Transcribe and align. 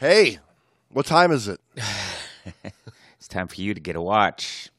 Hey, 0.00 0.38
what 0.90 1.06
time 1.06 1.30
is 1.32 1.46
it? 1.48 1.60
It's 3.18 3.28
time 3.28 3.48
for 3.48 3.60
you 3.60 3.74
to 3.74 3.80
get 3.80 3.96
a 3.96 4.00
watch. 4.00 4.70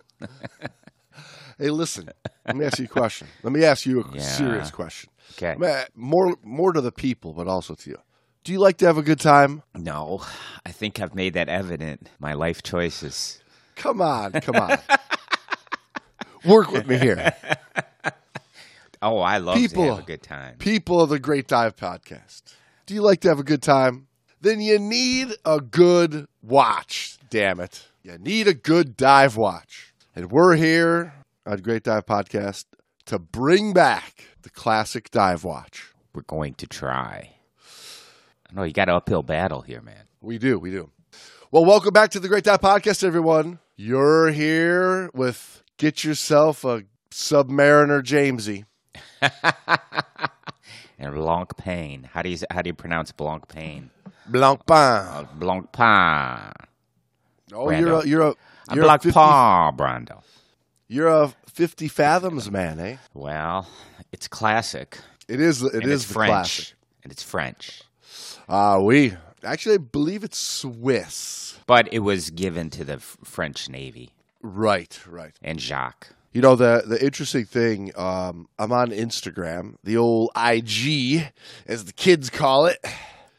Hey, 1.60 1.70
listen. 1.70 2.10
Let 2.48 2.56
me 2.56 2.66
ask 2.66 2.80
you 2.80 2.86
a 2.86 2.88
question. 2.88 3.28
Let 3.44 3.54
me 3.54 3.64
ask 3.64 3.86
you 3.86 4.02
a 4.02 4.16
Yeah. 4.16 4.20
serious 4.22 4.72
question. 4.72 5.12
Okay. 5.34 5.56
More, 5.94 6.36
more 6.44 6.74
to 6.74 6.82
the 6.82 6.92
people, 6.92 7.34
but 7.34 7.48
also 7.48 7.76
to 7.76 7.90
you. 7.92 7.98
Do 8.44 8.52
you 8.52 8.58
like 8.58 8.78
to 8.78 8.88
have 8.88 8.98
a 8.98 9.04
good 9.04 9.20
time? 9.20 9.62
No, 9.76 10.24
I 10.66 10.72
think 10.72 11.00
I've 11.00 11.14
made 11.14 11.36
that 11.36 11.50
evident. 11.50 12.10
My 12.20 12.34
life 12.34 12.64
choices. 12.64 13.40
Come 13.76 14.02
on, 14.02 14.32
come 14.42 14.56
on. 14.56 14.80
Work 16.44 16.72
with 16.72 16.88
me 16.88 16.98
here. 16.98 17.36
Oh, 19.04 19.20
I 19.20 19.38
love 19.38 19.56
People- 19.58 19.84
to 19.86 19.90
have 19.92 20.00
a 20.00 20.08
good 20.08 20.24
time. 20.24 20.56
People 20.58 21.00
of 21.00 21.10
the 21.12 21.20
Great 21.20 21.48
Dive 21.48 21.76
Podcast. 21.76 22.56
Do 22.88 22.96
you 22.96 23.04
like 23.04 23.22
to 23.22 23.30
have 23.30 23.40
a 23.40 23.44
good 23.44 23.62
time? 23.62 24.08
Then 24.42 24.60
you 24.60 24.80
need 24.80 25.36
a 25.46 25.62
good 25.62 26.26
watch. 26.42 27.20
Damn 27.30 27.60
it. 27.60 27.86
You 28.02 28.18
need 28.18 28.48
a 28.48 28.56
good 28.56 28.98
dive 28.98 29.38
watch. 29.38 29.94
And 30.16 30.32
we're 30.32 30.56
here 30.56 31.14
at 31.46 31.62
Great 31.62 31.84
Dive 31.84 32.08
Podcast 32.08 32.66
to 33.06 33.20
bring 33.20 33.72
back 33.72 34.24
the 34.42 34.50
classic 34.50 35.12
dive 35.12 35.44
watch. 35.44 35.94
We're 36.16 36.24
going 36.24 36.56
to 36.56 36.66
try. 36.66 37.36
I 38.50 38.56
know 38.56 38.64
you 38.64 38.74
got 38.74 38.90
an 38.90 38.96
uphill 38.96 39.22
battle 39.22 39.62
here, 39.62 39.82
man. 39.82 40.06
We 40.22 40.40
do, 40.40 40.58
we 40.58 40.72
do. 40.72 40.90
Well, 41.52 41.64
welcome 41.64 41.94
back 41.94 42.10
to 42.12 42.20
the 42.20 42.28
Great 42.28 42.44
Dive 42.44 42.62
Podcast, 42.62 43.04
everyone. 43.04 43.60
You're 43.76 44.32
here 44.32 45.12
with 45.14 45.62
Get 45.78 46.04
Yourself 46.04 46.66
a 46.66 46.86
Submariner 47.12 48.02
Jamesy. 48.02 48.66
And 51.02 51.16
Blancpain. 51.16 52.06
How 52.06 52.22
do 52.22 52.30
you 52.30 52.38
how 52.52 52.62
do 52.62 52.70
you 52.70 52.76
pronounce 52.76 53.12
Blancpain? 53.12 53.90
Blancpain. 54.30 55.08
Uh, 55.08 55.26
Blancpain. 55.40 56.52
Oh, 57.54 57.66
Brando. 57.68 57.80
you're 57.80 57.94
a, 58.00 58.08
you're 58.08 58.22
a, 58.22 58.30
A 58.70 58.76
you're 58.76 58.84
a, 58.84 58.88
Blanc 58.88 59.04
50, 59.04 59.14
Pain, 59.20 59.78
Brando. 59.78 60.22
you're 60.88 61.08
a 61.08 61.34
50 61.48 61.88
fathoms 61.88 62.50
man, 62.50 62.80
eh? 62.80 62.98
Well, 63.14 63.68
it's 64.12 64.28
classic. 64.28 64.98
It 65.28 65.40
is, 65.42 65.62
it 65.64 65.74
and 65.74 65.84
is 65.92 66.06
French. 66.06 66.30
classic. 66.30 66.74
And 67.04 67.12
it's 67.12 67.24
French. 67.24 67.82
Ah, 68.48 68.80
we. 68.80 69.14
Actually, 69.44 69.76
I 69.76 69.80
believe 69.80 70.24
it's 70.24 70.38
Swiss. 70.38 71.58
But 71.66 71.92
it 71.92 72.00
was 72.00 72.30
given 72.30 72.70
to 72.72 72.84
the 72.84 73.00
French 73.00 73.70
Navy 73.70 74.12
Right, 74.42 75.00
right. 75.08 75.34
and 75.42 75.60
Jacques. 75.60 76.10
You 76.34 76.42
know 76.42 76.56
the 76.56 76.84
the 76.86 77.04
interesting 77.04 77.44
thing. 77.46 77.92
Um, 77.98 78.48
I'm 78.58 78.72
on 78.72 78.92
Instagram, 78.92 79.76
the 79.84 79.98
old 79.98 80.30
IG, 80.36 81.30
as 81.68 81.86
the 81.86 81.92
kids 81.94 82.30
call 82.30 82.68
it. 82.68 82.78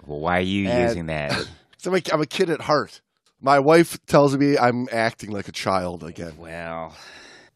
Well, 0.06 0.20
why 0.20 0.38
are 0.38 0.40
you 0.40 0.68
And- 0.68 0.82
using 0.88 1.06
that? 1.06 1.48
So 1.78 1.90
I'm 1.92 2.20
a, 2.20 2.26
kid 2.26 2.48
at 2.48 2.60
heart. 2.60 3.00
My 3.40 3.58
wife 3.58 3.98
tells 4.06 4.36
me 4.36 4.56
I'm 4.56 4.86
acting 4.92 5.32
like 5.32 5.48
a 5.48 5.52
child 5.52 6.04
again. 6.04 6.34
Well, 6.38 6.94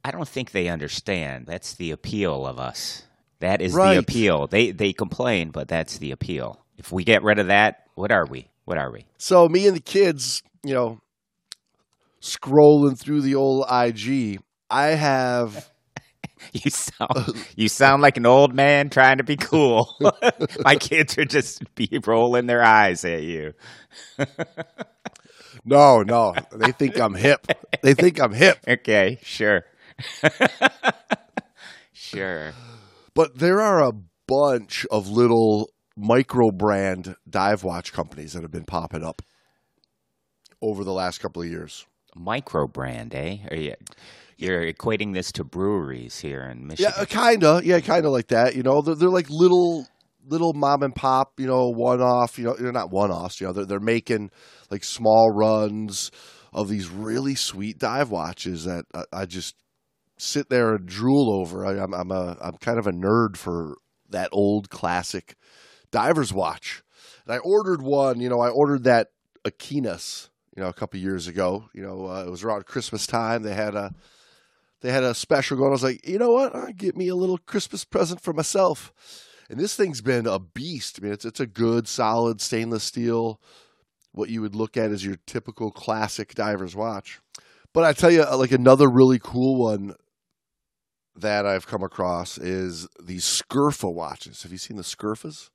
I 0.05 0.11
don't 0.11 0.27
think 0.27 0.51
they 0.51 0.67
understand. 0.67 1.47
That's 1.47 1.75
the 1.75 1.93
appeal 1.93 2.45
of 2.45 2.59
us. 2.59 3.05
That 3.39 3.61
is 3.63 3.73
Right. 3.73 3.95
the 3.95 4.01
appeal. 4.01 4.49
They 4.49 4.73
they 4.73 4.93
complain, 4.93 5.51
but 5.51 5.69
that's 5.69 5.99
the 5.99 6.11
appeal. 6.11 6.61
If 6.77 6.91
we 6.91 7.05
get 7.05 7.23
rid 7.23 7.39
of 7.39 7.47
that, 7.47 7.85
what 7.95 8.11
are 8.11 8.27
we? 8.27 8.49
What 8.65 8.79
are 8.79 8.91
we? 8.91 9.07
So 9.17 9.49
me 9.49 9.69
and 9.69 9.77
the 9.77 9.81
kids, 9.81 10.43
you 10.65 10.75
know, 10.75 10.99
scrolling 12.21 12.99
through 12.99 13.21
the 13.21 13.37
old 13.37 13.65
IG, 13.71 14.41
I 14.69 14.87
have 14.89 15.71
You 16.53 16.71
sound 16.71 17.45
you 17.57 17.69
sound 17.69 18.03
like 18.03 18.17
an 18.17 18.27
old 18.27 18.55
man 18.55 18.91
trying 18.91 19.19
to 19.19 19.25
be 19.25 19.37
cool. 19.37 19.97
My 20.61 20.77
kids 20.77 21.17
are 21.19 21.25
just 21.25 21.63
be 21.75 21.89
rolling 22.05 22.47
their 22.47 22.63
eyes 22.63 23.05
at 23.05 23.23
you. 23.23 23.55
no, 25.65 26.03
no. 26.03 26.35
They 26.53 26.73
think 26.73 27.01
I'm 27.01 27.15
hip. 27.15 27.47
They 27.83 27.95
think 27.95 28.21
I'm 28.21 28.33
hip. 28.33 28.59
Okay, 28.69 29.19
sure. 29.23 29.65
sure. 31.93 32.53
But 33.15 33.39
there 33.39 33.61
are 33.61 33.83
a 33.83 33.93
bunch 34.27 34.87
of 34.91 35.09
little 35.09 35.71
micro 35.97 36.51
brand 36.51 37.17
dive 37.29 37.65
watch 37.65 37.93
companies 37.93 38.35
that 38.35 38.43
have 38.43 38.53
been 38.53 38.65
popping 38.67 39.05
up 39.05 39.23
over 40.61 40.85
the 40.85 40.93
last 40.93 41.19
couple 41.19 41.43
of 41.43 41.49
years. 41.49 41.87
Micro 42.15 42.67
brand, 42.67 43.15
eh? 43.15 43.39
Are 43.51 43.57
you, 43.57 43.75
you're 44.37 44.73
equating 44.73 45.15
this 45.15 45.33
to 45.33 45.45
breweries 45.45 46.21
here 46.21 46.43
in 46.43 46.67
Michigan. 46.67 46.93
Yeah, 46.97 47.05
kind 47.07 47.45
of. 47.45 47.65
Yeah, 47.65 47.81
kind 47.81 48.05
of 48.05 48.13
like 48.13 48.29
that. 48.29 48.55
You 48.55 48.63
know, 48.63 48.83
they're, 48.83 48.95
they're 48.95 49.09
like 49.09 49.31
little 49.31 49.87
little 50.29 50.53
mom 50.53 50.83
and 50.83 50.95
pop, 50.95 51.39
you 51.39 51.47
know, 51.47 51.69
one 51.69 52.01
off, 52.01 52.39
you 52.39 52.45
know, 52.45 52.55
they're 52.55 52.73
not 52.73 52.91
one 52.91 53.11
offs, 53.11 53.41
you 53.41 53.47
know, 53.47 53.53
they're, 53.53 53.65
they're 53.65 53.81
making 53.81 54.31
like 54.71 54.83
small 54.83 55.31
runs 55.31 56.11
of 56.53 56.69
these 56.69 56.89
really 56.89 57.35
sweet 57.35 57.79
dive 57.79 58.11
watches 58.11 58.65
that 58.65 58.85
I, 58.93 59.05
I 59.13 59.27
just 59.27 59.55
sit 60.19 60.49
there 60.49 60.75
and 60.75 60.87
drool 60.87 61.41
over. 61.41 61.65
I, 61.65 61.81
I'm, 61.81 61.95
I'm 61.95 62.11
a, 62.11 62.37
I'm 62.41 62.57
kind 62.57 62.79
of 62.79 62.87
a 62.87 62.93
nerd 62.93 63.37
for 63.37 63.77
that 64.11 64.29
old 64.33 64.71
classic 64.71 65.37
diver's 65.91 66.33
watch. 66.33 66.83
And 67.25 67.35
I 67.35 67.39
ordered 67.39 67.83
one, 67.83 68.21
you 68.21 68.29
know, 68.29 68.41
I 68.41 68.49
ordered 68.49 68.85
that 68.85 69.09
Aquinas, 69.45 70.31
you 70.57 70.63
know, 70.63 70.69
a 70.69 70.75
couple 70.75 70.99
years 70.99 71.29
ago. 71.29 71.69
You 71.73 71.83
know, 71.83 72.07
uh, 72.07 72.25
it 72.27 72.31
was 72.31 72.43
around 72.43 72.67
Christmas 72.67 73.07
time. 73.07 73.43
They 73.43 73.55
had 73.55 73.75
a 73.75 73.93
they 74.83 74.93
had 74.93 75.05
a 75.05 75.15
special 75.15 75.57
going. 75.57 75.71
I 75.71 75.73
was 75.73 75.83
like, 75.83 76.07
you 76.07 76.19
know 76.19 76.33
what? 76.33 76.55
I'll 76.55 76.73
get 76.73 76.97
me 76.97 77.09
a 77.09 77.15
little 77.15 77.39
Christmas 77.39 77.85
present 77.85 78.21
for 78.21 78.33
myself. 78.33 78.93
And 79.49 79.59
this 79.59 79.75
thing's 79.77 80.01
been 80.01 80.27
a 80.27 80.39
beast. 80.39 80.99
I 81.01 81.05
mean, 81.05 81.13
it's 81.13 81.25
it's 81.25 81.41
a 81.41 81.47
good, 81.47 81.89
solid 81.89 82.41
stainless 82.41 82.85
steel. 82.85 83.41
What 84.13 84.31
you 84.31 84.41
would 84.41 84.55
look 84.55 84.77
at 84.77 84.91
as 84.91 85.05
your 85.05 85.17
typical 85.27 85.71
classic 85.71 86.35
diver's 86.35 86.75
watch. 86.75 87.21
But 87.73 87.85
I 87.85 87.93
tell 87.93 88.11
you, 88.11 88.23
uh, 88.23 88.37
like 88.37 88.53
another 88.53 88.89
really 88.89 89.19
cool 89.23 89.63
one 89.63 89.95
that 91.15 91.47
I've 91.47 91.67
come 91.67 91.83
across 91.83 92.39
is 92.39 92.89
these 93.03 93.25
Scurfa 93.25 93.93
watches. 93.93 94.43
Have 94.43 94.53
you 94.53 94.59
seen 94.59 94.77
the 94.77 94.83
Scurfas? 94.83 95.51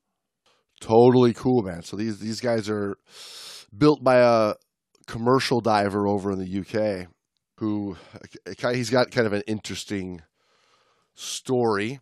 Totally 0.80 1.34
cool, 1.34 1.62
man. 1.62 1.84
So 1.84 1.96
these 1.96 2.20
these 2.20 2.40
guys 2.40 2.70
are 2.70 2.98
built 3.76 4.04
by 4.04 4.18
a 4.18 4.56
commercial 5.06 5.62
diver 5.62 6.08
over 6.08 6.32
in 6.32 6.40
the 6.40 6.60
UK 6.60 7.08
who 7.62 7.96
he's 8.72 8.90
got 8.90 9.12
kind 9.12 9.28
of 9.28 9.34
an 9.34 9.44
interesting 9.46 10.24
story. 11.14 12.00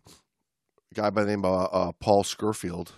A 0.90 0.94
guy 0.94 1.10
by 1.10 1.22
the 1.22 1.30
name 1.30 1.44
of 1.44 1.68
uh, 1.70 1.92
Paul 2.00 2.24
Scurfield, 2.24 2.92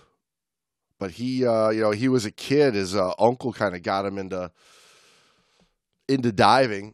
but 0.97 1.11
he, 1.11 1.45
uh, 1.45 1.71
you 1.71 1.81
know, 1.81 1.91
he 1.91 2.07
was 2.07 2.25
a 2.25 2.31
kid. 2.31 2.73
His 2.73 2.95
uh, 2.95 3.11
uncle 3.19 3.51
kind 3.51 3.75
of 3.75 3.83
got 3.83 4.05
him 4.05 4.17
into 4.17 4.49
into 6.07 6.31
diving, 6.31 6.93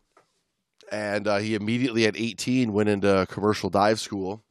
and 0.91 1.27
uh, 1.27 1.37
he 1.37 1.53
immediately 1.53 2.07
at 2.07 2.17
18 2.17 2.73
went 2.73 2.89
into 2.89 3.27
commercial 3.29 3.69
dive 3.69 3.99
school 3.99 4.41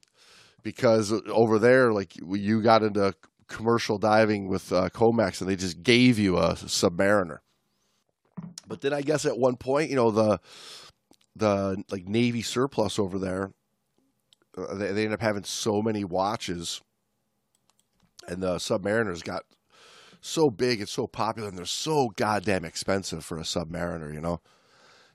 because 0.63 1.13
over 1.27 1.59
there, 1.59 1.93
like 1.93 2.13
you 2.15 2.63
got 2.63 2.85
into 2.85 3.13
commercial 3.49 3.99
diving 3.99 4.47
with 4.47 4.73
uh, 4.73 4.89
Comex, 4.91 5.41
and 5.41 5.51
they 5.51 5.57
just 5.57 5.83
gave 5.83 6.17
you 6.17 6.39
a 6.39 6.53
Submariner. 6.53 7.39
But 8.69 8.83
then 8.83 8.93
I 8.93 9.03
guess 9.03 9.27
at 9.27 9.37
one 9.37 9.57
point, 9.57 9.91
you 9.91 9.97
know, 9.97 10.13
the 10.13 10.39
the 11.39 11.83
like 11.91 12.07
Navy 12.07 12.43
surplus 12.43 12.99
over 12.99 13.19
there, 13.19 13.53
uh, 14.57 14.75
they, 14.75 14.93
they 14.93 15.05
end 15.05 15.15
up 15.15 15.21
having 15.21 15.45
so 15.45 15.83
many 15.83 16.05
watches, 16.05 16.83
and 18.27 18.43
the 18.43 18.57
Submariners 18.57 19.25
got 19.25 19.45
so 20.21 20.51
big 20.51 20.81
and 20.81 20.89
so 20.89 21.07
popular, 21.07 21.49
and 21.49 21.59
they're 21.59 21.65
so 21.65 22.11
goddamn 22.17 22.65
expensive 22.65 23.25
for 23.25 23.39
a 23.39 23.43
Submariner, 23.43 24.13
you 24.13 24.21
know, 24.21 24.41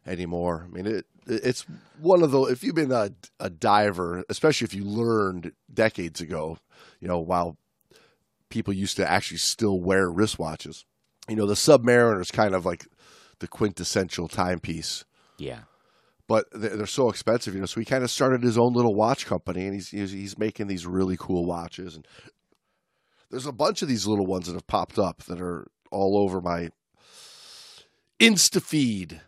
anymore. 0.06 0.68
I 0.68 0.74
mean, 0.74 0.88
it 0.88 1.06
it's 1.28 1.66
one 2.00 2.24
of 2.24 2.32
the 2.32 2.42
if 2.44 2.64
you've 2.64 2.76
been 2.76 2.92
a, 2.92 3.12
a 3.40 3.50
diver, 3.50 4.24
especially 4.30 4.66
if 4.66 4.74
you 4.74 4.84
learned 4.84 5.54
decades 5.74 6.22
ago, 6.22 6.58
you 7.00 7.08
know, 7.08 7.20
while 7.20 7.58
people 8.50 8.74
used 8.74 8.98
to 8.98 9.10
actually 9.10 9.38
still 9.38 9.80
wear 9.80 10.10
wristwatches, 10.10 10.86
you 11.28 11.36
know, 11.36 11.46
the 11.46 11.54
Submariner 11.54 12.22
is 12.22 12.32
kind 12.32 12.54
of 12.54 12.66
like 12.66 12.86
the 13.40 13.48
quintessential 13.48 14.28
timepiece 14.28 15.06
Yeah. 15.38 15.62
But 16.28 16.46
they're 16.52 16.76
they're 16.78 16.86
so 16.86 17.10
expensive, 17.10 17.54
you 17.54 17.60
know. 17.60 17.66
So 17.66 17.80
he 17.80 17.86
kind 17.86 18.04
of 18.04 18.12
started 18.12 18.44
his 18.44 18.58
own 18.58 18.74
little 18.74 18.96
watch 18.96 19.26
company, 19.26 19.66
and 19.66 19.74
he's 19.74 19.90
he's, 19.90 20.12
he's 20.12 20.38
making 20.38 20.68
these 20.68 20.86
really 20.86 21.18
cool 21.18 21.46
watches. 21.46 21.96
And 21.96 22.08
there's 23.30 23.46
a 23.46 23.52
bunch 23.52 23.82
of 23.82 23.88
these 23.88 24.08
little 24.08 24.26
ones 24.26 24.48
that 24.48 24.54
have 24.54 24.68
popped 24.68 24.98
up 25.00 25.24
that 25.24 25.42
are 25.42 25.68
all 25.92 26.18
over 26.18 26.42
my 26.42 26.70
Insta 28.20 28.62
feed 28.62 29.22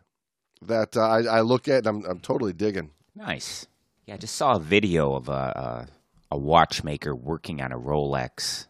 that 0.61 0.95
uh, 0.95 1.01
I, 1.01 1.23
I 1.23 1.41
look 1.41 1.67
at, 1.67 1.85
and 1.85 1.87
I'm 1.87 2.05
I'm 2.05 2.19
totally 2.19 2.53
digging. 2.53 2.91
Nice. 3.15 3.67
Yeah, 4.05 4.15
I 4.15 4.17
just 4.17 4.35
saw 4.35 4.55
a 4.55 4.59
video 4.59 5.13
of 5.13 5.29
a 5.29 5.87
a, 6.31 6.35
a 6.35 6.37
watchmaker 6.37 7.15
working 7.15 7.61
on 7.61 7.71
a 7.71 7.79
Rolex. 7.79 8.67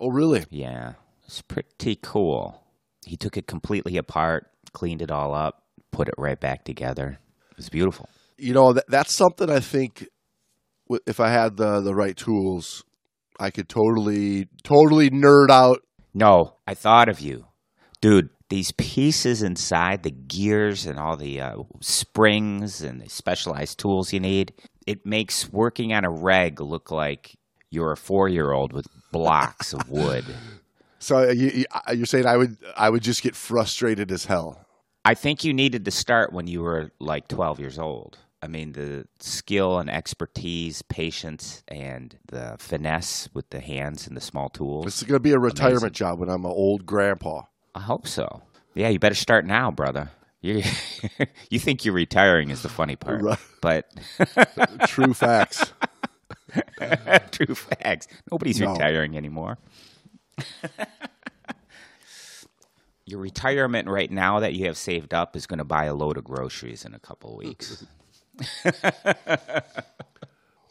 Oh, 0.00 0.10
really? 0.10 0.44
Yeah, 0.50 0.94
it's 1.24 1.40
pretty 1.42 1.96
cool. 1.96 2.62
He 3.06 3.16
took 3.16 3.36
it 3.36 3.46
completely 3.46 3.96
apart, 3.96 4.50
cleaned 4.72 5.02
it 5.02 5.10
all 5.10 5.34
up, 5.34 5.62
put 5.90 6.08
it 6.08 6.14
right 6.18 6.38
back 6.38 6.64
together. 6.64 7.18
It 7.54 7.58
was 7.58 7.68
beautiful. 7.68 8.08
You 8.36 8.52
know 8.52 8.72
that 8.72 8.84
that's 8.88 9.14
something 9.14 9.48
I 9.48 9.60
think 9.60 10.08
if 11.06 11.20
I 11.20 11.30
had 11.30 11.56
the 11.56 11.80
the 11.80 11.94
right 11.94 12.16
tools, 12.16 12.84
I 13.38 13.50
could 13.50 13.68
totally 13.68 14.48
totally 14.64 15.10
nerd 15.10 15.50
out. 15.50 15.82
No, 16.12 16.54
I 16.66 16.74
thought 16.74 17.08
of 17.08 17.20
you. 17.20 17.46
Dude, 18.00 18.28
these 18.50 18.72
pieces 18.72 19.42
inside, 19.42 20.02
the 20.02 20.10
gears 20.10 20.84
and 20.84 20.98
all 20.98 21.16
the 21.16 21.40
uh, 21.40 21.56
springs 21.80 22.82
and 22.82 23.00
the 23.00 23.08
specialized 23.08 23.78
tools 23.78 24.12
you 24.12 24.20
need, 24.20 24.52
it 24.86 25.06
makes 25.06 25.50
working 25.52 25.92
on 25.92 26.04
a 26.04 26.10
reg 26.10 26.60
look 26.60 26.90
like 26.90 27.36
you're 27.70 27.92
a 27.92 27.96
four 27.96 28.28
year 28.28 28.52
old 28.52 28.72
with 28.72 28.86
blocks 29.12 29.72
of 29.72 29.88
wood. 29.88 30.24
So 31.00 31.18
uh, 31.28 31.32
you, 31.32 31.48
you- 31.50 31.64
uh, 31.70 31.92
you're 31.92 32.06
saying 32.06 32.24
I 32.24 32.38
would 32.38 32.56
I 32.78 32.88
would 32.88 33.02
just 33.02 33.22
get 33.22 33.36
frustrated 33.36 34.10
as 34.10 34.24
hell. 34.24 34.63
I 35.04 35.14
think 35.14 35.44
you 35.44 35.52
needed 35.52 35.84
to 35.84 35.90
start 35.90 36.32
when 36.32 36.46
you 36.46 36.62
were 36.62 36.90
like 36.98 37.28
12 37.28 37.60
years 37.60 37.78
old. 37.78 38.18
I 38.42 38.46
mean, 38.46 38.72
the 38.72 39.06
skill 39.20 39.78
and 39.78 39.88
expertise, 39.90 40.82
patience, 40.82 41.62
and 41.68 42.16
the 42.28 42.56
finesse 42.58 43.28
with 43.32 43.48
the 43.50 43.60
hands 43.60 44.06
and 44.06 44.16
the 44.16 44.20
small 44.20 44.48
tools. 44.50 44.84
This 44.84 44.98
is 44.98 45.04
going 45.04 45.16
to 45.16 45.20
be 45.20 45.32
a 45.32 45.38
retirement 45.38 45.78
Amazing. 45.82 45.92
job 45.94 46.18
when 46.20 46.28
I'm 46.28 46.44
an 46.44 46.50
old 46.50 46.84
grandpa. 46.84 47.42
I 47.74 47.80
hope 47.80 48.06
so. 48.06 48.42
Yeah, 48.74 48.88
you 48.88 48.98
better 48.98 49.14
start 49.14 49.46
now, 49.46 49.70
brother. 49.70 50.10
You, 50.42 50.62
you 51.50 51.58
think 51.58 51.84
you're 51.86 51.94
retiring 51.94 52.50
is 52.50 52.62
the 52.62 52.68
funny 52.68 52.96
part, 52.96 53.22
Right. 53.22 53.38
but 53.62 53.90
True 54.88 55.14
facts. 55.14 55.72
true 57.30 57.54
facts. 57.54 58.08
Nobody's 58.30 58.60
No. 58.60 58.72
retiring 58.72 59.16
anymore. 59.16 59.56
Your 63.06 63.20
retirement 63.20 63.88
right 63.88 64.10
now 64.10 64.40
that 64.40 64.54
you 64.54 64.66
have 64.66 64.76
saved 64.76 65.12
up 65.12 65.36
is 65.36 65.46
going 65.46 65.58
to 65.58 65.64
buy 65.64 65.84
a 65.84 65.94
load 65.94 66.16
of 66.16 66.24
groceries 66.24 66.84
in 66.84 66.94
a 66.94 66.98
couple 66.98 67.32
of 67.32 67.36
weeks. 67.38 67.84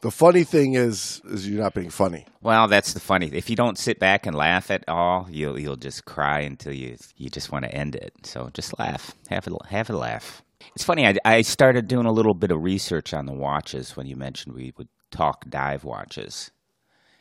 The 0.04 0.12
funny 0.12 0.44
thing 0.44 0.74
is, 0.74 1.22
is 1.30 1.48
you're 1.48 1.62
not 1.62 1.74
being 1.74 1.90
funny. 1.90 2.26
Well, 2.42 2.68
that's 2.68 2.92
the 2.92 3.00
funny. 3.00 3.28
If 3.28 3.50
you 3.50 3.56
don't 3.56 3.78
sit 3.78 4.00
back 4.00 4.26
and 4.26 4.36
laugh 4.36 4.70
at 4.70 4.84
all, 4.90 5.28
you'll 5.32 5.58
you'll 5.58 5.78
just 5.78 6.04
cry 6.04 6.42
until 6.42 6.74
you 6.74 6.98
you 7.16 7.30
just 7.30 7.54
want 7.54 7.64
to 7.64 7.74
end 7.74 7.96
it. 7.96 8.12
So 8.24 8.50
just 8.54 8.78
laugh, 8.78 9.16
have 9.30 9.48
a 9.48 9.52
have 9.70 9.90
a 9.90 9.96
laugh. 9.96 10.44
It's 10.76 10.84
funny. 10.84 11.08
I 11.08 11.16
I 11.24 11.42
started 11.42 11.88
doing 11.88 12.06
a 12.06 12.12
little 12.12 12.34
bit 12.34 12.52
of 12.52 12.62
research 12.62 13.14
on 13.14 13.28
the 13.28 13.32
watches 13.32 13.96
when 13.96 14.06
you 14.06 14.18
mentioned 14.18 14.56
we 14.56 14.74
would 14.78 14.90
talk 15.10 15.50
dive 15.50 15.86
watches, 15.86 16.52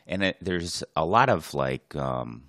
and 0.05 0.21
it, 0.21 0.37
there's 0.41 0.83
a 0.97 1.05
lot 1.05 1.29
of 1.29 1.53
like 1.53 1.95
um, 1.95 2.43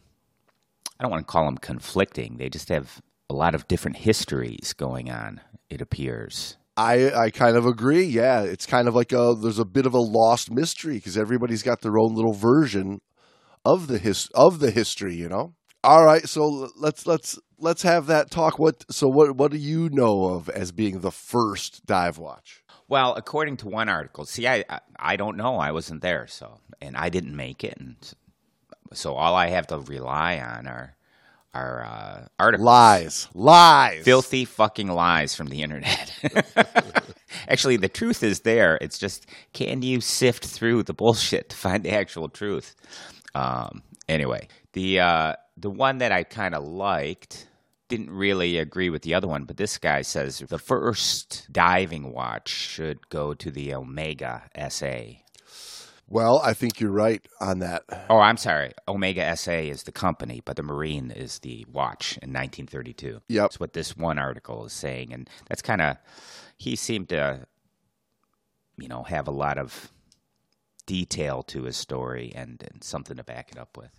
I 0.99 1.02
don't 1.05 1.11
want 1.11 1.26
to 1.26 1.31
call 1.32 1.44
them 1.46 1.58
conflicting. 1.58 2.37
They 2.37 2.49
just 2.49 2.69
have 2.69 3.00
a 3.29 3.35
lot 3.35 3.55
of 3.55 3.67
different 3.69 3.99
histories 3.99 4.73
going 4.73 5.11
on. 5.11 5.41
It 5.70 5.81
appears. 5.81 6.56
I 6.76 7.12
I 7.12 7.31
kind 7.31 7.56
of 7.56 7.67
agree. 7.67 8.05
Yeah, 8.05 8.43
it's 8.43 8.67
kind 8.67 8.88
of 8.88 8.94
like 8.94 9.12
a 9.12 9.35
there's 9.41 9.58
a 9.58 9.64
bit 9.64 9.87
of 9.87 9.94
a 9.94 9.99
lost 10.00 10.50
mystery 10.50 10.94
because 10.96 11.17
everybody's 11.17 11.62
got 11.62 11.81
their 11.82 11.99
own 11.99 12.14
little 12.14 12.32
version 12.32 13.00
of 13.64 13.87
the 13.87 13.99
his 13.99 14.29
of 14.35 14.58
the 14.58 14.70
history. 14.70 15.14
You 15.14 15.29
know. 15.29 15.55
All 15.82 16.05
right, 16.05 16.26
so 16.29 16.70
let's 16.76 17.06
let's 17.06 17.38
let's 17.58 17.82
have 17.82 18.06
that 18.06 18.31
talk. 18.31 18.58
What 18.58 18.85
so 18.91 19.06
what 19.08 19.37
what 19.37 19.50
do 19.50 19.58
you 19.58 19.88
know 19.91 20.25
of 20.31 20.49
as 20.49 20.73
being 20.73 21.00
the 21.00 21.11
first 21.12 21.85
dive 21.87 22.19
watch? 22.19 22.62
Well, 22.88 23.14
according 23.14 23.58
to 23.58 23.69
one 23.69 23.88
article, 23.88 24.25
see, 24.25 24.46
I 24.49 24.64
I- 24.99 25.17
don't 25.17 25.37
know. 25.37 25.56
I 25.56 25.70
wasn't 25.73 26.02
there, 26.02 26.26
so 26.26 26.58
and 26.81 26.96
I 26.96 27.08
didn't 27.08 27.37
make 27.37 27.62
it, 27.64 27.76
and 27.79 27.96
so 28.93 29.15
all 29.15 29.35
I 29.35 29.49
have 29.49 29.67
to 29.69 29.79
rely 29.79 30.39
on 30.39 30.67
are 30.67 30.97
are 31.55 31.85
uh, 31.85 32.27
articles. 32.39 32.67
Lies, 32.67 33.29
lies, 33.33 34.05
filthy 34.05 34.45
fucking 34.45 34.89
lies 34.89 35.35
from 35.35 35.47
the 35.47 35.63
internet. 35.63 36.13
Actually, 37.49 37.77
the 37.77 37.89
truth 37.89 38.23
is 38.23 38.41
there. 38.41 38.77
It's 38.81 38.99
just 38.99 39.27
can 39.53 39.83
you 39.83 40.01
sift 40.01 40.45
through 40.45 40.83
the 40.83 40.95
bullshit 40.95 41.51
to 41.51 41.57
find 41.57 41.85
the 41.85 41.93
actual 41.93 42.29
truth? 42.29 42.75
Um, 43.35 43.83
anyway, 44.09 44.49
the 44.73 45.01
uh, 45.01 45.35
the 45.57 45.71
one 45.71 45.99
that 45.99 46.13
I 46.13 46.25
kind 46.25 46.55
of 46.55 46.65
liked 46.67 47.49
didn't 47.89 48.11
really 48.11 48.59
agree 48.59 48.91
with 48.91 49.03
the 49.03 49.15
other 49.15 49.29
one, 49.29 49.45
but 49.45 49.57
this 49.57 49.79
guy 49.79 50.03
says 50.03 50.39
the 50.39 50.59
first 50.59 51.47
diving 51.53 52.13
watch 52.13 52.49
should 52.49 53.09
go 53.11 53.35
to 53.35 53.51
the 53.51 53.75
Omega 53.75 54.43
SA. 54.69 55.24
Well, 56.09 56.41
I 56.45 56.53
think 56.53 56.81
you're 56.81 56.93
right 56.93 57.27
on 57.41 57.61
that. 57.61 57.85
Oh, 58.11 58.19
I'm 58.19 58.37
sorry. 58.37 58.73
Omega 58.87 59.37
SA 59.37 59.53
is 59.53 59.85
the 59.85 59.93
company, 59.93 60.43
but 60.45 60.56
the 60.56 60.62
Marine 60.62 61.11
is 61.11 61.39
the 61.39 61.65
watch 61.73 62.19
in 62.23 62.31
1932. 62.31 63.23
Yep. 63.29 63.43
That's 63.43 63.61
what 63.61 63.73
this 63.73 63.97
one 63.97 64.19
article 64.19 64.67
is 64.67 64.73
saying. 64.73 65.12
And 65.12 65.29
that's 65.49 65.62
kind 65.62 65.81
of, 65.81 65.97
he 66.59 66.77
seemed 66.77 67.09
to, 67.09 67.47
you 68.79 68.89
know, 68.89 69.03
have 69.05 69.29
a 69.29 69.33
lot 69.33 69.59
of 69.59 69.91
detail 70.87 71.43
to 71.45 71.65
his 71.65 71.77
story 71.77 72.33
and, 72.35 72.62
and 72.71 72.85
something 72.85 73.17
to 73.17 73.25
back 73.25 73.51
it 73.51 73.59
up 73.59 73.77
with. 73.77 73.91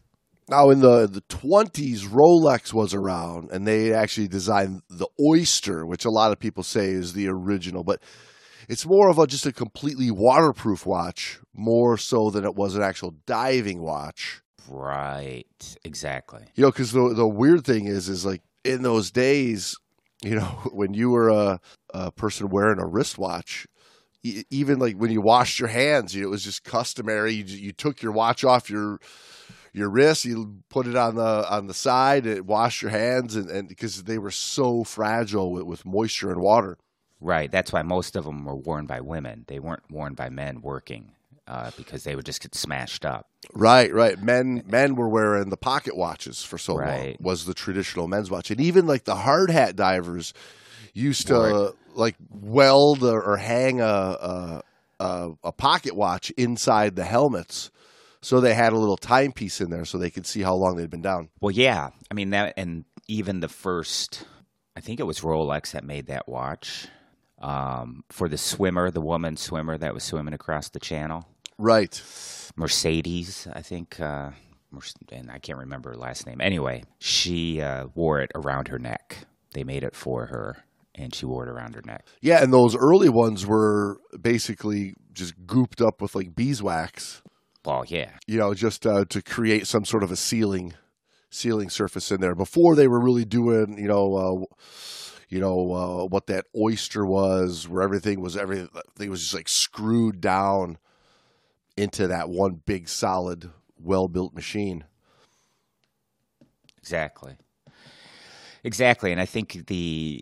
Now, 0.47 0.69
in 0.69 0.79
the 0.79 1.07
the 1.07 1.21
twenties, 1.21 2.05
Rolex 2.05 2.71
was 2.71 2.93
around, 2.93 3.49
and 3.51 3.67
they 3.67 3.93
actually 3.93 4.27
designed 4.27 4.83
the 4.91 5.07
Oyster, 5.19 5.87
which 5.87 6.05
a 6.05 6.11
lot 6.11 6.31
of 6.31 6.39
people 6.39 6.61
say 6.61 6.89
is 6.89 7.13
the 7.13 7.27
original, 7.27 7.83
but 7.83 7.99
it's 8.67 8.85
more 8.85 9.09
of 9.09 9.19
a 9.19 9.27
just 9.27 9.45
a 9.45 9.51
completely 9.51 10.11
waterproof 10.11 10.85
watch, 10.85 11.39
more 11.53 11.97
so 11.97 12.29
than 12.29 12.45
it 12.45 12.55
was 12.55 12.75
an 12.75 12.81
actual 12.81 13.15
diving 13.25 13.81
watch. 13.81 14.41
Right. 14.67 15.77
Exactly. 15.83 16.43
You 16.55 16.63
know, 16.63 16.71
because 16.71 16.91
the 16.91 17.13
the 17.13 17.27
weird 17.27 17.65
thing 17.65 17.85
is, 17.85 18.09
is 18.09 18.25
like 18.25 18.41
in 18.63 18.81
those 18.81 19.11
days, 19.11 19.77
you 20.23 20.35
know, 20.35 20.45
when 20.71 20.93
you 20.93 21.09
were 21.09 21.29
a, 21.29 21.59
a 21.93 22.11
person 22.11 22.49
wearing 22.49 22.79
a 22.79 22.87
wristwatch, 22.87 23.67
e- 24.23 24.43
even 24.49 24.79
like 24.79 24.95
when 24.95 25.11
you 25.11 25.21
washed 25.21 25.59
your 25.59 25.69
hands, 25.69 26.15
you 26.15 26.21
know, 26.21 26.27
it 26.27 26.31
was 26.31 26.43
just 26.43 26.63
customary. 26.63 27.33
You, 27.33 27.43
you 27.43 27.71
took 27.71 28.01
your 28.01 28.11
watch 28.11 28.43
off 28.43 28.69
your 28.69 28.99
your 29.73 29.89
wrist, 29.89 30.23
you 30.23 30.61
put 30.69 30.87
it 30.87 30.95
on 30.95 31.15
the 31.15 31.45
on 31.49 31.67
the 31.67 31.73
side, 31.73 32.25
and 32.25 32.47
wash 32.47 32.81
your 32.81 32.91
hands, 32.91 33.35
and, 33.35 33.49
and 33.49 33.67
because 33.67 34.03
they 34.03 34.17
were 34.17 34.31
so 34.31 34.83
fragile 34.83 35.51
with, 35.51 35.63
with 35.63 35.85
moisture 35.85 36.31
and 36.31 36.41
water. 36.41 36.77
Right. 37.21 37.51
That's 37.51 37.71
why 37.71 37.81
most 37.81 38.15
of 38.15 38.25
them 38.25 38.45
were 38.45 38.55
worn 38.55 38.85
by 38.85 39.01
women. 39.01 39.45
They 39.47 39.59
weren't 39.59 39.89
worn 39.89 40.13
by 40.13 40.29
men 40.29 40.61
working 40.61 41.11
uh, 41.47 41.71
because 41.77 42.03
they 42.03 42.15
would 42.15 42.25
just 42.25 42.41
get 42.41 42.55
smashed 42.55 43.05
up. 43.05 43.27
Right, 43.53 43.93
right. 43.93 44.21
Men 44.21 44.63
men 44.67 44.95
were 44.95 45.09
wearing 45.09 45.49
the 45.49 45.57
pocket 45.57 45.95
watches 45.95 46.43
for 46.43 46.57
so 46.57 46.75
long. 46.75 47.15
Was 47.19 47.45
the 47.45 47.53
traditional 47.53 48.07
men's 48.07 48.31
watch, 48.31 48.51
and 48.51 48.59
even 48.59 48.87
like 48.87 49.03
the 49.03 49.15
hard 49.15 49.51
hat 49.51 49.75
divers 49.75 50.33
used 50.93 51.27
to 51.27 51.73
like 51.93 52.15
weld 52.29 53.03
or, 53.03 53.21
or 53.21 53.37
hang 53.37 53.81
a, 53.81 53.85
a 53.85 54.63
a 54.99 55.31
a 55.43 55.51
pocket 55.51 55.95
watch 55.95 56.31
inside 56.31 56.95
the 56.95 57.05
helmets, 57.05 57.69
so 58.21 58.41
they 58.41 58.53
had 58.53 58.73
a 58.73 58.77
little 58.77 58.97
timepiece 58.97 59.61
in 59.61 59.69
there, 59.69 59.85
so 59.85 59.97
they 59.97 60.09
could 60.09 60.25
see 60.25 60.41
how 60.41 60.55
long 60.55 60.75
they'd 60.75 60.89
been 60.89 61.01
down. 61.01 61.29
Well, 61.39 61.51
yeah. 61.51 61.89
I 62.09 62.13
mean 62.13 62.31
that, 62.31 62.55
and 62.57 62.85
even 63.07 63.39
the 63.39 63.47
first, 63.47 64.25
I 64.75 64.79
think 64.79 64.99
it 64.99 65.03
was 65.03 65.19
Rolex 65.19 65.71
that 65.71 65.83
made 65.83 66.07
that 66.07 66.27
watch 66.27 66.87
um, 67.45 68.03
for 68.09 68.27
the 68.27 68.37
swimmer, 68.37 68.89
the 68.89 69.01
woman 69.01 69.37
swimmer 69.37 69.77
that 69.77 69.93
was 69.93 70.03
swimming 70.03 70.33
across 70.33 70.69
the 70.69 70.79
channel. 70.79 71.27
Right. 71.59 72.01
Mercedes, 72.55 73.47
I 73.53 73.61
think, 73.61 73.99
uh, 74.01 74.31
and 75.11 75.29
I 75.31 75.37
can't 75.37 75.59
remember 75.59 75.91
her 75.91 75.95
last 75.95 76.25
name. 76.25 76.41
Anyway, 76.41 76.83
she 76.99 77.61
uh, 77.61 77.87
wore 77.93 78.19
it 78.19 78.31
around 78.33 78.69
her 78.69 78.79
neck. 78.79 79.19
They 79.53 79.63
made 79.63 79.83
it 79.83 79.95
for 79.95 80.25
her, 80.25 80.65
and 80.95 81.13
she 81.13 81.25
wore 81.25 81.43
it 81.47 81.49
around 81.49 81.75
her 81.75 81.83
neck. 81.85 82.07
Yeah, 82.19 82.41
and 82.41 82.51
those 82.51 82.75
early 82.75 83.09
ones 83.09 83.45
were 83.45 83.99
basically 84.19 84.95
just 85.13 85.45
gooped 85.45 85.85
up 85.85 86.01
with 86.01 86.15
like 86.15 86.35
beeswax. 86.35 87.21
Well, 87.63 87.85
yeah, 87.87 88.11
you 88.27 88.39
know, 88.39 88.53
just 88.53 88.85
uh, 88.85 89.05
to 89.09 89.21
create 89.21 89.67
some 89.67 89.85
sort 89.85 90.03
of 90.03 90.11
a 90.11 90.15
sealing 90.15 90.73
sealing 91.29 91.69
surface 91.69 92.11
in 92.11 92.21
there. 92.21 92.35
Before 92.35 92.75
they 92.75 92.87
were 92.87 92.99
really 92.99 93.25
doing, 93.25 93.77
you 93.77 93.87
know, 93.87 94.15
uh, 94.15 94.55
you 95.29 95.39
know 95.39 95.73
uh, 95.73 96.05
what 96.05 96.27
that 96.27 96.45
oyster 96.55 97.05
was, 97.05 97.67
where 97.67 97.81
everything 97.81 98.21
was 98.21 98.35
everything 98.37 99.09
was 99.09 99.21
just 99.21 99.33
like 99.33 99.49
screwed 99.49 100.21
down 100.21 100.77
into 101.77 102.07
that 102.07 102.29
one 102.29 102.61
big 102.65 102.87
solid, 102.87 103.49
well 103.77 104.07
built 104.07 104.33
machine. 104.33 104.85
exactly, 106.77 107.35
exactly. 108.63 109.11
And 109.11 109.19
I 109.19 109.25
think 109.25 109.67
the, 109.67 110.21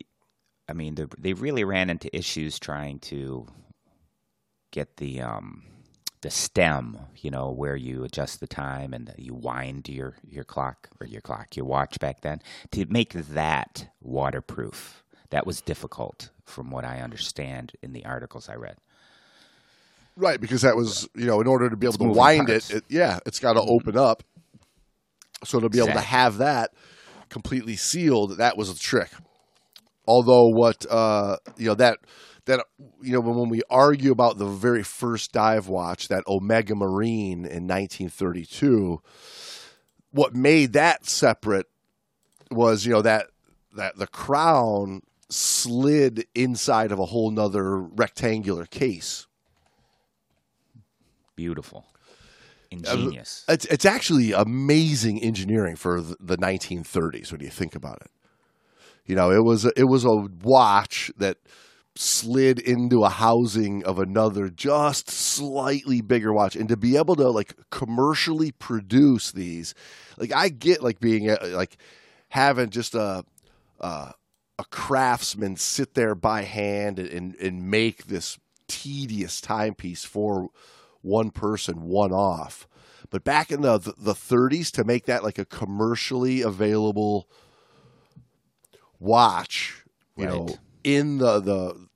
I 0.68 0.74
mean, 0.74 0.96
the, 0.96 1.10
they 1.18 1.34
really 1.34 1.64
ran 1.64 1.90
into 1.90 2.16
issues 2.16 2.58
trying 2.60 3.00
to 3.00 3.48
get 4.72 4.98
the 4.98 5.22
um, 5.22 5.64
the 6.24 6.32
stem, 6.32 6.98
you 7.22 7.30
know, 7.30 7.52
where 7.52 7.76
you 7.76 8.04
adjust 8.04 8.40
the 8.40 8.48
time 8.48 8.94
and 8.94 9.14
you 9.18 9.34
wind 9.36 9.88
your 9.88 10.16
your 10.28 10.44
clock 10.44 10.90
or 11.00 11.06
your 11.06 11.22
clock, 11.22 11.56
your 11.56 11.66
watch 11.66 12.00
back 12.00 12.22
then, 12.22 12.42
to 12.72 12.86
make 12.90 13.14
that 13.14 13.88
waterproof. 14.02 15.04
That 15.30 15.46
was 15.46 15.62
difficult, 15.62 16.30
from 16.46 16.72
what 16.72 16.86
I 16.86 17.00
understand 17.00 17.74
in 17.82 17.94
the 17.94 18.06
articles 18.06 18.50
I 18.50 18.56
read. 18.56 18.78
Right, 20.16 20.40
because 20.40 20.62
that 20.62 20.76
was, 20.76 21.08
you 21.16 21.26
know, 21.26 21.42
in 21.42 21.48
order 21.48 21.70
to 21.70 21.76
be 21.76 21.88
able 21.88 21.96
It's 21.96 22.04
to 22.04 22.20
wind 22.20 22.50
it, 22.50 22.70
it, 22.70 22.84
yeah, 22.88 23.20
it's 23.26 23.40
got 23.40 23.54
to 23.54 23.62
open 23.62 23.98
up. 23.98 24.24
So 25.44 25.60
to 25.60 25.70
be 25.70 25.80
able 25.80 25.94
to 25.94 26.02
have 26.02 26.38
that 26.38 26.72
completely 27.30 27.76
sealed, 27.76 28.38
that 28.38 28.58
was 28.58 28.70
a 28.70 28.76
trick. 28.76 29.10
Although 30.08 30.50
what 30.50 30.86
uh, 30.90 31.38
you 31.58 31.68
know 31.68 31.76
that 31.76 31.98
that 32.46 32.66
you 33.02 33.14
know 33.14 33.20
when, 33.20 33.36
when 33.36 33.50
we 33.50 33.62
argue 33.70 34.12
about 34.12 34.38
the 34.38 34.46
very 34.46 34.84
first 34.84 35.32
dive 35.32 35.68
watch, 35.68 36.08
that 36.08 36.28
Omega 36.28 36.76
Marine 36.76 37.46
in 37.46 37.68
1932, 37.68 39.02
what 40.12 40.36
made 40.36 40.74
that 40.74 41.06
separate 41.06 41.68
was 42.52 42.86
you 42.86 42.94
know 42.94 43.02
that 43.02 43.28
that 43.76 43.98
the 43.98 44.08
crown 44.08 45.02
slid 45.30 46.26
inside 46.36 46.92
of 46.92 47.00
a 47.00 47.06
whole 47.06 47.32
nother 47.32 47.80
rectangular 47.80 48.66
case. 48.66 49.28
Beautiful. 51.36 51.86
Uh, 52.72 52.92
Ingenious. 52.92 53.46
It's 53.48 53.66
it's 53.66 53.86
actually 53.86 54.32
amazing 54.32 55.22
engineering 55.22 55.76
for 55.76 56.02
the 56.02 56.16
the 56.20 56.38
1930s 56.38 57.32
when 57.32 57.42
you 57.42 57.50
think 57.50 57.76
about 57.76 58.02
it. 58.02 58.12
You 59.06 59.16
know, 59.16 59.32
it 59.32 59.44
was 59.44 59.66
it 59.66 59.86
was 59.86 60.06
a 60.06 60.14
watch 60.44 61.12
that 61.18 61.38
slid 61.96 62.60
into 62.60 63.04
a 63.04 63.10
housing 63.10 63.84
of 63.84 64.00
another 64.00 64.50
just 64.50 65.10
slightly 65.10 66.02
bigger 66.02 66.34
watch 66.34 66.56
and 66.56 66.68
to 66.68 66.76
be 66.76 66.98
able 66.98 67.16
to 67.16 67.30
like 67.30 67.54
commercially 67.70 68.52
produce 68.52 69.32
these 69.32 69.76
like 70.18 70.34
I 70.34 70.50
get 70.50 70.82
like 70.82 71.00
being 71.00 71.30
a, 71.30 71.38
like 71.52 71.78
having 72.30 72.72
just 72.72 72.96
a 72.96 73.24
uh, 73.80 74.12
a 74.58 74.64
craftsman 74.66 75.56
sit 75.56 75.94
there 75.94 76.16
by 76.16 76.44
hand 76.44 77.00
and, 77.00 77.36
and, 77.36 77.70
make 77.70 78.06
this 78.06 78.38
tedious 78.68 79.42
timepiece 79.42 80.06
for 80.06 80.50
one 81.02 81.32
person, 81.32 81.82
one 81.84 82.12
off. 82.12 82.68
But 83.10 83.24
back 83.24 83.52
in 83.52 83.62
the, 83.62 83.78
the, 83.78 83.94
the 83.98 84.14
30s, 84.14 84.72
to 84.72 84.84
make 84.84 85.06
that 85.06 85.24
like 85.24 85.38
a 85.38 85.46
commercially 85.46 86.42
available 86.42 87.28
watch, 89.00 89.84
you 90.16 90.28
know, 90.28 90.46
Right. 90.46 90.60
In 90.84 91.18
the, 91.18 91.40
the 91.40 91.88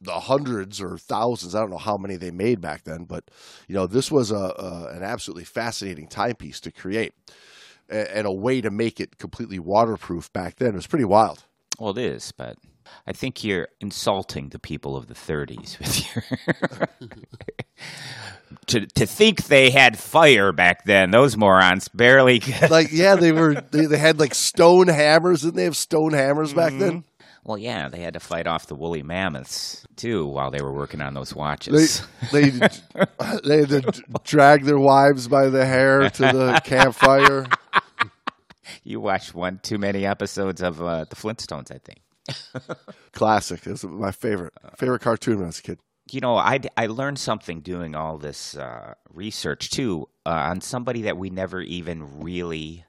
the 0.00 0.20
hundreds 0.20 0.80
or 0.80 0.96
thousands. 0.96 1.54
I 1.54 1.60
don't 1.60 1.70
know 1.70 1.78
how 1.78 1.96
many 1.96 2.16
they 2.16 2.30
made 2.30 2.60
back 2.60 2.84
then, 2.84 3.04
but 3.04 3.24
you 3.66 3.74
know, 3.74 3.86
this 3.86 4.10
was 4.10 4.30
a, 4.30 4.36
a 4.36 4.92
an 4.94 5.02
absolutely 5.02 5.44
fascinating 5.44 6.06
timepiece 6.08 6.60
to 6.60 6.70
create, 6.70 7.14
and 7.88 8.26
a 8.26 8.32
way 8.32 8.60
to 8.60 8.70
make 8.70 9.00
it 9.00 9.18
completely 9.18 9.58
waterproof 9.58 10.32
back 10.32 10.56
then. 10.56 10.70
It 10.70 10.74
was 10.74 10.86
pretty 10.86 11.04
wild. 11.04 11.44
Well, 11.78 11.90
it 11.90 11.98
is, 11.98 12.32
but 12.32 12.56
I 13.06 13.12
think 13.12 13.44
you're 13.44 13.68
insulting 13.80 14.48
the 14.48 14.58
people 14.58 14.96
of 14.96 15.06
the 15.06 15.14
30s 15.14 15.78
with 15.78 16.14
your. 16.14 16.88
to, 18.66 18.86
to 18.86 19.06
think 19.06 19.44
they 19.44 19.70
had 19.70 19.98
fire 19.98 20.52
back 20.52 20.84
then, 20.84 21.10
those 21.10 21.36
morons 21.36 21.88
barely. 21.88 22.42
Like, 22.68 22.88
yeah, 22.92 23.14
they 23.14 23.32
were 23.32 23.60
they, 23.60 23.86
they 23.86 23.98
had 23.98 24.18
like 24.18 24.34
stone 24.34 24.88
hammers. 24.88 25.42
Didn't 25.42 25.56
they 25.56 25.64
have 25.64 25.76
stone 25.76 26.12
hammers 26.12 26.52
back 26.52 26.72
then? 26.72 27.02
Mm-hmm. 27.02 27.17
Well, 27.44 27.58
yeah, 27.58 27.88
they 27.88 28.00
had 28.00 28.14
to 28.14 28.20
fight 28.20 28.46
off 28.46 28.66
the 28.66 28.74
woolly 28.74 29.02
mammoths 29.02 29.86
too 29.96 30.26
while 30.26 30.50
they 30.50 30.60
were 30.60 30.72
working 30.72 31.00
on 31.00 31.14
those 31.14 31.34
watches. 31.34 32.06
they 32.32 32.50
they 32.50 33.58
had 33.60 33.68
to 33.68 34.02
drag 34.24 34.64
their 34.64 34.78
wives 34.78 35.28
by 35.28 35.48
the 35.48 35.64
hair 35.64 36.08
to 36.10 36.22
the 36.22 36.60
campfire. 36.64 37.46
you 38.84 39.00
watched 39.00 39.34
one 39.34 39.60
too 39.62 39.78
many 39.78 40.04
episodes 40.06 40.60
of 40.60 40.82
uh, 40.82 41.04
the 41.04 41.16
Flintstones, 41.16 41.70
I 41.72 41.78
think. 41.78 42.00
Classic. 43.12 43.66
It 43.66 43.70
was 43.70 43.84
my 43.84 44.12
favorite 44.12 44.52
favorite 44.76 45.00
cartoon 45.00 45.36
when 45.36 45.44
I 45.44 45.48
was 45.48 45.58
a 45.60 45.62
kid. 45.62 45.78
You 46.10 46.20
know, 46.20 46.36
I, 46.36 46.60
I 46.76 46.86
learned 46.86 47.18
something 47.18 47.60
doing 47.60 47.94
all 47.94 48.16
this 48.16 48.56
uh, 48.56 48.94
research 49.10 49.70
too 49.70 50.08
uh, 50.24 50.30
on 50.30 50.62
somebody 50.62 51.02
that 51.02 51.18
we 51.18 51.28
never 51.28 51.60
even 51.60 52.20
really 52.20 52.84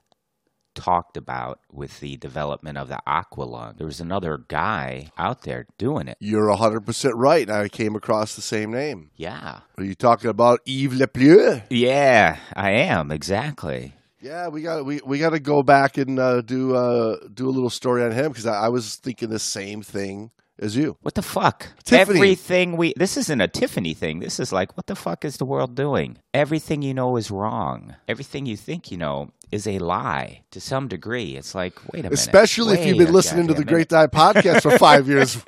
talked 0.79 1.17
about 1.17 1.59
with 1.71 1.99
the 1.99 2.15
development 2.17 2.77
of 2.77 2.87
the 2.87 2.99
Aqualung. 3.05 3.77
There 3.77 3.85
was 3.85 3.99
another 3.99 4.45
guy 4.47 5.11
out 5.17 5.41
there 5.41 5.65
doing 5.77 6.07
it. 6.07 6.17
You're 6.19 6.47
100% 6.47 7.11
right. 7.15 7.49
I 7.49 7.67
came 7.67 7.95
across 7.95 8.35
the 8.35 8.41
same 8.41 8.71
name. 8.71 9.11
Yeah. 9.17 9.59
Are 9.77 9.83
you 9.83 9.93
talking 9.93 10.29
about 10.29 10.61
Yves 10.65 10.97
Le 10.97 11.07
Prieur? 11.07 11.63
Yeah, 11.69 12.37
I 12.53 12.71
am, 12.71 13.11
exactly. 13.11 13.93
Yeah, 14.21 14.49
we 14.49 14.61
got 14.61 14.85
we, 14.85 14.99
we 15.05 15.17
got 15.17 15.29
to 15.29 15.39
go 15.39 15.63
back 15.63 15.97
and 15.97 16.19
uh, 16.19 16.41
do 16.41 16.75
uh, 16.75 17.17
do 17.33 17.47
a 17.47 17.51
little 17.51 17.69
story 17.69 18.03
on 18.03 18.11
him 18.11 18.29
because 18.31 18.45
I, 18.45 18.65
I 18.65 18.69
was 18.69 18.95
thinking 18.95 19.29
the 19.29 19.39
same 19.39 19.81
thing 19.81 20.31
as 20.59 20.75
you. 20.75 20.97
What 21.01 21.15
the 21.15 21.21
fuck? 21.21 21.67
Tiffany. 21.83 22.19
Everything 22.19 22.77
we 22.77 22.93
this 22.95 23.17
isn't 23.17 23.41
a 23.41 23.47
Tiffany 23.47 23.93
thing. 23.93 24.19
This 24.19 24.39
is 24.39 24.51
like 24.51 24.75
what 24.77 24.87
the 24.87 24.95
fuck 24.95 25.25
is 25.25 25.37
the 25.37 25.45
world 25.45 25.75
doing? 25.75 26.17
Everything 26.33 26.81
you 26.81 26.93
know 26.93 27.17
is 27.17 27.31
wrong. 27.31 27.95
Everything 28.07 28.45
you 28.45 28.57
think 28.57 28.91
you 28.91 28.97
know 28.97 29.29
is 29.51 29.67
a 29.67 29.79
lie 29.79 30.43
to 30.51 30.61
some 30.61 30.87
degree. 30.87 31.35
It's 31.35 31.55
like, 31.55 31.73
wait 31.91 32.01
a 32.01 32.03
minute. 32.03 32.13
Especially 32.13 32.77
if 32.77 32.85
you've 32.85 32.97
been 32.97 33.13
listening 33.13 33.47
to 33.47 33.53
the 33.53 33.65
Great 33.65 33.89
Dive 33.89 34.11
podcast 34.11 34.61
for 34.61 34.77
five 34.77 35.07
years. 35.07 35.43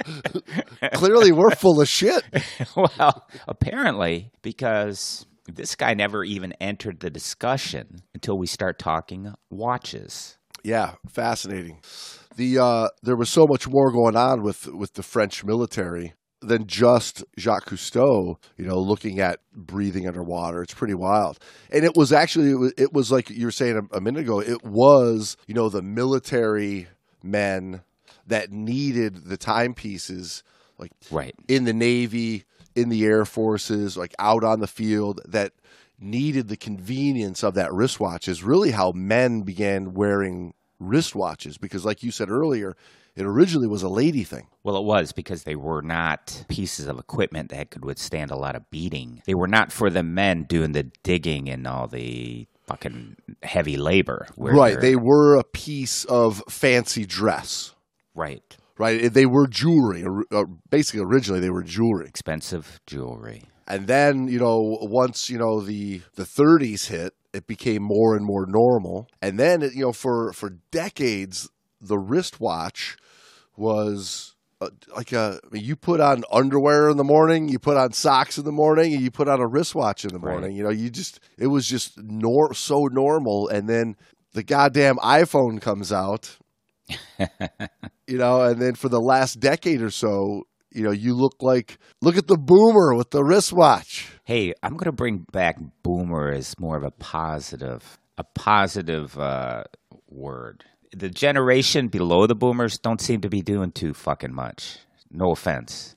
Clearly, 0.93 1.31
we're 1.31 1.51
full 1.51 1.79
of 1.79 1.87
shit. 1.87 2.23
well, 2.75 3.27
apparently, 3.47 4.31
because 4.41 5.25
this 5.47 5.75
guy 5.75 5.93
never 5.93 6.23
even 6.23 6.53
entered 6.53 6.99
the 6.99 7.09
discussion 7.09 8.01
until 8.13 8.37
we 8.37 8.47
start 8.47 8.79
talking 8.79 9.33
watches. 9.49 10.37
Yeah, 10.63 10.93
fascinating. 11.07 11.79
The 12.41 12.57
uh, 12.57 12.87
there 13.03 13.15
was 13.15 13.29
so 13.29 13.45
much 13.45 13.67
more 13.67 13.91
going 13.91 14.15
on 14.15 14.41
with 14.41 14.65
with 14.65 14.93
the 14.93 15.03
French 15.03 15.43
military 15.43 16.13
than 16.41 16.65
just 16.65 17.23
Jacques 17.37 17.69
Cousteau. 17.69 18.37
You 18.57 18.65
know, 18.65 18.79
looking 18.79 19.19
at 19.19 19.41
breathing 19.53 20.07
underwater. 20.07 20.63
It's 20.63 20.73
pretty 20.73 20.95
wild. 20.95 21.37
And 21.71 21.85
it 21.85 21.95
was 21.95 22.11
actually 22.11 22.49
it 22.49 22.55
was, 22.55 22.73
it 22.77 22.93
was 22.93 23.11
like 23.11 23.29
you 23.29 23.45
were 23.45 23.51
saying 23.51 23.77
a, 23.77 23.97
a 23.97 24.01
minute 24.01 24.21
ago. 24.21 24.39
It 24.39 24.63
was 24.63 25.37
you 25.45 25.53
know 25.53 25.69
the 25.69 25.83
military 25.83 26.87
men 27.21 27.83
that 28.25 28.51
needed 28.51 29.25
the 29.25 29.37
timepieces 29.37 30.41
like 30.79 30.91
Right. 31.11 31.35
in 31.47 31.65
the 31.65 31.73
Navy, 31.73 32.45
in 32.75 32.89
the 32.89 33.05
Air 33.05 33.23
Forces, 33.25 33.95
like 33.97 34.15
out 34.17 34.43
on 34.43 34.61
the 34.61 34.67
field 34.67 35.21
that 35.27 35.51
needed 35.99 36.47
the 36.47 36.57
convenience 36.57 37.43
of 37.43 37.53
that 37.53 37.71
wristwatch 37.71 38.27
is 38.27 38.43
really 38.43 38.71
how 38.71 38.91
men 38.95 39.41
began 39.43 39.93
wearing 39.93 40.55
wristwatches 40.81 41.59
because 41.59 41.85
like 41.85 42.03
you 42.03 42.11
said 42.11 42.29
earlier, 42.29 42.75
it 43.15 43.25
originally 43.25 43.67
was 43.67 43.83
a 43.83 43.89
lady 43.89 44.23
thing. 44.23 44.47
Well, 44.63 44.77
it 44.77 44.83
was 44.83 45.11
because 45.11 45.43
they 45.43 45.55
were 45.55 45.81
not 45.81 46.45
pieces 46.47 46.87
of 46.87 46.97
equipment 46.97 47.49
that 47.49 47.69
could 47.71 47.83
withstand 47.85 48.31
a 48.31 48.35
lot 48.37 48.55
of 48.55 48.69
beating. 48.71 49.21
They 49.25 49.33
were 49.35 49.47
not 49.47 49.71
for 49.71 49.89
the 49.89 50.03
men 50.03 50.43
doing 50.43 50.71
the 50.71 50.83
digging 51.03 51.49
and 51.49 51.67
all 51.67 51.87
the 51.87 52.47
fucking 52.67 53.17
heavy 53.43 53.75
labor. 53.77 54.27
right, 54.37 54.79
they're- 54.79 54.97
were 54.99 55.35
a 55.35 55.43
piece 55.43 56.05
of 56.05 56.41
fancy 56.49 57.05
dress. 57.05 57.73
right. 58.15 58.57
Right, 58.77 59.13
they 59.13 59.27
were 59.27 59.45
jewelry. 59.45 60.03
Uh, 60.31 60.45
Basically, 60.71 61.01
originally 61.01 61.39
they 61.39 61.51
were 61.51 61.61
jewelry. 61.61 62.07
Expensive 62.07 62.79
jewelry. 62.87 63.43
And 63.71 63.87
then, 63.87 64.27
you 64.27 64.39
know, 64.39 64.77
once, 64.81 65.29
you 65.29 65.37
know, 65.37 65.61
the 65.61 66.01
the 66.15 66.25
30s 66.25 66.87
hit, 66.87 67.13
it 67.33 67.47
became 67.47 67.81
more 67.83 68.15
and 68.15 68.25
more 68.25 68.45
normal. 68.45 69.07
And 69.21 69.39
then, 69.39 69.61
you 69.61 69.81
know, 69.81 69.93
for 69.93 70.33
for 70.33 70.51
decades 70.71 71.49
the 71.81 71.97
wristwatch 71.97 72.97
was 73.55 74.35
uh, 74.61 74.69
like 74.95 75.11
a 75.13 75.39
I 75.43 75.47
mean, 75.55 75.63
you 75.63 75.75
put 75.75 75.99
on 75.99 76.23
underwear 76.31 76.89
in 76.89 76.97
the 76.97 77.03
morning, 77.03 77.49
you 77.49 77.59
put 77.59 77.77
on 77.77 77.93
socks 77.93 78.37
in 78.37 78.45
the 78.45 78.51
morning, 78.51 78.93
and 78.93 79.01
you 79.01 79.11
put 79.11 79.27
on 79.27 79.39
a 79.39 79.47
wristwatch 79.47 80.05
in 80.05 80.13
the 80.13 80.19
Right. 80.21 80.31
morning. 80.31 80.55
You 80.55 80.63
know, 80.63 80.69
you 80.69 80.89
just 80.89 81.19
it 81.37 81.47
was 81.47 81.67
just 81.67 81.97
nor 81.97 82.53
so 82.53 82.85
normal 82.85 83.47
and 83.49 83.69
then 83.69 83.95
the 84.33 84.43
goddamn 84.43 84.97
iPhone 84.97 85.61
comes 85.61 85.91
out. 85.91 86.37
you 88.07 88.17
know, 88.17 88.41
and 88.43 88.61
then 88.61 88.75
for 88.75 88.89
the 88.89 89.01
last 89.01 89.39
decade 89.39 89.81
or 89.81 89.91
so, 89.91 90.45
you 90.71 90.83
know, 90.83 90.91
you 90.91 91.13
look 91.13 91.41
like 91.41 91.77
look 92.01 92.17
at 92.17 92.27
the 92.27 92.37
boomer 92.37 92.95
with 92.95 93.11
the 93.11 93.23
wristwatch. 93.23 94.09
Hey, 94.23 94.53
I'm 94.63 94.73
going 94.73 94.85
to 94.85 94.91
bring 94.91 95.25
back 95.31 95.57
boomer 95.83 96.31
as 96.31 96.57
more 96.59 96.77
of 96.77 96.83
a 96.83 96.91
positive, 96.91 97.99
a 98.17 98.23
positive 98.23 99.17
uh, 99.19 99.63
word. 100.09 100.63
The 100.93 101.09
generation 101.09 101.87
below 101.87 102.27
the 102.27 102.35
boomers 102.35 102.77
don't 102.77 103.01
seem 103.01 103.21
to 103.21 103.29
be 103.29 103.41
doing 103.41 103.71
too 103.71 103.93
fucking 103.93 104.33
much. 104.33 104.79
No 105.09 105.31
offense. 105.31 105.95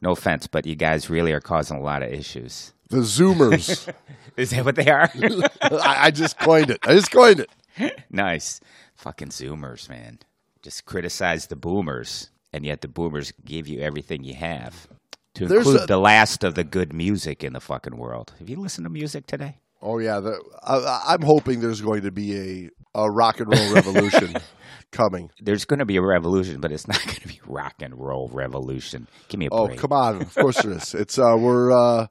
No 0.00 0.12
offense, 0.12 0.46
but 0.46 0.66
you 0.66 0.74
guys 0.74 1.08
really 1.08 1.32
are 1.32 1.40
causing 1.40 1.78
a 1.78 1.82
lot 1.82 2.02
of 2.02 2.12
issues. 2.12 2.72
The 2.90 2.98
Zoomers. 2.98 3.90
Is 4.36 4.50
that 4.50 4.64
what 4.64 4.76
they 4.76 4.90
are? 4.90 5.10
I, 5.62 6.06
I 6.06 6.10
just 6.10 6.38
coined 6.38 6.70
it. 6.70 6.78
I 6.82 6.92
just 6.94 7.10
coined 7.10 7.40
it. 7.40 8.02
nice. 8.10 8.60
Fucking 8.96 9.28
Zoomers, 9.28 9.88
man. 9.88 10.18
Just 10.62 10.84
criticize 10.84 11.46
the 11.46 11.56
boomers, 11.56 12.30
and 12.54 12.64
yet 12.64 12.80
the 12.80 12.88
boomers 12.88 13.32
give 13.44 13.66
you 13.68 13.80
everything 13.80 14.22
you 14.24 14.34
have. 14.34 14.86
To 15.34 15.46
There's 15.46 15.66
include 15.66 15.82
a- 15.82 15.86
the 15.86 15.98
last 15.98 16.44
of 16.44 16.54
the 16.54 16.62
good 16.62 16.92
music 16.92 17.42
in 17.42 17.52
the 17.52 17.60
fucking 17.60 17.96
world. 17.96 18.32
Have 18.38 18.48
you 18.48 18.56
listened 18.56 18.84
to 18.84 18.90
music 18.90 19.26
today? 19.26 19.58
Oh 19.82 19.98
yeah, 19.98 20.20
the, 20.20 20.40
I, 20.62 21.02
I'm 21.14 21.22
hoping 21.22 21.60
there's 21.60 21.80
going 21.80 22.02
to 22.02 22.12
be 22.12 22.38
a 22.38 22.70
a 23.02 23.10
rock 23.10 23.40
and 23.40 23.48
roll 23.52 23.74
revolution 23.74 24.34
coming. 24.92 25.30
There's 25.40 25.64
going 25.64 25.80
to 25.80 25.84
be 25.84 25.96
a 25.96 26.02
revolution, 26.02 26.60
but 26.60 26.70
it's 26.70 26.86
not 26.86 27.02
going 27.04 27.16
to 27.16 27.28
be 27.28 27.40
rock 27.46 27.74
and 27.82 27.92
roll 27.98 28.30
revolution. 28.32 29.08
Give 29.28 29.40
me 29.40 29.46
a 29.46 29.50
break. 29.50 29.60
Oh 29.60 29.66
break. 29.66 29.78
come 29.80 29.92
on, 29.92 30.22
of 30.22 30.34
course 30.34 30.62
there 30.62 30.72
is. 30.72 30.94
It's 30.94 31.18
uh, 31.18 31.34
we're 31.36 31.72
uh, 31.72 32.06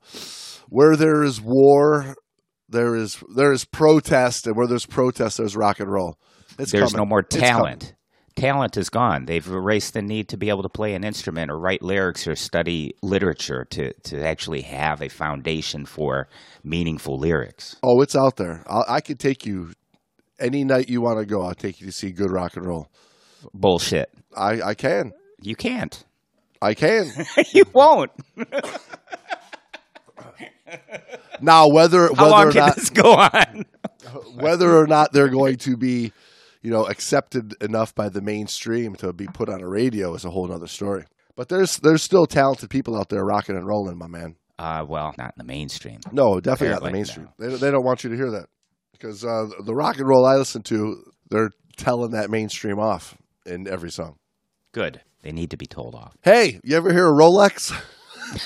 where 0.70 0.96
there 0.98 1.24
is 1.24 1.40
war, 1.42 2.16
there 2.70 2.96
is 2.96 3.24
there 3.36 3.54
is 3.54 3.64
protest, 3.66 4.46
and 4.46 4.56
where 4.58 4.68
there's 4.68 4.86
protest, 4.86 5.38
there's 5.38 5.56
rock 5.56 5.80
and 5.80 5.90
roll. 5.92 6.20
It's 6.60 6.72
There's 6.72 6.92
coming. 6.92 6.98
no 7.08 7.10
more 7.10 7.24
talent. 7.24 7.96
Talent 8.36 8.78
is 8.78 8.90
gone. 8.90 9.26
They've 9.26 9.48
erased 9.48 9.94
the 9.94 10.02
need 10.02 10.30
to 10.30 10.38
be 10.38 10.50
able 10.50 10.64
to 10.64 10.70
play 10.70 10.96
an 10.96 11.04
instrument 11.04 11.52
or 11.52 11.58
write 11.58 11.82
lyrics 11.82 12.28
or 12.28 12.36
study 12.36 12.96
literature 13.02 13.66
to, 13.72 13.94
to 13.94 14.26
actually 14.26 14.62
have 14.62 15.02
a 15.02 15.10
foundation 15.10 15.86
for 15.86 16.28
meaningful 16.64 17.18
lyrics. 17.20 17.76
Oh, 17.84 18.02
it's 18.02 18.16
out 18.16 18.38
there. 18.38 18.64
I'll, 18.68 18.86
I 18.88 19.02
could 19.02 19.20
take 19.20 19.46
you 19.46 19.72
any 20.40 20.64
night 20.64 20.90
you 20.90 21.02
want 21.02 21.20
to 21.20 21.26
go. 21.26 21.44
I'll 21.44 21.54
take 21.54 21.80
you 21.80 21.88
to 21.88 21.92
see 21.94 22.12
good 22.12 22.32
rock 22.32 22.58
and 22.58 22.66
roll. 22.66 22.88
bullshit. 23.54 24.10
I, 24.36 24.62
I 24.62 24.74
can. 24.74 25.14
You 25.42 25.56
can't. 25.56 26.04
I 26.62 26.74
can. 26.74 27.12
you 27.52 27.66
won't. 27.74 28.12
now 31.42 31.68
whether 31.68 32.08
How 32.16 32.24
whether 32.24 32.30
long 32.30 32.48
or 32.48 32.52
can 32.52 32.66
not 32.68 32.76
this 32.76 32.90
go 32.90 33.14
on? 33.14 33.66
whether 34.36 34.76
or 34.78 34.88
not 34.88 35.12
they're 35.14 35.30
going 35.30 35.58
to 35.58 35.78
be, 35.78 36.12
you 36.64 36.72
know, 36.72 36.86
accepted 36.86 37.54
enough 37.62 37.94
by 37.94 38.10
the 38.10 38.22
mainstream 38.22 38.96
to 38.96 39.14
be 39.14 39.28
put 39.28 39.50
on 39.50 39.62
a 39.62 39.68
radio 39.70 40.16
is 40.16 40.26
a 40.26 40.32
whole 40.32 40.52
other 40.52 40.68
story. 40.68 41.06
But 41.36 41.50
there's 41.50 41.78
there's 41.78 42.02
still 42.02 42.26
talented 42.26 42.70
people 42.70 42.98
out 42.98 43.10
there 43.10 43.24
rocking 43.24 43.56
and 43.56 43.68
rolling, 43.68 43.98
my 43.98 44.08
man. 44.08 44.38
Uh, 44.58 44.86
well, 44.88 45.14
not 45.18 45.34
in 45.36 45.38
the 45.38 45.44
mainstream. 45.44 46.00
No, 46.12 46.40
definitely 46.40 46.70
not 46.70 46.82
the 46.82 46.88
Apparently, 46.88 46.92
mainstream. 46.94 47.30
They, 47.38 47.56
they 47.56 47.72
don't 47.72 47.84
want 47.84 48.04
you 48.04 48.12
to 48.12 48.16
hear 48.16 48.32
that 48.32 48.48
because 48.92 49.26
uh, 49.26 49.50
the 49.64 49.76
rock 49.76 49.98
and 49.98 50.08
roll 50.08 50.26
I 50.26 50.36
listen 50.36 50.62
to, 50.64 51.04
they're 51.30 51.52
telling 51.76 52.12
that 52.12 52.30
mainstream 52.30 52.80
off 52.80 53.18
in 53.46 53.68
every 53.68 53.92
song. 53.92 54.18
Good. 54.72 55.02
They 55.24 55.32
need 55.32 55.52
to 55.52 55.58
be 55.58 55.66
told 55.66 55.96
off. 55.96 56.16
Hey, 56.22 56.60
you 56.64 56.78
ever 56.78 56.94
hear 56.94 57.10
of 57.10 57.18
Rolex? 57.18 57.74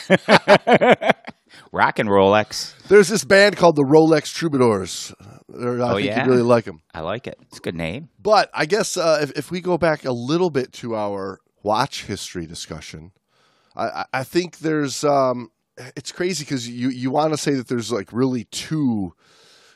Rock 1.72 2.00
and 2.00 2.10
Rolex. 2.10 2.74
There's 2.88 3.08
this 3.10 3.24
band 3.24 3.58
called 3.58 3.76
the 3.76 3.84
Rolex 3.84 4.34
Troubadours. 4.34 5.14
They're, 5.50 5.82
I 5.82 5.92
Oh, 5.92 5.96
think 5.96 6.08
yeah? 6.08 6.24
you 6.26 6.30
really 6.32 6.44
like 6.44 6.66
them. 6.66 6.82
I 6.94 7.02
like 7.02 7.28
it. 7.28 7.38
It's 7.44 7.58
a 7.58 7.62
good 7.62 7.76
name. 7.76 8.10
But 8.20 8.50
I 8.54 8.66
guess 8.66 8.98
uh, 8.98 9.20
if, 9.22 9.32
if 9.32 9.52
we 9.52 9.62
go 9.62 9.78
back 9.78 10.06
a 10.06 10.12
little 10.12 10.50
bit 10.50 10.74
to 10.74 10.96
our 10.96 11.40
watch 11.64 12.06
history 12.06 12.46
discussion, 12.46 13.12
I, 13.76 13.86
I- 13.88 14.06
I 14.14 14.24
think 14.24 14.60
there's 14.60 15.04
um, 15.04 15.52
it's 15.96 16.12
crazy 16.12 16.44
because 16.44 16.68
you 16.68 16.90
you 16.90 17.12
want 17.12 17.34
to 17.34 17.38
say 17.38 17.54
that 17.54 17.68
there's 17.68 17.92
like 17.92 18.12
really 18.12 18.46
two 18.46 19.14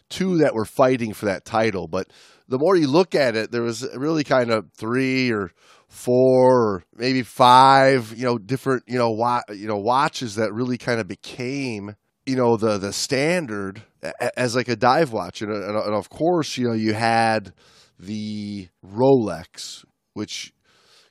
two 0.09 0.38
that 0.39 0.53
were 0.53 0.65
fighting 0.65 1.13
for 1.13 1.25
that 1.25 1.45
title, 1.45 1.88
but 1.88 2.07
the 2.47 2.59
more 2.59 2.75
you 2.75 2.88
look 2.88 3.15
at 3.15 3.35
it, 3.35 3.51
there 3.51 3.61
was 3.61 3.88
really 3.95 4.25
kind 4.25 4.51
of 4.51 4.69
three 4.73 5.31
or 5.31 5.51
four 5.91 6.51
or 6.51 6.83
maybe 6.95 7.21
five, 7.21 8.13
you 8.17 8.24
know, 8.24 8.38
different 8.38 8.83
you 8.88 8.98
know 8.98 9.12
wa- 9.12 9.43
you 9.53 9.67
know 9.67 9.77
watches 9.77 10.36
that 10.36 10.53
really 10.53 10.77
kind 10.77 11.00
of 11.00 11.07
became 11.07 11.95
you 12.25 12.36
know 12.36 12.55
the 12.55 12.77
the 12.77 12.93
standard 12.93 13.83
as 14.38 14.55
like 14.55 14.69
a 14.69 14.75
dive 14.75 15.12
watch, 15.12 15.41
and, 15.41 15.51
and, 15.51 15.75
and 15.75 15.93
of 15.93 16.10
course 16.10 16.57
you 16.57 16.67
know 16.67 16.74
you 16.74 16.93
had 16.93 17.53
the 18.00 18.69
Rolex, 18.86 19.86
which 20.13 20.53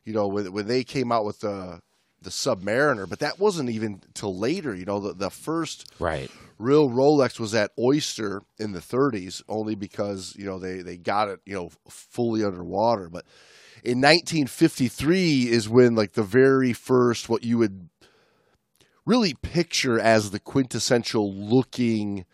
you 0.04 0.12
know 0.14 0.26
when 0.26 0.50
when 0.52 0.66
they 0.66 0.82
came 0.82 1.12
out 1.12 1.25
with 1.25 1.40
the 1.40 1.80
the 2.22 2.30
Submariner, 2.30 3.08
but 3.08 3.20
that 3.20 3.38
wasn't 3.38 3.70
even 3.70 4.02
till 4.14 4.37
later. 4.37 4.75
You 4.75 4.87
know, 4.87 4.99
the 4.99 5.12
the 5.12 5.30
first 5.30 5.92
Right. 5.99 6.30
real 6.58 6.88
Rolex 6.88 7.38
was 7.38 7.54
at 7.54 7.70
Oyster 7.78 8.42
in 8.58 8.72
the 8.72 8.80
30s, 8.80 9.42
only 9.49 9.75
because 9.75 10.34
you 10.37 10.46
know 10.46 10.58
they 10.58 10.80
they 10.82 10.96
got 10.96 11.28
it 11.28 11.40
you 11.44 11.54
know 11.54 11.70
fully 11.88 12.44
underwater. 12.44 13.08
But 13.10 13.26
in 13.82 13.99
1953 13.99 15.49
is 15.49 15.68
when 15.68 15.94
like 15.94 16.12
the 16.12 16.22
very 16.22 16.72
first 16.72 17.28
what 17.28 17.44
you 17.44 17.58
would 17.58 17.88
really 19.06 19.34
picture 19.34 19.99
as 19.99 20.30
the 20.30 20.40
quintessential 20.40 21.32
looking 21.32 22.25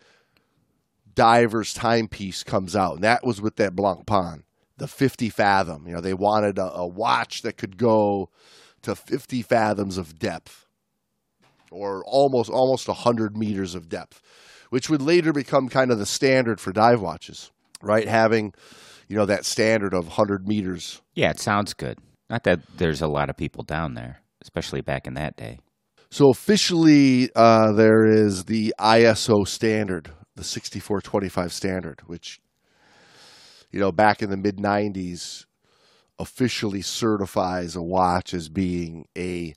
diver's 1.15 1.73
timepiece 1.73 2.43
comes 2.43 2.75
out, 2.75 2.95
and 2.95 3.03
that 3.03 3.25
was 3.25 3.41
with 3.41 3.55
that 3.55 3.75
Blancpain, 3.75 4.43
the 4.77 4.87
50 4.87 5.29
fathom. 5.29 5.87
You 5.87 5.95
know, 5.95 6.01
they 6.01 6.13
wanted 6.13 6.57
a, 6.59 6.71
a 6.73 6.85
watch 6.85 7.41
that 7.41 7.57
could 7.57 7.77
go 7.77 8.29
to 8.83 8.95
50 8.95 9.41
fathoms 9.41 9.97
of 9.97 10.19
depth 10.19 10.67
or 11.71 12.03
almost 12.05 12.49
almost 12.49 12.87
100 12.87 13.35
meters 13.35 13.75
of 13.75 13.89
depth, 13.89 14.21
which 14.69 14.89
would 14.89 15.01
later 15.01 15.33
become 15.33 15.69
kind 15.69 15.91
of 15.91 15.99
the 15.99 16.05
standard 16.05 16.61
for 16.61 16.71
dive 16.71 17.01
watches, 17.01 17.51
right? 17.81 18.07
Having, 18.07 18.53
you 19.07 19.15
know, 19.15 19.25
that 19.25 19.45
standard 19.45 19.93
of 19.93 20.05
100 20.05 20.47
meters. 20.47 21.01
Yeah, 21.13 21.29
it 21.29 21.39
sounds 21.39 21.73
good. 21.73 21.99
Not 22.29 22.43
that 22.43 22.59
there's 22.77 23.01
a 23.01 23.07
lot 23.07 23.29
of 23.29 23.37
people 23.37 23.63
down 23.63 23.93
there, 23.93 24.21
especially 24.41 24.81
back 24.81 25.07
in 25.07 25.13
that 25.13 25.37
day. 25.37 25.59
So 26.09 26.29
officially, 26.29 27.29
uh, 27.35 27.73
there 27.73 28.05
is 28.05 28.45
the 28.45 28.73
ISO 28.79 29.47
standard, 29.47 30.11
the 30.35 30.43
6425 30.43 31.53
standard, 31.53 32.01
which, 32.05 32.39
you 33.71 33.79
know, 33.79 33.91
back 33.91 34.21
in 34.21 34.29
the 34.29 34.37
mid 34.37 34.57
90s, 34.57 35.45
officially 36.19 36.81
certifies 36.81 37.75
a 37.75 37.81
watch 37.81 38.33
as 38.33 38.49
being 38.49 39.07
a 39.17 39.53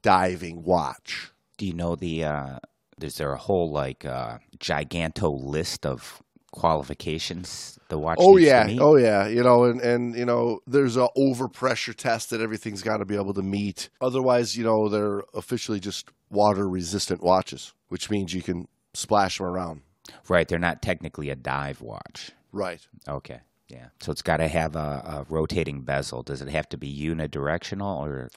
diving 0.00 0.62
watch. 0.62 1.30
Do 1.58 1.66
you 1.66 1.74
know 1.74 1.94
the? 1.94 2.24
Uh, 2.24 2.58
is 3.00 3.16
there 3.16 3.32
a 3.32 3.38
whole 3.38 3.70
like 3.70 4.04
uh, 4.04 4.38
giganto 4.58 5.30
list 5.42 5.84
of 5.84 6.21
qualifications 6.52 7.78
the 7.88 7.98
watch? 7.98 8.18
Oh 8.20 8.36
needs 8.36 8.48
to 8.50 8.72
yeah, 8.72 8.76
oh 8.80 8.96
yeah. 8.96 9.26
You 9.26 9.42
know, 9.42 9.64
and 9.64 9.80
and 9.80 10.14
you 10.14 10.24
know, 10.24 10.60
there's 10.66 10.96
a 10.96 11.08
overpressure 11.16 11.94
test 11.94 12.30
that 12.30 12.40
everything's 12.40 12.82
got 12.82 12.98
to 12.98 13.04
be 13.04 13.16
able 13.16 13.34
to 13.34 13.42
meet. 13.42 13.90
Otherwise, 14.00 14.56
you 14.56 14.64
know, 14.64 14.88
they're 14.88 15.22
officially 15.34 15.80
just 15.80 16.08
water 16.30 16.68
resistant 16.68 17.22
watches, 17.22 17.74
which 17.88 18.10
means 18.10 18.32
you 18.32 18.42
can 18.42 18.68
splash 18.94 19.38
them 19.38 19.46
around. 19.46 19.82
right. 20.28 20.46
They're 20.48 20.58
not 20.58 20.82
technically 20.82 21.30
a 21.30 21.36
dive 21.36 21.80
watch. 21.80 22.30
Right. 22.52 22.86
Okay. 23.08 23.40
Yeah. 23.68 23.86
So 24.00 24.12
it's 24.12 24.22
got 24.22 24.36
to 24.36 24.48
have 24.48 24.76
a, 24.76 24.78
a 24.78 25.26
rotating 25.28 25.80
bezel. 25.82 26.22
Does 26.22 26.42
it 26.42 26.48
have 26.48 26.68
to 26.70 26.76
be 26.76 26.94
unidirectional 26.94 28.00
or? 28.00 28.28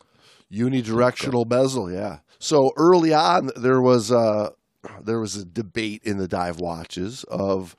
Unidirectional 0.51 1.47
bezel, 1.47 1.91
yeah. 1.91 2.19
So 2.39 2.71
early 2.77 3.13
on, 3.13 3.51
there 3.57 3.81
was 3.81 4.11
a 4.11 4.51
there 5.01 5.19
was 5.19 5.35
a 5.35 5.43
debate 5.45 6.01
in 6.03 6.17
the 6.17 6.27
dive 6.27 6.59
watches 6.59 7.23
of 7.25 7.75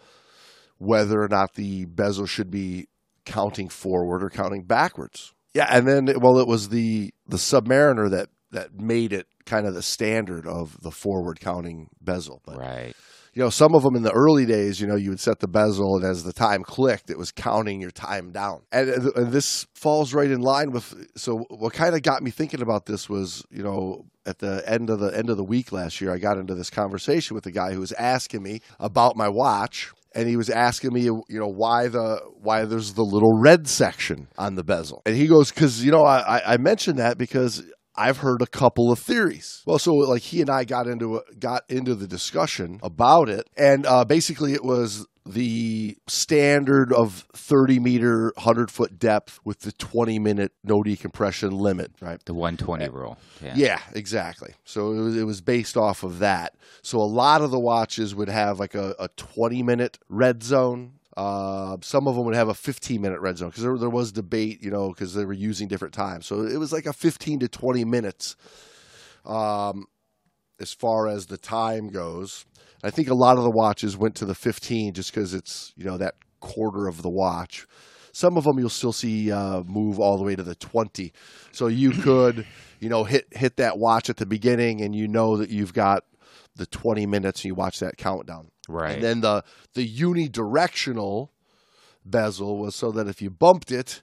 whether 0.79 1.23
or 1.23 1.29
not 1.29 1.55
the 1.55 1.85
bezel 1.87 2.27
should 2.27 2.51
be 2.51 2.89
counting 3.25 3.69
forward 3.69 4.23
or 4.23 4.31
counting 4.31 4.63
backwards. 4.63 5.33
Yeah, 5.55 5.67
and 5.71 5.87
then 5.87 6.21
well, 6.21 6.39
it 6.39 6.47
was 6.47 6.69
the 6.69 7.13
the 7.27 7.39
Submariner 7.39 8.11
that 8.11 8.29
that 8.53 8.79
made 8.81 9.13
it 9.13 9.27
kind 9.45 9.67
of 9.67 9.75
the 9.75 9.83
standard 9.83 10.47
of 10.47 10.81
the 10.83 10.91
forward 10.91 11.41
counting 11.41 11.89
bezel. 12.01 12.41
But 12.45 12.59
Right. 12.59 12.95
you 13.33 13.43
know, 13.43 13.51
some 13.51 13.75
of 13.75 13.83
them 13.83 13.97
in 13.97 14.03
the 14.03 14.13
early 14.13 14.47
days, 14.47 14.81
you 14.81 14.87
know, 14.87 14.97
you 14.97 15.11
would 15.11 15.21
set 15.21 15.41
the 15.41 15.49
bezel, 15.49 15.97
and 15.97 16.05
as 16.05 16.25
the 16.25 16.33
time 16.33 16.63
clicked, 16.63 17.11
it 17.11 17.19
was 17.19 17.33
counting 17.33 17.81
your 17.81 17.91
time 17.91 18.31
down. 18.33 18.63
And, 18.73 18.89
and 18.89 19.33
this 19.33 19.67
falls 19.75 20.15
right 20.15 20.31
in 20.31 20.41
line 20.41 20.71
with. 20.73 21.09
So, 21.17 21.45
what 21.49 21.73
kind 21.73 21.95
of 21.95 22.03
got 22.03 22.23
me 22.23 22.31
thinking 22.31 22.63
about 22.63 22.87
this 22.87 23.09
was, 23.09 23.45
you 23.51 23.63
know, 23.63 24.05
at 24.27 24.39
the 24.39 24.63
end 24.67 24.91
of 24.91 25.01
the 25.01 25.17
end 25.17 25.31
of 25.31 25.37
the 25.37 25.45
week 25.45 25.73
last 25.73 26.01
year, 26.01 26.13
I 26.13 26.19
got 26.19 26.39
into 26.39 26.55
this 26.55 26.71
conversation 26.71 27.35
with 27.35 27.47
a 27.47 27.53
guy 27.53 27.73
who 27.73 27.81
was 27.81 27.93
asking 27.93 28.43
me 28.43 28.61
about 28.79 29.17
my 29.17 29.29
watch. 29.29 29.93
And 30.17 30.29
he 30.29 30.37
was 30.37 30.49
asking 30.51 30.95
me, 30.95 31.03
you 31.03 31.23
know, 31.29 31.47
why 31.47 31.89
the 31.89 32.21
why 32.41 32.65
there's 32.65 32.95
the 32.95 33.03
little 33.05 33.39
red 33.39 33.69
section 33.69 34.29
on 34.39 34.55
the 34.55 34.65
bezel. 34.65 35.03
And 35.07 35.15
he 35.15 35.27
goes, 35.27 35.53
because 35.53 35.85
you 35.85 35.93
know, 35.93 36.03
I, 36.05 36.55
I- 36.55 36.57
mentioned 36.57 36.99
that 36.99 37.19
because 37.19 37.63
I've 37.95 38.19
heard 38.19 38.43
a 38.43 38.47
couple 38.47 38.91
of 38.91 38.99
theories. 38.99 39.63
Well, 39.67 39.79
so 39.79 39.93
like 39.95 40.23
he 40.23 40.41
and 40.41 40.51
I 40.51 40.65
got 40.65 40.87
into 40.87 41.23
got 41.39 41.63
into 41.69 41.95
the 41.95 42.07
discussion 42.09 42.81
about 42.83 43.29
it, 43.29 43.49
and 43.57 43.87
uh, 43.87 44.05
basically 44.05 44.53
it 44.55 44.65
was 44.65 45.07
the 45.27 45.97
standard 46.07 46.93
of 46.93 47.27
30 47.35 47.81
meter, 47.81 48.33
100 48.37 48.71
foot 48.71 48.99
depth 48.99 49.41
with 49.45 49.61
the 49.61 49.73
20 49.73 50.19
minute 50.19 50.53
no 50.63 50.83
decompression 50.83 51.51
limit, 51.51 51.91
right? 52.01 52.25
The 52.25 52.35
120 52.35 52.89
rule. 52.91 53.19
Yeah. 53.43 53.55
Yeah, 53.57 53.81
exactly. 53.93 54.55
So 54.65 54.93
it 54.93 55.01
was 55.01 55.17
it 55.17 55.25
was 55.25 55.41
based 55.41 55.77
off 55.77 56.03
of 56.03 56.21
that. 56.21 56.55
So 56.83 56.99
a 56.99 57.03
lot 57.03 57.43
of 57.43 57.51
the 57.51 57.59
watches 57.59 58.15
would 58.15 58.29
have 58.29 58.61
like 58.61 58.75
a, 58.75 58.95
a 58.99 59.09
20 59.17 59.63
minute 59.63 59.99
red 60.09 60.43
zone. 60.43 60.93
Uh, 61.17 61.79
some 61.81 62.07
of 62.07 62.15
them 62.15 62.25
would 62.27 62.35
have 62.35 62.49
a 62.49 62.55
15 62.55 63.01
minute 63.01 63.21
red 63.21 63.39
zone 63.39 63.49
because 63.49 63.63
there, 63.63 63.77
there 63.79 63.91
was 63.91 64.13
debate, 64.13 64.63
you 64.63 64.71
know, 64.71 64.91
because 64.91 65.15
they 65.15 65.25
were 65.25 65.33
using 65.33 65.67
different 65.67 65.95
times. 65.95 66.27
So 66.27 66.43
it 66.43 66.59
was 66.59 66.73
like 66.73 66.87
a 66.87 66.93
15 66.93 67.41
to 67.41 67.49
20 67.49 67.85
minutes 67.85 68.37
um, 69.25 69.87
as 70.61 70.73
far 70.73 71.09
as 71.09 71.27
the 71.27 71.39
time 71.39 71.89
goes. 71.89 72.45
I 72.83 72.91
think 72.91 73.09
a 73.09 73.15
lot 73.15 73.39
of 73.39 73.45
the 73.45 73.51
watches 73.51 73.97
went 73.97 74.15
to 74.17 74.25
the 74.25 74.35
15 74.35 74.95
just 74.95 75.13
because 75.13 75.35
it's, 75.35 75.73
you 75.77 75.85
know, 75.85 75.97
that 75.97 76.15
quarter 76.41 76.87
of 76.87 77.03
the 77.03 77.11
watch. 77.11 77.67
Some 78.13 78.37
of 78.37 78.45
them 78.45 78.59
you'll 78.59 78.69
still 78.71 78.93
see 78.93 79.31
uh, 79.31 79.63
move 79.65 79.99
all 79.99 80.17
the 80.17 80.25
way 80.25 80.37
to 80.37 80.43
the 80.43 80.55
20. 80.55 81.13
So 81.53 81.67
you 81.67 81.91
could, 82.03 82.47
you 82.81 82.89
know, 82.89 83.05
hit 83.05 83.27
hit 83.33 83.57
that 83.57 83.79
watch 83.79 84.09
at 84.09 84.17
the 84.17 84.27
beginning 84.27 84.81
and 84.81 84.95
you 84.95 85.09
know 85.09 85.37
that 85.37 85.51
you've 85.51 85.75
got 85.75 86.05
the 86.55 86.67
20 86.67 87.07
minutes 87.07 87.41
and 87.41 87.47
you 87.47 87.55
watch 87.55 87.81
that 87.81 87.97
countdown. 87.97 88.51
Right. 88.69 88.95
And 88.95 89.03
then 89.03 89.21
the 89.21 89.45
the 89.75 89.89
unidirectional 89.89 91.29
bezel 92.05 92.59
was 92.59 92.75
so 92.75 92.91
that 92.93 93.09
if 93.09 93.21
you 93.21 93.31
bumped 93.31 93.71
it, 93.71 94.03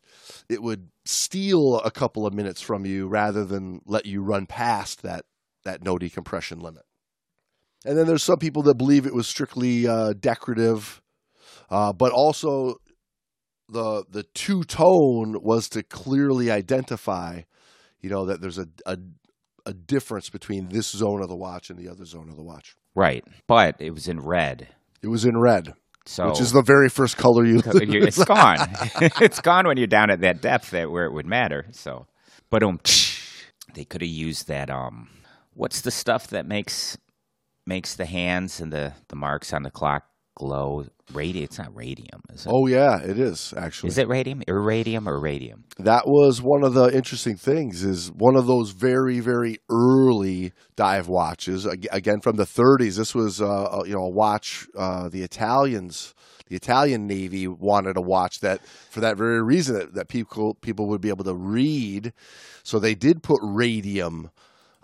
it 0.50 0.62
would 0.62 0.90
steal 1.06 1.80
a 1.80 1.92
couple 1.92 2.26
of 2.26 2.34
minutes 2.34 2.62
from 2.62 2.86
you 2.86 3.08
rather 3.08 3.44
than 3.44 3.82
let 3.86 4.06
you 4.06 4.22
run 4.22 4.46
past 4.46 5.02
that 5.02 5.26
that 5.64 5.84
no 5.84 5.98
decompression 5.98 6.60
limit. 6.60 6.84
And 7.86 7.98
then 7.98 8.08
there's 8.08 8.24
some 8.24 8.38
people 8.38 8.64
that 8.64 8.78
believe 8.78 9.06
it 9.06 9.14
was 9.14 9.28
strictly 9.28 9.88
uh, 9.88 10.14
decorative, 10.14 11.02
uh, 11.70 11.92
but 11.94 12.12
also 12.12 12.76
the 13.70 14.06
the 14.10 14.24
two 14.34 14.64
tone 14.64 15.38
was 15.42 15.68
to 15.70 15.84
clearly 15.84 16.50
identify, 16.52 17.42
you 18.02 18.10
know, 18.10 18.26
that 18.26 18.42
there's 18.42 18.58
a, 18.58 18.68
a 18.86 18.98
a 19.66 19.74
difference 19.74 20.30
between 20.30 20.70
this 20.70 20.88
zone 20.92 21.22
of 21.22 21.30
the 21.30 21.36
watch 21.36 21.70
and 21.70 21.80
the 21.80 21.90
other 21.90 22.06
zone 22.06 22.30
of 22.30 22.36
the 22.36 22.44
watch. 22.44 22.76
Right. 22.96 23.24
But 23.48 23.76
it 23.80 23.92
was 23.92 24.08
in 24.08 24.20
red. 24.20 24.68
It 25.02 25.08
was 25.08 25.26
in 25.26 25.38
red. 25.38 25.74
So 26.06 26.28
which 26.28 26.42
is 26.42 26.52
the 26.52 26.62
very 26.62 26.90
first 26.90 27.16
color 27.18 27.46
you. 27.46 27.62
you- 27.82 28.04
it's 28.04 28.24
gone. 28.26 28.58
it's 29.22 29.40
gone 29.40 29.68
when 29.68 29.78
you're 29.78 29.88
down 29.88 30.10
at 30.10 30.22
that 30.22 30.42
depth 30.42 30.72
that 30.72 30.92
where 30.92 31.06
it 31.06 31.14
would 31.14 31.26
matter. 31.26 31.66
So, 31.72 32.08
but 32.50 32.62
um, 32.62 32.80
they 33.74 33.86
could 33.86 34.02
have 34.02 34.10
used 34.10 34.48
that. 34.50 34.70
Um, 34.70 35.10
what's 35.54 35.82
the 35.82 35.92
stuff 35.92 36.28
that 36.28 36.46
makes 36.46 36.98
makes 37.66 37.96
the 37.96 38.06
hands 38.06 38.60
and 38.60 38.72
the 38.72 38.94
the 39.10 39.16
marks 39.16 39.54
on 39.54 39.64
the 39.64 39.72
clock 39.72 40.04
glow? 40.36 40.86
Radium. 41.14 41.44
It's 41.44 41.58
not 41.58 41.76
radium, 41.76 42.22
is 42.34 42.46
it? 42.46 42.50
oh 42.52 42.66
yeah, 42.68 43.02
it 43.02 43.20
is 43.20 43.54
actually. 43.58 43.90
Is 43.90 43.98
it 43.98 44.08
radium? 44.08 44.42
Irradium 44.48 45.06
or 45.06 45.20
radium? 45.20 45.66
that 45.80 46.08
was 46.08 46.42
one 46.42 46.64
of 46.64 46.74
the 46.74 46.86
interesting 46.96 47.36
things 47.36 47.84
is 47.84 48.12
one 48.12 48.36
of 48.36 48.46
those 48.46 48.72
very 48.72 49.20
very 49.20 49.58
early 49.72 50.54
dive 50.76 51.08
watches 51.08 51.66
again 51.66 52.20
from 52.22 52.36
the 52.36 52.46
30s 52.46 52.98
this 52.98 53.16
was 53.16 53.42
uh, 53.42 53.82
you 53.86 53.94
know 53.94 54.04
a 54.04 54.10
watch 54.10 54.68
uh, 54.78 55.10
the 55.10 55.24
italians 55.24 56.14
the 56.48 56.56
italian 56.56 57.08
navy 57.08 57.48
wanted 57.48 57.98
a 57.98 58.02
watch 58.02 58.40
that 58.40 58.62
for 58.92 59.00
that 59.00 59.18
very 59.18 59.42
reason 59.42 59.76
that, 59.76 59.94
that 59.94 60.08
people 60.08 60.54
people 60.56 60.88
would 60.88 61.02
be 61.02 61.10
able 61.10 61.24
to 61.24 61.36
read 61.36 62.14
so 62.64 62.78
they 62.80 62.96
did 62.96 63.24
put 63.24 63.40
radium 63.42 64.30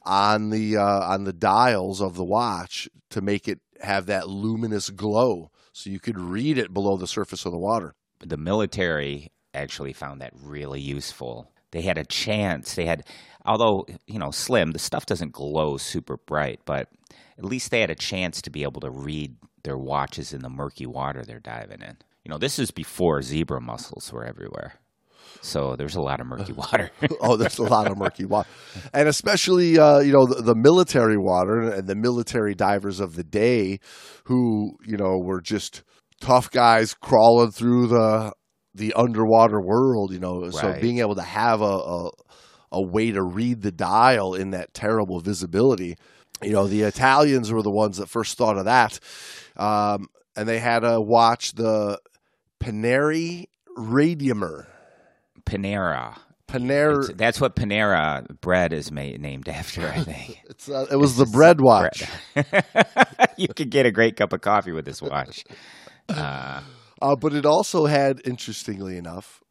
on 0.09 0.49
the 0.49 0.75
uh, 0.75 1.13
on 1.13 1.23
the 1.23 1.33
dials 1.33 2.01
of 2.01 2.15
the 2.15 2.25
watch 2.25 2.89
to 3.11 3.21
make 3.21 3.47
it 3.47 3.59
have 3.81 4.07
that 4.07 4.27
luminous 4.27 4.89
glow 4.89 5.51
so 5.71 5.89
you 5.89 5.99
could 5.99 6.19
read 6.19 6.57
it 6.57 6.73
below 6.73 6.97
the 6.97 7.07
surface 7.07 7.45
of 7.45 7.51
the 7.51 7.57
water 7.59 7.93
the 8.19 8.37
military 8.37 9.31
actually 9.53 9.93
found 9.93 10.21
that 10.21 10.33
really 10.33 10.81
useful. 10.81 11.51
They 11.71 11.81
had 11.81 11.97
a 11.97 12.05
chance. 12.05 12.75
They 12.75 12.85
had, 12.85 13.05
although 13.45 13.85
you 14.07 14.19
know, 14.19 14.31
slim. 14.31 14.71
The 14.71 14.79
stuff 14.79 15.05
doesn't 15.05 15.31
glow 15.31 15.77
super 15.77 16.17
bright, 16.17 16.61
but 16.65 16.89
at 17.37 17.45
least 17.45 17.71
they 17.71 17.81
had 17.81 17.91
a 17.91 17.95
chance 17.95 18.41
to 18.41 18.49
be 18.49 18.63
able 18.63 18.81
to 18.81 18.91
read 18.91 19.35
their 19.63 19.77
watches 19.77 20.33
in 20.33 20.41
the 20.41 20.49
murky 20.49 20.85
water 20.85 21.23
they're 21.23 21.39
diving 21.39 21.81
in. 21.81 21.97
You 22.23 22.29
know, 22.29 22.37
this 22.37 22.59
is 22.59 22.71
before 22.71 23.21
zebra 23.21 23.61
mussels 23.61 24.11
were 24.11 24.25
everywhere, 24.25 24.75
so 25.41 25.75
there's 25.75 25.95
a 25.95 26.01
lot 26.01 26.19
of 26.19 26.27
murky 26.27 26.53
water. 26.53 26.91
oh, 27.21 27.37
there's 27.37 27.59
a 27.59 27.63
lot 27.63 27.89
of 27.89 27.97
murky 27.97 28.25
water, 28.25 28.49
and 28.93 29.07
especially 29.07 29.77
uh, 29.77 29.99
you 29.99 30.13
know 30.13 30.25
the, 30.25 30.41
the 30.41 30.55
military 30.55 31.17
water 31.17 31.61
and 31.61 31.87
the 31.87 31.95
military 31.95 32.55
divers 32.55 32.99
of 32.99 33.15
the 33.15 33.23
day, 33.23 33.79
who 34.25 34.77
you 34.85 34.97
know 34.97 35.17
were 35.17 35.41
just 35.41 35.83
tough 36.21 36.51
guys 36.51 36.93
crawling 36.93 37.51
through 37.51 37.87
the 37.87 38.33
the 38.73 38.93
underwater 38.93 39.61
world. 39.61 40.11
You 40.13 40.19
know, 40.19 40.49
so 40.49 40.79
being 40.79 40.99
able 40.99 41.15
to 41.15 41.21
have 41.21 41.61
a, 41.61 41.65
a 41.65 42.09
a 42.71 42.81
way 42.81 43.11
to 43.11 43.23
read 43.23 43.61
the 43.61 43.71
dial 43.71 44.33
in 44.33 44.51
that 44.51 44.73
terrible 44.73 45.19
visibility. 45.19 45.97
You 46.41 46.51
know, 46.51 46.67
the 46.67 46.83
Italians 46.83 47.51
were 47.51 47.63
the 47.63 47.71
ones 47.71 47.97
that 47.97 48.07
first 48.07 48.37
thought 48.37 48.57
of 48.57 48.65
that, 48.65 48.99
um, 49.57 50.07
and 50.35 50.47
they 50.47 50.59
had 50.59 50.79
to 50.79 51.01
watch 51.01 51.53
the 51.53 51.99
Panerai 52.61 53.45
Radiomir. 53.77 54.67
Panera. 55.49 56.17
Panera. 56.47 57.03
It's- 57.03 57.17
that's 57.17 57.39
what 57.41 57.55
Panera 57.55 58.25
bread 58.41 58.73
is 58.73 58.91
made, 58.91 59.21
named 59.21 59.47
after, 59.47 59.87
I 59.87 60.03
think. 60.03 60.41
It's, 60.49 60.69
uh, 60.69 60.85
it 60.91 60.95
was 60.95 61.15
the 61.15 61.25
bread 61.25 61.61
watch. 61.61 62.03
you 63.37 63.47
could 63.49 63.69
get 63.69 63.85
a 63.85 63.91
great 63.91 64.15
cup 64.17 64.33
of 64.33 64.41
coffee 64.41 64.71
with 64.71 64.85
this 64.85 65.01
watch. 65.01 65.43
Uh, 66.07 66.61
Uh, 67.01 67.15
but 67.15 67.33
it 67.33 67.45
also 67.45 67.85
had, 67.85 68.19
interestingly 68.25 68.97
enough, 68.97 69.41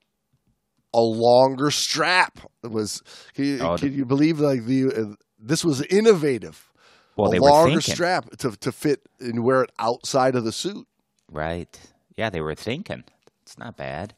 a 0.93 1.01
longer 1.01 1.71
strap. 1.71 2.41
It 2.63 2.71
was 2.71 3.03
can 3.35 3.45
you, 3.45 3.59
Oh, 3.61 3.77
can 3.79 3.95
you 3.95 4.05
believe 4.05 4.39
like 4.41 4.65
the 4.67 4.87
uh, 4.87 5.15
this 5.39 5.65
was 5.65 5.81
innovative? 5.83 6.71
well, 7.17 7.29
a 7.31 7.33
they 7.33 7.41
were 7.41 7.49
longer 7.51 7.81
strap 7.81 8.29
to 8.39 8.51
to 8.53 8.73
fit 8.73 9.01
and 9.21 9.45
wear 9.45 9.63
it 9.63 9.71
outside 9.79 10.35
of 10.35 10.45
the 10.45 10.53
suit. 10.53 10.87
right? 11.33 11.79
Yeah, 12.17 12.29
they 12.31 12.41
were 12.41 12.55
thinking. 12.55 13.05
It's 13.43 13.57
not 13.59 13.77
bad. 13.77 14.15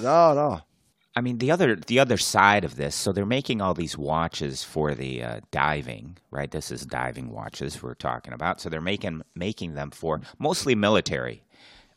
No, 0.00 0.34
no. 0.34 0.60
I 1.16 1.20
mean, 1.20 1.38
the 1.38 1.50
other 1.50 1.74
the 1.74 1.98
other 1.98 2.16
side 2.16 2.64
of 2.64 2.76
this. 2.76 2.94
So 2.94 3.12
they're 3.12 3.26
making 3.26 3.60
all 3.60 3.74
these 3.74 3.98
watches 3.98 4.62
for 4.62 4.94
the 4.94 5.22
uh, 5.22 5.40
diving, 5.50 6.18
right? 6.30 6.50
This 6.50 6.70
is 6.70 6.86
diving 6.86 7.30
watches 7.30 7.82
we're 7.82 7.94
talking 7.94 8.32
about. 8.32 8.60
So 8.60 8.68
they're 8.68 8.80
making 8.80 9.22
making 9.34 9.74
them 9.74 9.90
for 9.90 10.20
mostly 10.38 10.74
military, 10.74 11.42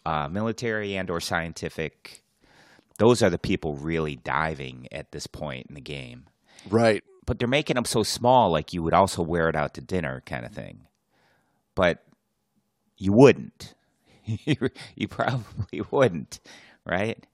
uh, 0.05 0.27
military 0.29 0.95
and 0.95 1.09
or 1.09 1.19
scientific. 1.19 2.23
Those 2.97 3.21
are 3.21 3.29
the 3.29 3.39
people 3.39 3.75
really 3.75 4.15
diving 4.15 4.87
at 4.91 5.11
this 5.11 5.27
point 5.27 5.67
in 5.67 5.75
the 5.75 5.81
game. 5.81 6.25
Right. 6.69 7.03
But 7.25 7.39
they're 7.39 7.47
making 7.47 7.75
them 7.75 7.85
so 7.85 8.03
small, 8.03 8.51
like 8.51 8.73
you 8.73 8.83
would 8.83 8.93
also 8.93 9.21
wear 9.21 9.47
it 9.47 9.55
out 9.55 9.73
to 9.75 9.81
dinner, 9.81 10.21
kind 10.25 10.45
of 10.45 10.51
thing. 10.51 10.87
But 11.75 12.03
you 12.97 13.13
wouldn't. 13.13 13.75
you 14.25 14.69
you 14.95 15.07
probably 15.07 15.81
wouldn't, 15.91 16.39
right? 16.85 17.25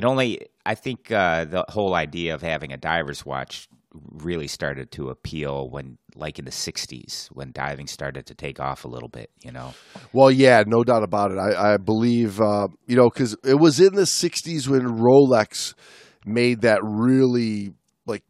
It 0.00 0.06
only, 0.06 0.46
I 0.64 0.74
think, 0.76 1.12
uh, 1.12 1.44
the 1.44 1.62
whole 1.68 1.94
idea 1.94 2.34
of 2.34 2.40
having 2.40 2.72
a 2.72 2.78
diver's 2.78 3.26
watch 3.26 3.68
really 3.92 4.46
started 4.46 4.90
to 4.92 5.10
appeal 5.10 5.68
when, 5.68 5.98
like 6.14 6.38
in 6.38 6.46
the 6.46 6.50
'60s, 6.50 7.26
when 7.32 7.52
diving 7.52 7.86
started 7.86 8.24
to 8.24 8.34
take 8.34 8.58
off 8.60 8.86
a 8.86 8.88
little 8.88 9.10
bit. 9.10 9.28
You 9.42 9.52
know, 9.52 9.74
Well, 10.14 10.30
yeah, 10.30 10.64
no 10.66 10.84
doubt 10.84 11.02
about 11.02 11.32
it. 11.32 11.36
I, 11.36 11.74
I 11.74 11.76
believe, 11.76 12.40
uh, 12.40 12.68
you 12.86 12.96
know, 12.96 13.10
because 13.10 13.36
it 13.44 13.56
was 13.60 13.78
in 13.78 13.94
the 13.94 14.06
60s 14.06 14.68
when 14.68 14.86
Rolex 14.88 15.74
made 16.24 16.62
that 16.62 16.80
really 16.82 17.74
like 18.06 18.22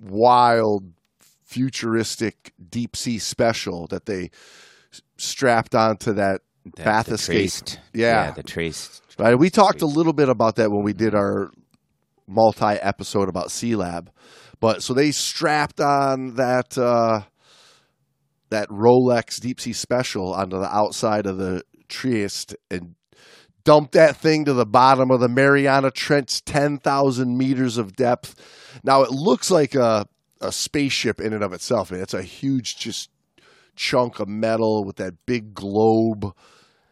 wild, 0.00 0.84
futuristic 1.44 2.54
deep 2.70 2.96
sea 2.96 3.18
special 3.18 3.86
that 3.88 4.06
they 4.06 4.30
strapped 5.18 5.74
onto 5.74 6.14
that 6.14 6.40
the, 6.64 6.82
bath 6.84 7.06
the 7.08 7.14
escape. 7.16 7.36
Trieste, 7.36 7.80
Yeah. 7.92 8.30
the 8.30 8.42
Trieste. 8.42 9.02
Right. 9.18 9.36
We 9.36 9.50
talked 9.50 9.82
a 9.82 9.86
little 9.86 10.12
bit 10.12 10.28
about 10.28 10.56
that 10.56 10.70
when 10.70 10.84
we 10.84 10.92
did 10.92 11.14
our 11.14 11.50
multi 12.28 12.64
episode 12.64 13.28
about 13.28 13.50
Sea 13.50 13.74
Lab. 13.74 14.10
But 14.60 14.82
so 14.82 14.94
they 14.94 15.10
strapped 15.10 15.80
on 15.80 16.36
that 16.36 16.78
uh, 16.78 17.22
that 18.50 18.68
Rolex 18.68 19.40
deep 19.40 19.60
sea 19.60 19.72
special 19.72 20.32
onto 20.32 20.58
the 20.58 20.72
outside 20.72 21.26
of 21.26 21.36
the 21.36 21.62
Trieste 21.88 22.54
and 22.70 22.94
dumped 23.64 23.92
that 23.92 24.16
thing 24.16 24.44
to 24.44 24.52
the 24.52 24.66
bottom 24.66 25.10
of 25.10 25.20
the 25.20 25.28
Mariana 25.28 25.90
Trench, 25.90 26.44
ten 26.44 26.78
thousand 26.78 27.36
meters 27.36 27.76
of 27.76 27.96
depth. 27.96 28.36
Now 28.84 29.02
it 29.02 29.10
looks 29.10 29.50
like 29.50 29.74
a 29.74 30.06
a 30.40 30.52
spaceship 30.52 31.20
in 31.20 31.32
and 31.32 31.42
of 31.42 31.52
itself. 31.52 31.90
I 31.90 31.96
mean, 31.96 32.02
it's 32.04 32.14
a 32.14 32.22
huge 32.22 32.76
just 32.76 33.10
chunk 33.74 34.20
of 34.20 34.28
metal 34.28 34.84
with 34.84 34.96
that 34.96 35.14
big 35.26 35.54
globe 35.54 36.32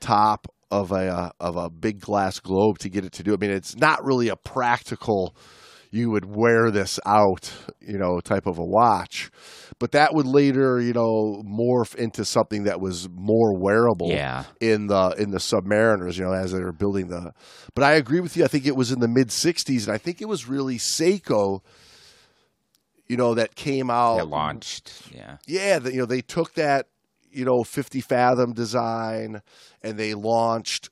top 0.00 0.46
of 0.70 0.92
a 0.92 1.08
uh, 1.08 1.30
of 1.40 1.56
a 1.56 1.70
big 1.70 2.00
glass 2.00 2.40
globe 2.40 2.78
to 2.78 2.88
get 2.88 3.04
it 3.04 3.12
to 3.12 3.22
do. 3.22 3.34
I 3.34 3.36
mean, 3.36 3.50
it's 3.50 3.76
not 3.76 4.04
really 4.04 4.28
a 4.28 4.36
practical. 4.36 5.36
You 5.92 6.10
would 6.10 6.24
wear 6.26 6.70
this 6.70 6.98
out, 7.06 7.50
you 7.80 7.96
know, 7.96 8.20
type 8.20 8.46
of 8.46 8.58
a 8.58 8.64
watch, 8.64 9.30
but 9.78 9.92
that 9.92 10.12
would 10.14 10.26
later, 10.26 10.80
you 10.80 10.92
know, 10.92 11.42
morph 11.46 11.94
into 11.94 12.24
something 12.24 12.64
that 12.64 12.80
was 12.80 13.08
more 13.08 13.58
wearable 13.58 14.08
Yeah, 14.10 14.44
in 14.60 14.88
the 14.88 15.14
in 15.16 15.30
the 15.30 15.38
Submariners, 15.38 16.18
you 16.18 16.24
know, 16.24 16.32
as 16.32 16.52
they 16.52 16.58
were 16.58 16.72
building 16.72 17.06
the. 17.08 17.32
But 17.74 17.84
I 17.84 17.92
agree 17.94 18.20
with 18.20 18.36
you. 18.36 18.44
I 18.44 18.48
think 18.48 18.66
it 18.66 18.76
was 18.76 18.90
in 18.90 18.98
the 18.98 19.08
mid 19.08 19.28
'60s, 19.28 19.86
and 19.86 19.94
I 19.94 19.98
think 19.98 20.20
it 20.20 20.28
was 20.28 20.48
really 20.48 20.76
Seiko, 20.76 21.60
you 23.06 23.16
know, 23.16 23.34
that 23.34 23.54
came 23.54 23.88
out 23.88 24.16
that 24.16 24.28
launched. 24.28 24.92
Yeah, 25.14 25.36
yeah, 25.46 25.78
the, 25.78 25.92
you 25.92 25.98
know, 26.00 26.06
they 26.06 26.20
took 26.20 26.54
that, 26.54 26.88
you 27.36 27.44
know, 27.44 27.62
50 27.62 28.00
fathom 28.00 28.54
design 28.54 29.42
and 29.82 29.98
they 29.98 30.14
launched, 30.14 30.88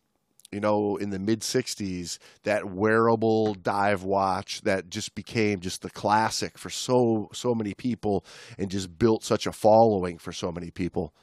you 0.52 0.60
know, 0.60 0.96
in 0.96 1.10
the 1.10 1.18
mid 1.18 1.40
60s 1.40 2.18
that 2.42 2.70
wearable 2.70 3.54
dive 3.54 4.02
watch 4.02 4.60
that 4.62 4.90
just 4.90 5.14
became 5.14 5.60
just 5.60 5.82
the 5.82 5.90
classic 5.90 6.58
for 6.58 6.68
so 6.68 7.30
so 7.32 7.54
many 7.54 7.72
people 7.72 8.24
and 8.58 8.70
just 8.70 8.98
built 8.98 9.24
such 9.24 9.46
a 9.46 9.52
following 9.52 10.18
for 10.18 10.32
so 10.32 10.52
many 10.52 10.70
people 10.70 11.14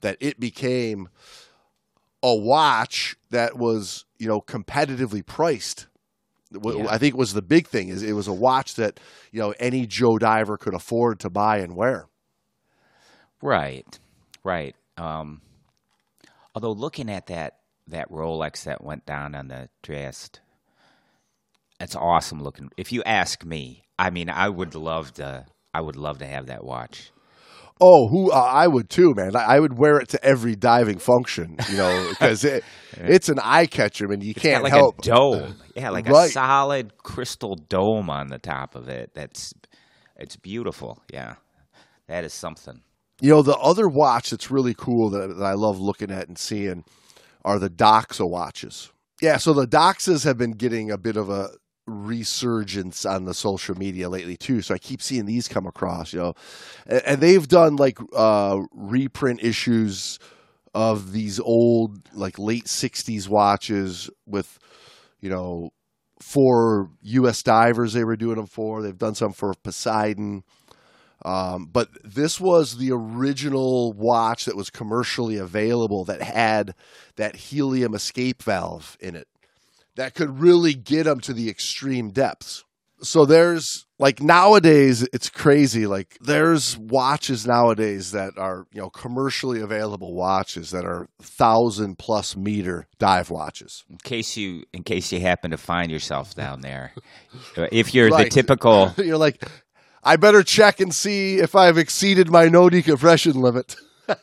that 0.00 0.16
it 0.20 0.40
became 0.40 1.08
a 2.22 2.34
watch 2.34 3.16
that 3.30 3.56
was, 3.56 4.06
you 4.18 4.26
know, 4.26 4.40
competitively 4.40 5.24
priced. 5.24 5.86
Yeah. 6.50 6.86
I 6.88 6.98
think 6.98 7.16
was 7.16 7.32
the 7.32 7.42
big 7.42 7.68
thing 7.68 7.88
is 7.88 8.02
it 8.02 8.12
was 8.12 8.28
a 8.28 8.32
watch 8.32 8.74
that 8.74 9.00
you 9.32 9.40
know 9.40 9.54
any 9.58 9.86
Joe 9.86 10.18
diver 10.18 10.56
could 10.56 10.74
afford 10.74 11.20
to 11.20 11.30
buy 11.30 11.58
and 11.58 11.74
wear. 11.76 12.06
Right, 13.42 13.98
right. 14.44 14.74
Um, 14.96 15.40
although 16.54 16.72
looking 16.72 17.10
at 17.10 17.26
that 17.26 17.58
that 17.88 18.10
Rolex 18.10 18.64
that 18.64 18.82
went 18.82 19.04
down 19.06 19.34
on 19.34 19.48
the 19.48 19.68
Trieste, 19.82 20.40
it's 21.80 21.96
awesome 21.96 22.42
looking. 22.42 22.70
If 22.76 22.92
you 22.92 23.02
ask 23.04 23.44
me, 23.44 23.84
I 23.98 24.10
mean, 24.10 24.28
I 24.30 24.48
would 24.48 24.74
love 24.74 25.12
to. 25.14 25.46
I 25.72 25.80
would 25.80 25.96
love 25.96 26.18
to 26.18 26.26
have 26.26 26.46
that 26.46 26.64
watch. 26.64 27.10
Oh, 27.80 28.06
who 28.08 28.30
uh, 28.30 28.36
I 28.36 28.68
would 28.68 28.88
too, 28.88 29.12
man. 29.16 29.34
I, 29.34 29.56
I 29.56 29.60
would 29.60 29.76
wear 29.76 29.98
it 29.98 30.08
to 30.10 30.24
every 30.24 30.54
diving 30.54 30.98
function, 30.98 31.56
you 31.68 31.76
know, 31.76 32.06
because 32.10 32.44
it, 32.44 32.62
it's 32.92 33.28
an 33.28 33.40
eye 33.42 33.66
catcher, 33.66 34.12
and 34.12 34.22
you 34.22 34.30
It's 34.30 34.40
can't 34.40 34.62
like 34.62 34.72
help. 34.72 35.00
a 35.00 35.02
dome. 35.02 35.56
Yeah, 35.74 35.90
like 35.90 36.08
a 36.08 36.28
solid 36.28 36.96
crystal 36.98 37.56
dome 37.56 38.08
on 38.10 38.28
the 38.28 38.38
top 38.38 38.76
of 38.76 38.88
it. 38.88 39.10
That's 39.14 39.52
it's 40.16 40.36
beautiful. 40.36 41.02
Yeah, 41.12 41.34
that 42.06 42.22
is 42.22 42.32
something. 42.32 42.80
You 43.24 43.30
know, 43.30 43.40
the 43.40 43.56
other 43.56 43.88
watch 43.88 44.28
that's 44.28 44.50
really 44.50 44.74
cool 44.74 45.08
that, 45.08 45.38
that 45.38 45.44
I 45.46 45.54
love 45.54 45.80
looking 45.80 46.10
at 46.10 46.28
and 46.28 46.36
seeing 46.36 46.84
are 47.42 47.58
the 47.58 47.70
Doxa 47.70 48.28
watches. 48.28 48.92
Yeah, 49.22 49.38
so 49.38 49.54
the 49.54 49.66
Doxas 49.66 50.24
have 50.24 50.36
been 50.36 50.50
getting 50.50 50.90
a 50.90 50.98
bit 50.98 51.16
of 51.16 51.30
a 51.30 51.48
resurgence 51.86 53.06
on 53.06 53.24
the 53.24 53.32
social 53.32 53.76
media 53.76 54.10
lately 54.10 54.36
too. 54.36 54.60
So 54.60 54.74
I 54.74 54.78
keep 54.78 55.00
seeing 55.00 55.24
these 55.24 55.48
come 55.48 55.66
across, 55.66 56.12
you 56.12 56.20
know, 56.20 56.34
and, 56.86 57.18
they've 57.18 57.48
done 57.48 57.76
like 57.76 57.98
uh, 58.14 58.58
reprint 58.74 59.42
issues 59.42 60.18
of 60.74 61.12
these 61.12 61.40
old 61.40 62.06
like 62.12 62.38
late 62.38 62.66
'60s 62.66 63.26
watches 63.26 64.10
with, 64.26 64.58
you 65.22 65.30
know, 65.30 65.70
for 66.20 66.90
U.S. 67.00 67.42
divers 67.42 67.94
they 67.94 68.04
were 68.04 68.16
doing 68.16 68.36
them 68.36 68.48
for. 68.48 68.82
They've 68.82 68.98
done 68.98 69.14
some 69.14 69.32
for 69.32 69.54
Poseidon. 69.62 70.44
Um, 71.24 71.66
but 71.72 71.88
this 72.04 72.38
was 72.38 72.76
the 72.76 72.92
original 72.92 73.92
watch 73.94 74.44
that 74.44 74.56
was 74.56 74.68
commercially 74.68 75.36
available 75.38 76.04
that 76.04 76.20
had 76.20 76.74
that 77.16 77.36
helium 77.36 77.94
escape 77.94 78.42
valve 78.42 78.98
in 79.00 79.16
it 79.16 79.26
that 79.96 80.14
could 80.14 80.40
really 80.40 80.74
get 80.74 81.04
them 81.04 81.20
to 81.20 81.32
the 81.32 81.48
extreme 81.48 82.10
depths. 82.10 82.64
So 83.02 83.26
there's 83.26 83.86
like 83.98 84.22
nowadays 84.22 85.02
it's 85.12 85.28
crazy. 85.28 85.86
Like 85.86 86.16
there's 86.20 86.78
watches 86.78 87.46
nowadays 87.46 88.12
that 88.12 88.38
are 88.38 88.66
you 88.72 88.80
know 88.80 88.88
commercially 88.88 89.60
available 89.60 90.14
watches 90.14 90.70
that 90.70 90.86
are 90.86 91.08
1000 91.18 91.98
plus 91.98 92.34
meter 92.34 92.86
dive 92.98 93.30
watches. 93.30 93.84
In 93.90 93.98
case 93.98 94.36
you, 94.36 94.64
in 94.72 94.84
case 94.84 95.12
you 95.12 95.20
happen 95.20 95.50
to 95.50 95.58
find 95.58 95.90
yourself 95.90 96.34
down 96.34 96.62
there, 96.62 96.92
if 97.56 97.94
you're 97.94 98.10
the 98.10 98.28
typical, 98.30 98.94
you're 98.98 99.18
like 99.18 99.44
i 100.04 100.16
better 100.16 100.42
check 100.42 100.80
and 100.80 100.94
see 100.94 101.38
if 101.38 101.54
i've 101.54 101.78
exceeded 101.78 102.30
my 102.30 102.46
no 102.46 102.68
decompression 102.68 103.40
limit 103.40 103.76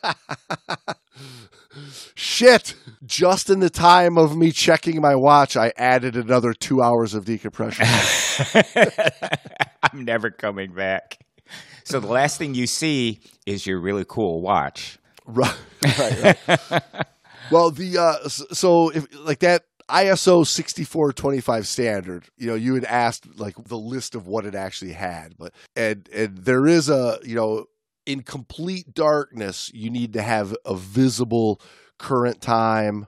shit 2.14 2.74
just 3.04 3.50
in 3.50 3.60
the 3.60 3.70
time 3.70 4.16
of 4.16 4.36
me 4.36 4.52
checking 4.52 5.00
my 5.00 5.14
watch 5.14 5.56
i 5.56 5.72
added 5.76 6.16
another 6.16 6.52
two 6.52 6.82
hours 6.82 7.14
of 7.14 7.24
decompression 7.24 7.86
I'm 9.92 10.04
never 10.04 10.30
coming 10.30 10.72
back. 10.72 11.18
So 11.84 12.00
the 12.00 12.06
last 12.06 12.38
thing 12.38 12.54
you 12.54 12.66
see 12.66 13.20
is 13.46 13.66
your 13.66 13.80
really 13.80 14.04
cool 14.08 14.40
watch. 14.40 14.98
Right, 15.26 15.54
right, 15.98 16.38
right. 16.48 16.82
well, 17.50 17.70
the 17.70 17.98
uh, 17.98 18.28
so 18.28 18.90
if 18.90 19.06
like 19.24 19.40
that 19.40 19.64
ISO 19.92 20.46
sixty 20.46 20.84
four 20.84 21.12
twenty 21.12 21.40
five 21.40 21.66
standard, 21.66 22.24
you 22.36 22.46
know, 22.46 22.54
you 22.54 22.74
had 22.74 22.84
asked 22.84 23.38
like 23.38 23.54
the 23.64 23.78
list 23.78 24.14
of 24.14 24.26
what 24.26 24.46
it 24.46 24.54
actually 24.54 24.92
had, 24.92 25.36
but 25.38 25.52
and 25.76 26.08
and 26.12 26.38
there 26.38 26.66
is 26.66 26.88
a 26.88 27.18
you 27.22 27.34
know 27.34 27.66
in 28.06 28.22
complete 28.22 28.94
darkness, 28.94 29.70
you 29.74 29.90
need 29.90 30.12
to 30.14 30.22
have 30.22 30.56
a 30.64 30.74
visible 30.74 31.60
current 31.98 32.40
time. 32.40 33.06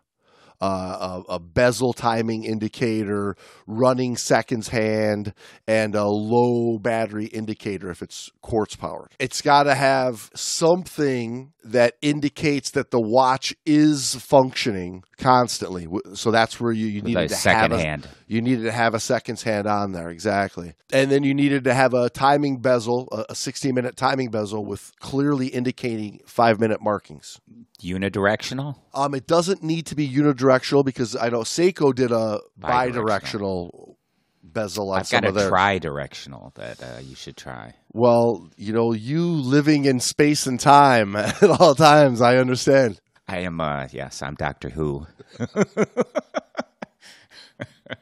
Uh, 0.60 1.20
a, 1.28 1.32
a 1.34 1.38
bezel 1.38 1.92
timing 1.92 2.44
indicator, 2.44 3.36
running 3.66 4.16
seconds 4.16 4.68
hand, 4.68 5.34
and 5.66 5.94
a 5.94 6.06
low 6.06 6.78
battery 6.78 7.26
indicator 7.26 7.90
if 7.90 8.00
it's 8.00 8.30
quartz 8.40 8.74
powered. 8.74 9.10
It's 9.18 9.42
got 9.42 9.64
to 9.64 9.74
have 9.74 10.30
something 10.34 11.52
that 11.64 11.94
indicates 12.00 12.70
that 12.70 12.92
the 12.92 13.00
watch 13.00 13.54
is 13.66 14.14
functioning 14.14 15.02
constantly. 15.18 15.86
So 16.14 16.30
that's 16.30 16.60
where 16.60 16.72
you, 16.72 16.86
you 16.86 17.02
With 17.02 17.04
needed 17.04 17.28
to 17.28 17.34
second 17.34 17.72
have 17.72 17.72
a, 17.72 17.78
hand. 17.82 18.08
you 18.26 18.40
needed 18.42 18.64
to 18.64 18.72
have 18.72 18.94
a 18.94 19.00
seconds 19.00 19.42
hand 19.42 19.66
on 19.66 19.92
there 19.92 20.08
exactly, 20.10 20.74
and 20.92 21.10
then 21.10 21.22
you 21.22 21.34
needed 21.34 21.64
to 21.64 21.74
have 21.74 21.94
a 21.94 22.10
timing 22.10 22.58
bezel, 22.60 23.08
a, 23.12 23.24
a 23.30 23.34
sixty 23.34 23.72
minute 23.72 23.96
timing 23.96 24.30
bezel 24.30 24.64
with 24.64 24.92
clearly 25.00 25.48
indicating 25.48 26.20
five 26.26 26.60
minute 26.60 26.80
markings. 26.82 27.40
Unidirectional? 27.82 28.76
Um, 28.94 29.14
it 29.14 29.26
doesn't 29.26 29.62
need 29.62 29.86
to 29.86 29.94
be 29.94 30.08
unidirectional 30.08 30.84
because 30.84 31.14
I 31.16 31.28
know 31.28 31.40
Seiko 31.40 31.94
did 31.94 32.12
a 32.12 32.40
Bidirectional. 32.60 33.04
bidirectional 33.04 33.94
bezel 34.42 34.90
on 34.90 35.00
I've 35.00 35.10
got 35.10 35.24
a 35.26 35.32
their. 35.32 35.48
tri-directional 35.48 36.52
that 36.54 36.82
uh, 36.82 37.00
you 37.02 37.14
should 37.16 37.36
try. 37.36 37.74
Well, 37.92 38.48
you 38.56 38.72
know, 38.72 38.92
you 38.92 39.22
living 39.26 39.84
in 39.84 40.00
space 40.00 40.46
and 40.46 40.58
time 40.60 41.16
at 41.16 41.42
all 41.42 41.74
times, 41.74 42.20
I 42.20 42.36
understand. 42.36 43.00
I 43.26 43.38
am, 43.38 43.60
uh, 43.60 43.88
yes, 43.90 44.22
I'm 44.22 44.34
Doctor 44.34 44.70
Who. 44.70 45.06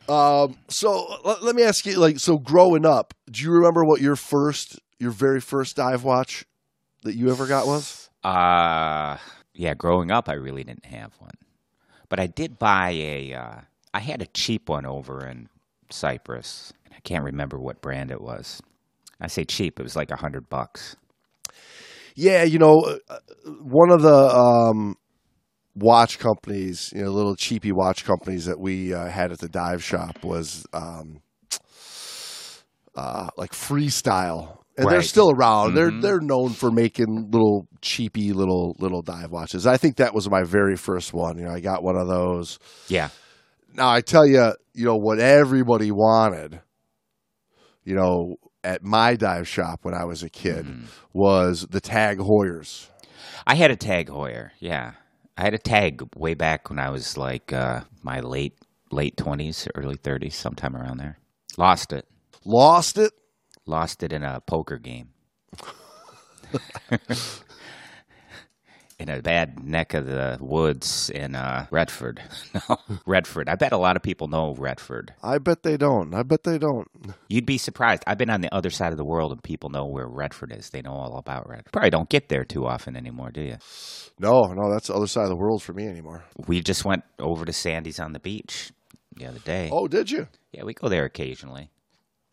Um, 0.09 0.57
so 0.69 1.07
let, 1.25 1.43
let 1.43 1.55
me 1.55 1.63
ask 1.63 1.85
you, 1.87 1.99
like, 1.99 2.19
so 2.19 2.39
growing 2.39 2.87
up, 2.87 3.15
do 3.31 3.43
you 3.43 3.51
remember 3.51 3.85
what 3.85 4.01
your 4.01 4.17
first, 4.17 4.79
your 4.99 5.11
very 5.11 5.41
first 5.41 5.77
dive 5.77 6.05
watch 6.05 6.45
that 7.03 7.15
you 7.15 7.31
ever 7.31 7.47
got 7.47 7.67
was? 7.67 8.09
Uh, 8.23 9.17
yeah, 9.55 9.75
growing 9.75 10.11
up, 10.11 10.29
I 10.29 10.35
really 10.35 10.65
didn't 10.65 10.87
have 10.87 11.13
one. 11.19 11.35
But 12.09 12.21
I 12.21 12.27
did 12.27 12.59
buy 12.59 12.91
a, 12.91 13.35
uh, 13.35 13.61
I 13.95 14.01
had 14.01 14.23
a 14.23 14.27
cheap 14.27 14.69
one 14.69 14.87
over 14.87 15.27
in 15.27 15.49
Cyprus. 15.91 16.73
I 16.95 17.01
can't 17.01 17.25
remember 17.25 17.59
what 17.59 17.81
brand 17.83 18.11
it 18.11 18.21
was. 18.21 18.63
I 19.21 19.27
say 19.29 19.45
cheap, 19.45 19.81
it 19.81 19.83
was 19.83 19.97
like 19.97 20.11
a 20.11 20.17
hundred 20.17 20.49
bucks. 20.49 20.97
Yeah, 22.15 22.43
you 22.43 22.59
know, 22.59 22.99
uh, 23.09 23.19
one 23.61 23.91
of 23.91 24.03
the 24.03 24.15
um, 24.15 24.97
watch 25.75 26.19
companies, 26.19 26.93
you 26.95 27.03
know, 27.05 27.11
little 27.11 27.37
cheapy 27.37 27.73
watch 27.73 28.05
companies 28.05 28.45
that 28.47 28.59
we 28.61 28.93
uh, 28.95 29.07
had 29.09 29.33
at 29.33 29.39
the 29.39 29.49
dive 29.49 29.83
shop 29.83 30.23
was 30.25 30.67
um, 30.73 31.21
uh, 32.95 33.29
like 33.37 33.53
Freestyle, 33.53 34.59
and 34.77 34.89
they're 34.91 35.03
still 35.03 35.31
around. 35.31 35.75
They're 35.75 35.91
Mhm. 35.91 36.03
they're 36.03 36.21
known 36.21 36.51
for 36.51 36.71
making 36.71 37.31
little 37.31 37.67
cheapy 37.81 38.33
little 38.33 38.77
little 38.79 39.03
dive 39.03 39.31
watches. 39.31 39.67
I 39.67 39.77
think 39.77 39.97
that 39.97 40.15
was 40.15 40.29
my 40.31 40.43
very 40.43 40.77
first 40.77 41.13
one. 41.13 41.39
You 41.39 41.45
know, 41.45 41.53
I 41.53 41.61
got 41.61 41.83
one 41.83 41.97
of 41.97 42.09
those. 42.09 42.59
Yeah. 42.89 43.09
Now 43.75 43.91
I 43.91 44.01
tell 44.03 44.27
you, 44.27 44.53
you 44.75 44.85
know 44.85 44.97
what 44.97 45.19
everybody 45.19 45.91
wanted. 45.91 46.61
You 47.85 47.97
know, 47.97 48.37
at 48.63 48.83
my 48.85 49.17
dive 49.17 49.49
shop 49.49 49.81
when 49.83 49.95
I 49.95 50.05
was 50.05 50.23
a 50.23 50.29
kid 50.31 50.67
Mm-hmm. 50.67 50.85
was 51.13 51.67
the 51.71 51.81
TAG 51.81 52.19
Heuers. 52.19 52.87
I 53.47 53.55
had 53.57 53.71
a 53.73 53.77
TAG 53.77 54.09
Heuer. 54.09 54.51
Yeah, 54.61 54.93
I 55.37 55.42
had 55.42 55.55
a 55.55 55.59
tag 55.59 56.03
way 56.14 56.35
back 56.35 56.68
when 56.68 56.79
I 56.79 56.90
was 56.90 57.16
like 57.16 57.53
uh, 57.53 57.83
my 58.03 58.21
late 58.21 58.59
late 58.90 59.16
twenties, 59.16 59.66
early 59.75 59.97
thirties, 59.97 60.35
sometime 60.35 60.77
around 60.77 60.99
there. 60.99 61.18
Lost 61.57 61.92
it. 61.92 62.07
Lost 62.45 62.99
it. 62.99 63.12
Lost 63.66 64.03
it 64.03 64.12
in 64.12 64.23
a 64.23 64.40
poker 64.40 64.79
game. 64.79 65.11
in 69.03 69.11
a 69.11 69.21
bad 69.21 69.65
neck 69.65 69.95
of 69.95 70.07
the 70.07 70.38
woods 70.41 71.11
in 71.11 71.35
uh, 71.35 71.67
Redford. 71.71 72.23
no, 72.55 72.77
Redford. 73.05 73.49
I 73.49 73.57
bet 73.57 73.73
a 73.73 73.77
lot 73.77 73.97
of 73.97 74.03
people 74.03 74.29
know 74.29 74.55
Redford. 74.57 75.12
I 75.23 75.38
bet 75.38 75.65
they 75.65 75.77
don't. 75.77 76.15
I 76.15 76.23
bet 76.23 76.45
they 76.45 76.59
don't. 76.59 76.88
You'd 77.29 77.47
be 77.47 77.59
surprised. 77.59 78.05
I've 78.07 78.19
been 78.19 78.31
on 78.31 78.41
the 78.41 78.55
other 78.55 78.71
side 78.71 78.93
of 78.93 78.99
the 78.99 79.05
world 79.05 79.33
and 79.33 79.43
people 79.43 79.71
know 79.71 79.87
where 79.87 80.07
Redford 80.07 80.53
is. 80.53 80.71
They 80.71 80.83
know 80.83 80.93
all 80.93 81.19
about 81.19 81.49
Redford. 81.49 81.73
Probably 81.73 81.91
don't 81.91 82.09
get 82.09 82.29
there 82.29 82.45
too 82.45 82.65
often 82.65 82.97
anymore, 82.97 83.31
do 83.31 83.43
you? 83.43 83.57
No, 84.19 84.41
no, 84.43 84.73
that's 84.73 84.87
the 84.87 84.95
other 84.95 85.09
side 85.09 85.25
of 85.25 85.31
the 85.31 85.37
world 85.37 85.62
for 85.62 85.73
me 85.73 85.87
anymore. 85.87 86.25
We 86.47 86.61
just 86.61 86.85
went 86.85 87.03
over 87.19 87.45
to 87.45 87.53
Sandy's 87.53 87.99
on 87.99 88.12
the 88.12 88.21
beach 88.21 88.73
the 89.17 89.27
other 89.27 89.41
day. 89.41 89.69
Oh, 89.73 89.88
did 89.88 90.11
you? 90.11 90.29
Yeah, 90.53 90.62
we 90.62 90.75
go 90.75 90.88
there 90.88 91.05
occasionally. 91.05 91.71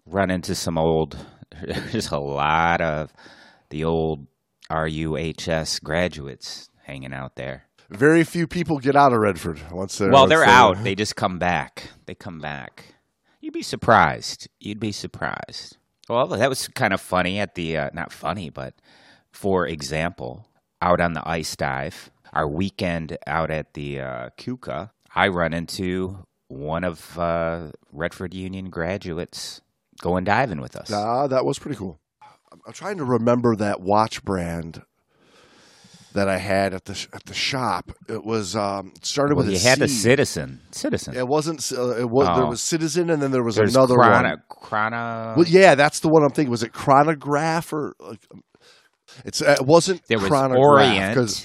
Run 0.05 0.29
into 0.29 0.53
some 0.53 0.77
old. 0.77 1.17
There's 1.65 2.11
a 2.11 2.19
lot 2.19 2.81
of 2.81 3.11
the 3.69 3.85
old 3.85 4.27
RUHS 4.69 5.79
graduates 5.83 6.69
hanging 6.83 7.13
out 7.13 7.35
there. 7.35 7.65
Very 7.89 8.23
few 8.23 8.45
people 8.47 8.77
get 8.77 8.95
out 8.95 9.13
of 9.13 9.19
Redford 9.19 9.59
once 9.71 9.97
they're. 9.97 10.09
well, 10.11 10.21
once 10.23 10.29
they're 10.29 10.43
out. 10.43 10.83
They 10.83 10.95
just 10.95 11.15
come 11.15 11.39
back. 11.39 11.89
They 12.05 12.13
come 12.15 12.39
back. 12.39 12.95
You'd 13.41 13.53
be 13.53 13.63
surprised. 13.63 14.47
You'd 14.59 14.79
be 14.79 14.91
surprised. 14.91 15.77
Well, 16.07 16.27
that 16.27 16.49
was 16.49 16.67
kind 16.67 16.93
of 16.93 17.01
funny 17.01 17.39
at 17.39 17.55
the 17.55 17.77
uh, 17.77 17.89
not 17.93 18.11
funny, 18.11 18.49
but 18.49 18.75
for 19.31 19.65
example, 19.67 20.47
out 20.81 20.99
on 20.99 21.13
the 21.13 21.27
ice 21.27 21.55
dive, 21.55 22.11
our 22.33 22.47
weekend 22.47 23.17
out 23.27 23.49
at 23.51 23.73
the 23.73 24.01
uh, 24.01 24.29
Kuka, 24.37 24.91
I 25.15 25.27
run 25.27 25.53
into 25.53 26.25
one 26.47 26.83
of 26.83 27.17
uh, 27.17 27.71
Redford 27.91 28.33
Union 28.33 28.69
graduates 28.69 29.61
going 30.01 30.23
diving 30.23 30.61
with 30.61 30.75
us. 30.75 30.91
Ah, 30.91 31.27
that 31.27 31.45
was 31.45 31.59
pretty 31.59 31.77
cool. 31.77 31.98
I'm, 32.51 32.73
trying 32.73 32.97
to 32.97 33.05
remember 33.05 33.55
that 33.55 33.81
watch 33.81 34.23
brand 34.23 34.81
that 36.13 36.27
I 36.27 36.37
had 36.37 36.73
at 36.73 36.85
the 36.85 37.07
at 37.13 37.25
the 37.25 37.33
shop. 37.33 37.91
It 38.07 38.23
was 38.25 38.55
um, 38.55 38.93
it 38.95 39.05
started 39.05 39.35
well, 39.35 39.45
with 39.45 39.53
you 39.53 39.59
a 39.59 39.69
had 39.69 39.79
the 39.79 39.87
Citizen. 39.87 40.61
Citizen. 40.71 41.15
It 41.15 41.27
wasn't. 41.27 41.71
Uh, 41.71 41.97
it 41.97 42.09
was. 42.09 42.27
There 42.27 42.45
Oh. 42.45 42.49
was 42.49 42.61
Citizen, 42.61 43.09
and 43.09 43.21
then 43.21 43.31
there 43.31 43.43
was 43.43 43.55
There's 43.55 43.75
another 43.75 43.95
Chrono, 43.95 44.29
one. 44.29 44.41
Chrono. 44.49 45.33
Well, 45.37 45.45
yeah, 45.47 45.75
that's 45.75 45.99
the 45.99 46.09
one 46.09 46.23
I'm 46.23 46.31
thinking. 46.31 46.49
Was 46.51 46.63
it 46.63 46.73
Chronograph 46.73 47.71
or? 47.73 47.95
Like, 47.99 48.25
um, 48.33 48.43
it's 49.25 49.41
uh, 49.41 49.55
it 49.59 49.65
wasn't 49.65 50.01
there 50.07 50.19
was 50.19 50.27
Chronograph 50.29 50.59
Orient. 50.59 51.15
'cause 51.15 51.41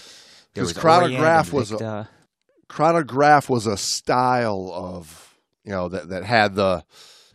There 0.55 0.63
'cause 0.65 0.75
was 0.75 0.79
Chronograph 0.83 1.53
Orient 1.53 1.71
was 1.71 1.73
a- 1.83 2.09
chronograph 2.69 3.49
was 3.51 3.67
a 3.67 3.77
style 3.77 4.71
of 4.75 5.35
you 5.65 5.73
know 5.73 5.89
that 5.89 6.09
that 6.11 6.25
had 6.25 6.55
the 6.55 6.85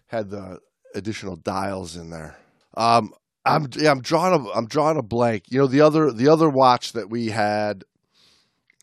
had 0.07 0.29
the 0.29 0.59
additional 0.95 1.35
dials 1.35 1.95
in 1.95 2.09
there. 2.09 2.35
Um, 2.75 3.11
I'm 3.55 3.67
yeah, 3.75 3.91
I'm 3.91 4.01
drawing 4.01 4.33
a 4.45 4.49
I'm 4.51 4.67
drawing 4.67 4.97
a 4.97 5.01
blank. 5.03 5.43
You 5.49 5.59
know 5.59 5.67
the 5.67 5.81
other 5.81 6.11
the 6.11 6.27
other 6.29 6.49
watch 6.49 6.93
that 6.93 7.09
we 7.09 7.27
had, 7.29 7.83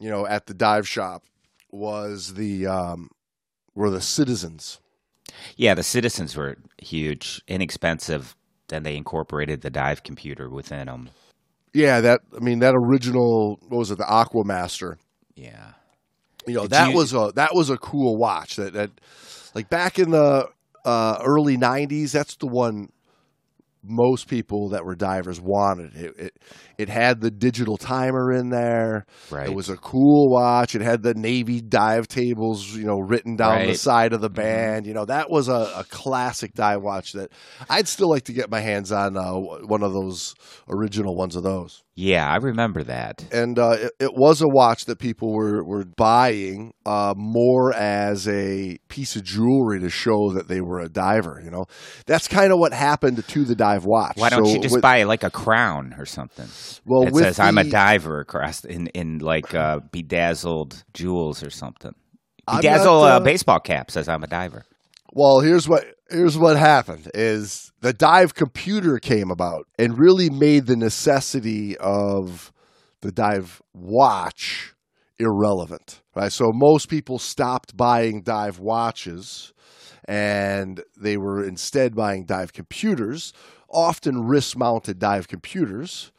you 0.00 0.10
know, 0.10 0.26
at 0.26 0.46
the 0.46 0.54
dive 0.54 0.86
shop 0.88 1.24
was 1.70 2.34
the 2.34 2.66
um, 2.66 3.10
were 3.74 3.90
the 3.90 4.00
citizens. 4.00 4.80
Yeah, 5.56 5.74
the 5.74 5.82
citizens 5.82 6.36
were 6.36 6.56
huge, 6.82 7.42
inexpensive. 7.48 8.34
Then 8.68 8.82
they 8.82 8.96
incorporated 8.96 9.60
the 9.60 9.70
dive 9.70 10.02
computer 10.02 10.48
within 10.48 10.86
them. 10.86 11.10
Yeah, 11.72 12.00
that 12.00 12.20
I 12.34 12.40
mean 12.40 12.60
that 12.60 12.74
original 12.74 13.58
what 13.68 13.78
was 13.78 13.90
it 13.90 13.98
the 13.98 14.04
Aquamaster? 14.04 14.96
Yeah. 15.34 15.72
You 16.46 16.54
know 16.54 16.62
Did 16.62 16.70
that 16.70 16.90
you- 16.90 16.96
was 16.96 17.12
a 17.12 17.32
that 17.36 17.54
was 17.54 17.70
a 17.70 17.76
cool 17.76 18.16
watch. 18.16 18.56
That 18.56 18.72
that 18.72 18.90
like 19.54 19.68
back 19.68 19.98
in 19.98 20.10
the 20.10 20.48
uh, 20.84 21.18
early 21.24 21.56
'90s, 21.58 22.12
that's 22.12 22.36
the 22.36 22.46
one 22.46 22.90
most 23.88 24.28
people 24.28 24.70
that 24.70 24.84
were 24.84 24.94
divers 24.94 25.40
wanted. 25.40 25.94
It 25.96 26.14
it, 26.18 26.38
it 26.78 26.88
had 26.88 27.20
the 27.20 27.30
digital 27.30 27.76
timer 27.76 28.32
in 28.32 28.50
there. 28.50 29.06
Right. 29.30 29.48
It 29.48 29.54
was 29.54 29.68
a 29.68 29.76
cool 29.76 30.30
watch. 30.30 30.74
It 30.74 30.82
had 30.82 31.02
the 31.02 31.14
Navy 31.14 31.60
dive 31.60 32.08
tables, 32.08 32.74
you 32.74 32.84
know, 32.84 32.98
written 32.98 33.36
down 33.36 33.66
the 33.66 33.74
side 33.74 34.12
of 34.12 34.20
the 34.20 34.30
band. 34.30 34.86
You 34.86 34.94
know, 34.94 35.04
that 35.04 35.30
was 35.30 35.48
a, 35.48 35.72
a 35.76 35.84
classic 35.88 36.54
dive 36.54 36.82
watch 36.82 37.12
that 37.12 37.32
I'd 37.68 37.88
still 37.88 38.10
like 38.10 38.24
to 38.24 38.32
get 38.32 38.50
my 38.50 38.60
hands 38.60 38.92
on 38.92 39.16
uh, 39.16 39.32
one 39.32 39.82
of 39.82 39.92
those 39.92 40.34
original 40.68 41.16
ones 41.16 41.36
of 41.36 41.42
those. 41.42 41.82
Yeah, 41.98 42.28
I 42.30 42.36
remember 42.36 42.82
that. 42.84 43.24
And 43.32 43.58
uh, 43.58 43.76
it, 43.80 43.92
it 43.98 44.10
was 44.14 44.42
a 44.42 44.46
watch 44.46 44.84
that 44.84 44.98
people 44.98 45.32
were, 45.32 45.64
were 45.64 45.86
buying 45.86 46.74
uh, 46.84 47.14
more 47.16 47.72
as 47.74 48.28
a 48.28 48.76
piece 48.88 49.16
of 49.16 49.24
jewelry 49.24 49.80
to 49.80 49.88
show 49.88 50.32
that 50.34 50.46
they 50.46 50.60
were 50.60 50.80
a 50.80 50.90
diver. 50.90 51.40
You 51.42 51.50
know, 51.50 51.64
that's 52.04 52.28
kind 52.28 52.52
of 52.52 52.58
what 52.58 52.74
happened 52.74 53.26
to 53.26 53.44
the 53.44 53.54
dive 53.54 53.86
watch. 53.86 54.18
Why 54.18 54.28
don't 54.28 54.44
So 54.44 54.52
you 54.52 54.60
just 54.60 54.74
with- 54.74 54.82
buy 54.82 55.04
like 55.04 55.24
a 55.24 55.30
crown 55.30 55.94
or 55.98 56.04
something? 56.04 56.46
Well, 56.84 57.08
it 57.08 57.14
says 57.14 57.40
I'm 57.40 57.56
a 57.56 57.64
diver 57.64 58.20
across 58.20 58.66
in 58.66 58.88
in 58.88 59.18
like 59.20 59.54
uh, 59.54 59.80
bedazzled 59.90 60.84
jewels 60.92 61.42
or 61.42 61.48
something. 61.48 61.94
Bedazzle 62.46 62.84
not, 62.84 62.86
uh, 62.86 63.16
uh, 63.16 63.20
baseball 63.20 63.58
cap 63.58 63.90
says 63.90 64.06
I'm 64.06 64.22
a 64.22 64.26
diver. 64.28 64.66
Well, 65.14 65.40
here's 65.40 65.66
what 65.66 65.86
here's 66.10 66.38
what 66.38 66.56
happened 66.56 67.10
is 67.14 67.72
the 67.80 67.92
dive 67.92 68.34
computer 68.34 68.98
came 68.98 69.30
about 69.30 69.66
and 69.78 69.98
really 69.98 70.30
made 70.30 70.66
the 70.66 70.76
necessity 70.76 71.76
of 71.78 72.52
the 73.00 73.12
dive 73.12 73.60
watch 73.74 74.74
irrelevant. 75.18 76.02
Right? 76.14 76.32
So 76.32 76.50
most 76.52 76.88
people 76.88 77.18
stopped 77.18 77.76
buying 77.76 78.22
dive 78.22 78.58
watches 78.58 79.52
and 80.06 80.82
they 80.96 81.16
were 81.16 81.44
instead 81.44 81.94
buying 81.94 82.24
dive 82.24 82.52
computers, 82.52 83.32
often 83.68 84.26
wrist-mounted 84.26 84.98
dive 84.98 85.28
computers. 85.28 86.12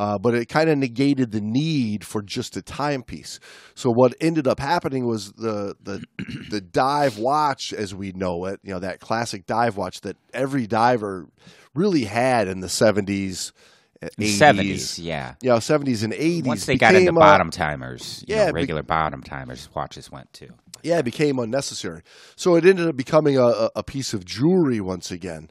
Uh, 0.00 0.16
but 0.18 0.34
it 0.34 0.48
kind 0.48 0.70
of 0.70 0.78
negated 0.78 1.30
the 1.30 1.42
need 1.42 2.06
for 2.06 2.22
just 2.22 2.56
a 2.56 2.62
timepiece. 2.62 3.38
So 3.74 3.90
what 3.90 4.14
ended 4.18 4.46
up 4.48 4.58
happening 4.58 5.04
was 5.06 5.32
the 5.32 5.74
the 5.82 6.02
the 6.50 6.62
dive 6.62 7.18
watch, 7.18 7.74
as 7.74 7.94
we 7.94 8.12
know 8.12 8.46
it, 8.46 8.60
you 8.62 8.72
know 8.72 8.78
that 8.80 9.00
classic 9.00 9.44
dive 9.44 9.76
watch 9.76 10.00
that 10.00 10.16
every 10.32 10.66
diver 10.66 11.26
really 11.74 12.04
had 12.04 12.48
in 12.48 12.60
the 12.60 12.68
seventies, 12.70 13.52
eighties, 14.02 14.38
Seventies, 14.38 14.98
yeah. 14.98 15.34
you 15.42 15.50
know, 15.50 15.58
seventies 15.58 16.02
and 16.02 16.14
eighties. 16.14 16.46
Once 16.46 16.64
they 16.64 16.76
got 16.76 16.94
into 16.94 17.12
bottom 17.12 17.50
timers, 17.50 18.24
you 18.26 18.36
yeah, 18.36 18.46
know, 18.46 18.52
be- 18.54 18.60
regular 18.62 18.82
bottom 18.82 19.22
timers, 19.22 19.68
watches 19.74 20.10
went 20.10 20.32
too. 20.32 20.48
yeah, 20.82 20.98
it 21.00 21.04
became 21.04 21.38
unnecessary. 21.38 22.00
So 22.36 22.54
it 22.56 22.64
ended 22.64 22.88
up 22.88 22.96
becoming 22.96 23.36
a- 23.36 23.68
a 23.76 23.82
piece 23.82 24.14
of 24.14 24.24
jewelry 24.24 24.80
once 24.80 25.10
again. 25.10 25.50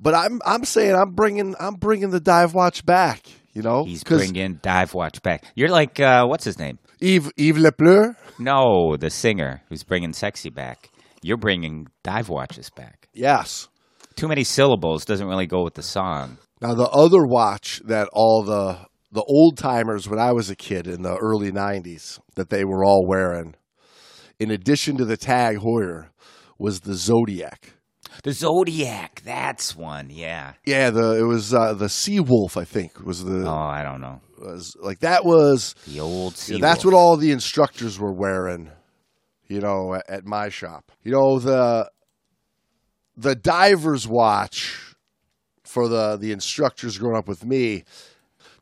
But 0.00 0.14
I'm 0.14 0.40
I'm 0.46 0.64
saying 0.64 0.94
I'm 0.94 1.12
bringing 1.12 1.54
I'm 1.60 1.74
bringing 1.74 2.10
the 2.10 2.20
dive 2.20 2.54
watch 2.54 2.84
back. 2.86 3.26
You 3.52 3.62
know, 3.62 3.84
he's 3.84 4.04
bringing 4.04 4.60
dive 4.62 4.94
watch 4.94 5.22
back. 5.22 5.44
You're 5.54 5.68
like, 5.68 6.00
uh, 6.00 6.24
what's 6.26 6.44
his 6.44 6.58
name? 6.58 6.78
Yves 7.00 7.32
Yves 7.36 7.58
Le 7.58 7.72
Prieur. 7.72 8.16
No, 8.38 8.96
the 8.96 9.10
singer 9.10 9.62
who's 9.68 9.82
bringing 9.82 10.12
sexy 10.12 10.50
back. 10.50 10.90
You're 11.22 11.36
bringing 11.36 11.88
dive 12.02 12.28
watches 12.28 12.70
back. 12.70 13.08
Yes. 13.12 13.68
Too 14.16 14.28
many 14.28 14.44
syllables 14.44 15.04
doesn't 15.04 15.26
really 15.26 15.46
go 15.46 15.62
with 15.62 15.74
the 15.74 15.82
song. 15.82 16.38
Now 16.62 16.74
the 16.74 16.88
other 16.88 17.24
watch 17.26 17.80
that 17.84 18.08
all 18.12 18.42
the 18.42 18.78
the 19.12 19.22
old 19.22 19.58
timers 19.58 20.08
when 20.08 20.18
I 20.18 20.32
was 20.32 20.48
a 20.48 20.56
kid 20.56 20.86
in 20.86 21.02
the 21.02 21.16
early 21.16 21.50
'90s 21.50 22.20
that 22.36 22.48
they 22.48 22.64
were 22.64 22.84
all 22.84 23.06
wearing, 23.06 23.54
in 24.38 24.50
addition 24.50 24.96
to 24.96 25.04
the 25.04 25.16
Tag 25.16 25.58
Heuer, 25.58 26.08
was 26.58 26.80
the 26.80 26.94
Zodiac. 26.94 27.74
The 28.22 28.32
Zodiac, 28.32 29.22
that's 29.24 29.74
one. 29.74 30.10
Yeah. 30.10 30.52
Yeah, 30.66 30.90
the 30.90 31.18
it 31.18 31.22
was 31.22 31.54
uh, 31.54 31.74
the 31.74 31.88
Sea 31.88 32.20
Wolf. 32.20 32.56
I 32.56 32.64
think 32.64 33.00
was 33.04 33.24
the 33.24 33.46
Oh, 33.48 33.52
I 33.54 33.82
don't 33.82 34.00
know. 34.00 34.20
was 34.38 34.76
like 34.80 35.00
that 35.00 35.24
was 35.24 35.74
The 35.86 36.00
old 36.00 36.32
Yeah, 36.34 36.36
sea. 36.56 36.60
that's 36.60 36.84
what 36.84 36.94
all 36.94 37.16
the 37.16 37.32
instructors 37.32 37.98
were 37.98 38.12
wearing, 38.12 38.70
you 39.48 39.60
know, 39.60 39.94
at, 39.94 40.08
at 40.10 40.24
my 40.26 40.48
shop. 40.50 40.92
You 41.02 41.12
know 41.12 41.38
the 41.38 41.90
the 43.16 43.34
diver's 43.34 44.06
watch 44.06 44.94
for 45.64 45.88
the 45.88 46.16
the 46.16 46.32
instructors 46.32 46.98
growing 46.98 47.16
up 47.16 47.28
with 47.28 47.44
me. 47.44 47.84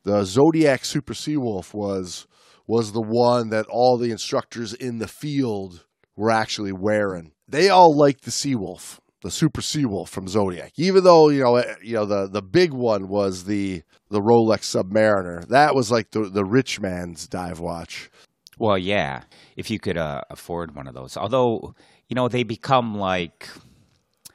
The 0.05 0.25
Zodiac 0.25 0.85
Super 0.85 1.15
Seawolf 1.15 1.75
was 1.75 2.27
was 2.67 2.93
the 2.93 3.03
one 3.03 3.49
that 3.51 3.67
all 3.69 3.99
the 3.99 4.11
instructors 4.11 4.73
in 4.75 4.99
the 4.99 5.09
field 5.09 5.85
were 6.17 6.31
actually 6.31 6.73
wearing. 6.73 7.33
They 7.49 7.69
all 7.71 7.97
liked 7.97 8.25
the 8.25 8.31
Seawolf, 8.31 8.99
the 9.23 9.31
Super 9.31 9.61
Seawolf 9.61 10.09
from 10.09 10.29
Zodiac. 10.29 10.73
Even 10.77 11.05
though 11.05 11.29
you 11.29 11.43
know, 11.43 11.57
eh, 11.57 11.75
you 11.83 11.95
know 11.95 12.07
the 12.07 12.29
the 12.29 12.43
big 12.43 12.73
one 12.73 13.09
was 13.09 13.45
the 13.45 13.83
the 14.11 14.21
Rolex 14.21 14.61
Submariner. 14.61 15.47
That 15.49 15.75
was 15.75 15.91
like 15.91 16.11
the 16.11 16.29
the 16.29 16.45
rich 16.45 16.81
man's 16.81 17.27
dive 17.27 17.61
watch. 17.61 18.11
Well, 18.59 18.79
yeah, 18.79 19.23
if 19.57 19.71
you 19.71 19.79
could 19.79 19.97
uh, 19.97 20.23
afford 20.31 20.75
one 20.75 20.89
of 20.89 20.95
those. 20.95 21.17
Although, 21.17 21.75
you 22.09 22.15
know, 22.15 22.29
they 22.29 22.43
become 22.43 22.97
like 22.97 23.49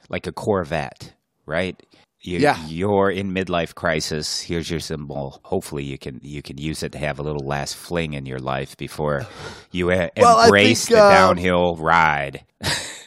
like 0.09 0.27
a 0.27 0.31
Corvette, 0.31 1.13
right? 1.45 1.81
You, 2.21 2.39
Yeah. 2.39 2.57
You're 2.67 3.11
in 3.11 3.33
midlife 3.33 3.75
crisis. 3.75 4.39
Here's 4.39 4.71
your 4.71 4.79
symbol. 4.79 5.41
Hopefully, 5.43 5.83
you 5.83 5.97
can 5.97 6.21
you 6.23 6.41
can 6.41 6.57
use 6.57 6.81
it 6.81 6.93
to 6.93 6.97
have 6.97 7.19
a 7.19 7.23
little 7.23 7.45
last 7.45 7.75
fling 7.75 8.13
in 8.13 8.25
your 8.25 8.39
life 8.39 8.77
before 8.77 9.25
you 9.71 9.91
uh, 9.91 10.07
Well, 10.15 10.41
embrace 10.41 10.87
think, 10.87 10.97
the 10.97 11.03
um, 11.03 11.11
downhill 11.13 11.75
ride 11.75 12.45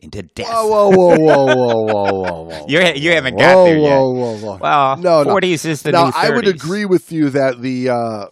into 0.00 0.22
death. 0.22 0.46
Whoa, 0.48 0.90
whoa, 0.90 1.16
whoa, 1.16 1.16
whoa, 1.16 1.54
whoa, 1.54 1.84
whoa, 1.84 2.12
whoa, 2.12 2.42
whoa. 2.42 2.66
You're, 2.68 2.94
you 2.94 3.12
haven't 3.12 3.36
got 3.36 3.54
whoa, 3.56 3.64
there 3.64 3.78
yet. 3.78 3.98
whoa, 3.98 4.10
whoa, 4.10 4.36
whoa. 4.36 4.56
Well, 4.60 4.96
No, 4.96 5.22
no. 5.24 5.34
40s 5.34 5.64
is 5.64 5.82
the 5.82 5.92
now 5.92 6.06
new 6.06 6.10
30s. 6.12 6.24
I 6.24 6.30
would 6.30 6.48
agree 6.48 6.84
with 6.84 7.10
you 7.12 7.30
that 7.30 7.60
the 7.60 7.90
uh, 7.90 8.26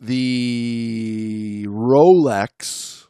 the 0.00 1.66
Rolex, 1.68 3.06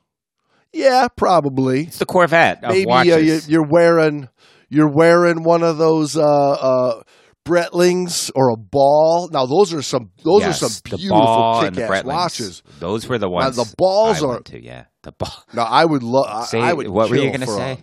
yeah, 0.72 1.08
probably. 1.16 1.84
It's 1.84 1.98
the 1.98 2.06
Corvette 2.06 2.62
Maybe 2.62 2.90
uh, 2.90 3.02
you, 3.02 3.40
you're 3.46 3.66
wearing 3.66 4.28
you're 4.68 4.90
wearing 4.90 5.42
one 5.42 5.62
of 5.62 5.78
those 5.78 6.16
uh, 6.16 6.22
uh, 6.22 7.02
Breitlings 7.46 8.30
or 8.34 8.50
a 8.50 8.56
ball. 8.56 9.28
Now 9.32 9.46
those 9.46 9.72
are 9.72 9.80
some 9.82 10.10
those 10.24 10.40
Yes, 10.42 10.62
are 10.62 10.68
some 10.68 10.98
beautiful 10.98 11.60
kick-ass 11.62 12.04
watches. 12.04 12.62
Those 12.80 13.08
were 13.08 13.18
the 13.18 13.30
ones. 13.30 13.56
the 13.56 13.72
balls 13.78 14.22
I 14.22 14.26
are- 14.26 14.40
to, 14.40 14.62
yeah. 14.62 14.84
The 15.02 15.12
ball. 15.12 15.32
Now 15.54 15.64
I 15.64 15.84
would 15.84 16.02
love. 16.02 16.52
I 16.54 16.72
would. 16.72 16.88
what 16.88 17.08
were 17.10 17.16
you 17.16 17.28
going 17.28 17.40
to 17.40 17.46
say? 17.46 17.78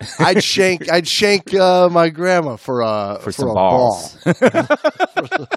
A, 0.00 0.04
I'd 0.20 0.42
shank. 0.44 0.90
I'd 0.90 1.08
shank 1.08 1.52
uh, 1.52 1.88
my 1.90 2.08
grandma 2.08 2.54
for 2.56 2.80
a 2.82 3.18
For 3.20 3.32
some 3.32 3.50
a 3.50 3.54
balls. 3.54 4.16
ball. 4.24 5.46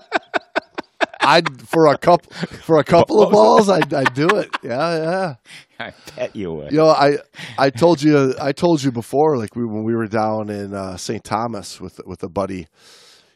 I'd 1.26 1.62
for 1.62 1.88
a 1.88 1.98
couple 1.98 2.32
for 2.64 2.80
a 2.80 2.84
couple 2.84 3.22
of 3.24 3.32
balls. 3.32 3.70
I'd, 3.70 3.94
I'd 3.94 4.14
do 4.14 4.28
it. 4.28 4.50
Yeah, 4.62 4.96
yeah. 4.98 5.36
I 5.80 5.94
bet 6.18 6.36
you 6.36 6.52
would. 6.52 6.72
You 6.72 6.80
know, 6.80 6.90
I 6.90 7.18
I 7.58 7.70
told 7.70 8.02
you 8.02 8.34
I 8.42 8.52
told 8.52 8.84
you 8.84 8.92
before, 8.92 9.38
like 9.38 9.56
we, 9.56 9.64
when 9.66 9.84
we 9.86 9.96
were 9.96 10.08
down 10.08 10.50
in 10.50 10.74
uh, 10.74 10.98
St. 10.98 11.24
Thomas 11.24 11.80
with 11.80 12.02
with 12.06 12.24
a 12.24 12.30
buddy. 12.30 12.68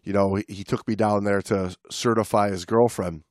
You 0.08 0.14
know, 0.14 0.36
he, 0.36 0.46
he 0.48 0.64
took 0.64 0.88
me 0.88 0.96
down 0.96 1.26
there 1.26 1.42
to 1.44 1.76
certify 1.92 2.50
his 2.50 2.64
girlfriend. 2.64 3.24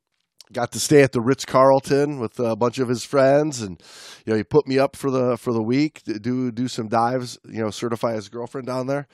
Got 0.53 0.73
to 0.73 0.79
stay 0.79 1.03
at 1.03 1.13
the 1.13 1.23
Ritz 1.23 1.47
Carlton 1.47 2.21
with 2.21 2.39
a 2.39 2.55
bunch 2.55 2.79
of 2.79 2.89
his 2.89 3.03
friends, 3.03 3.63
and 3.63 3.83
you 4.27 4.33
know, 4.33 4.37
he 4.37 4.45
put 4.45 4.69
me 4.69 4.79
up 4.79 4.95
for 4.95 5.11
the 5.11 5.39
for 5.39 5.55
the 5.55 5.63
week 5.63 6.03
to 6.03 6.19
do 6.19 6.53
do 6.53 6.69
some 6.69 6.89
dives. 6.89 7.39
You 7.49 7.63
know, 7.63 7.71
certify 7.71 8.13
his 8.13 8.29
girlfriend 8.29 8.67
down 8.67 8.89
there. 8.89 9.09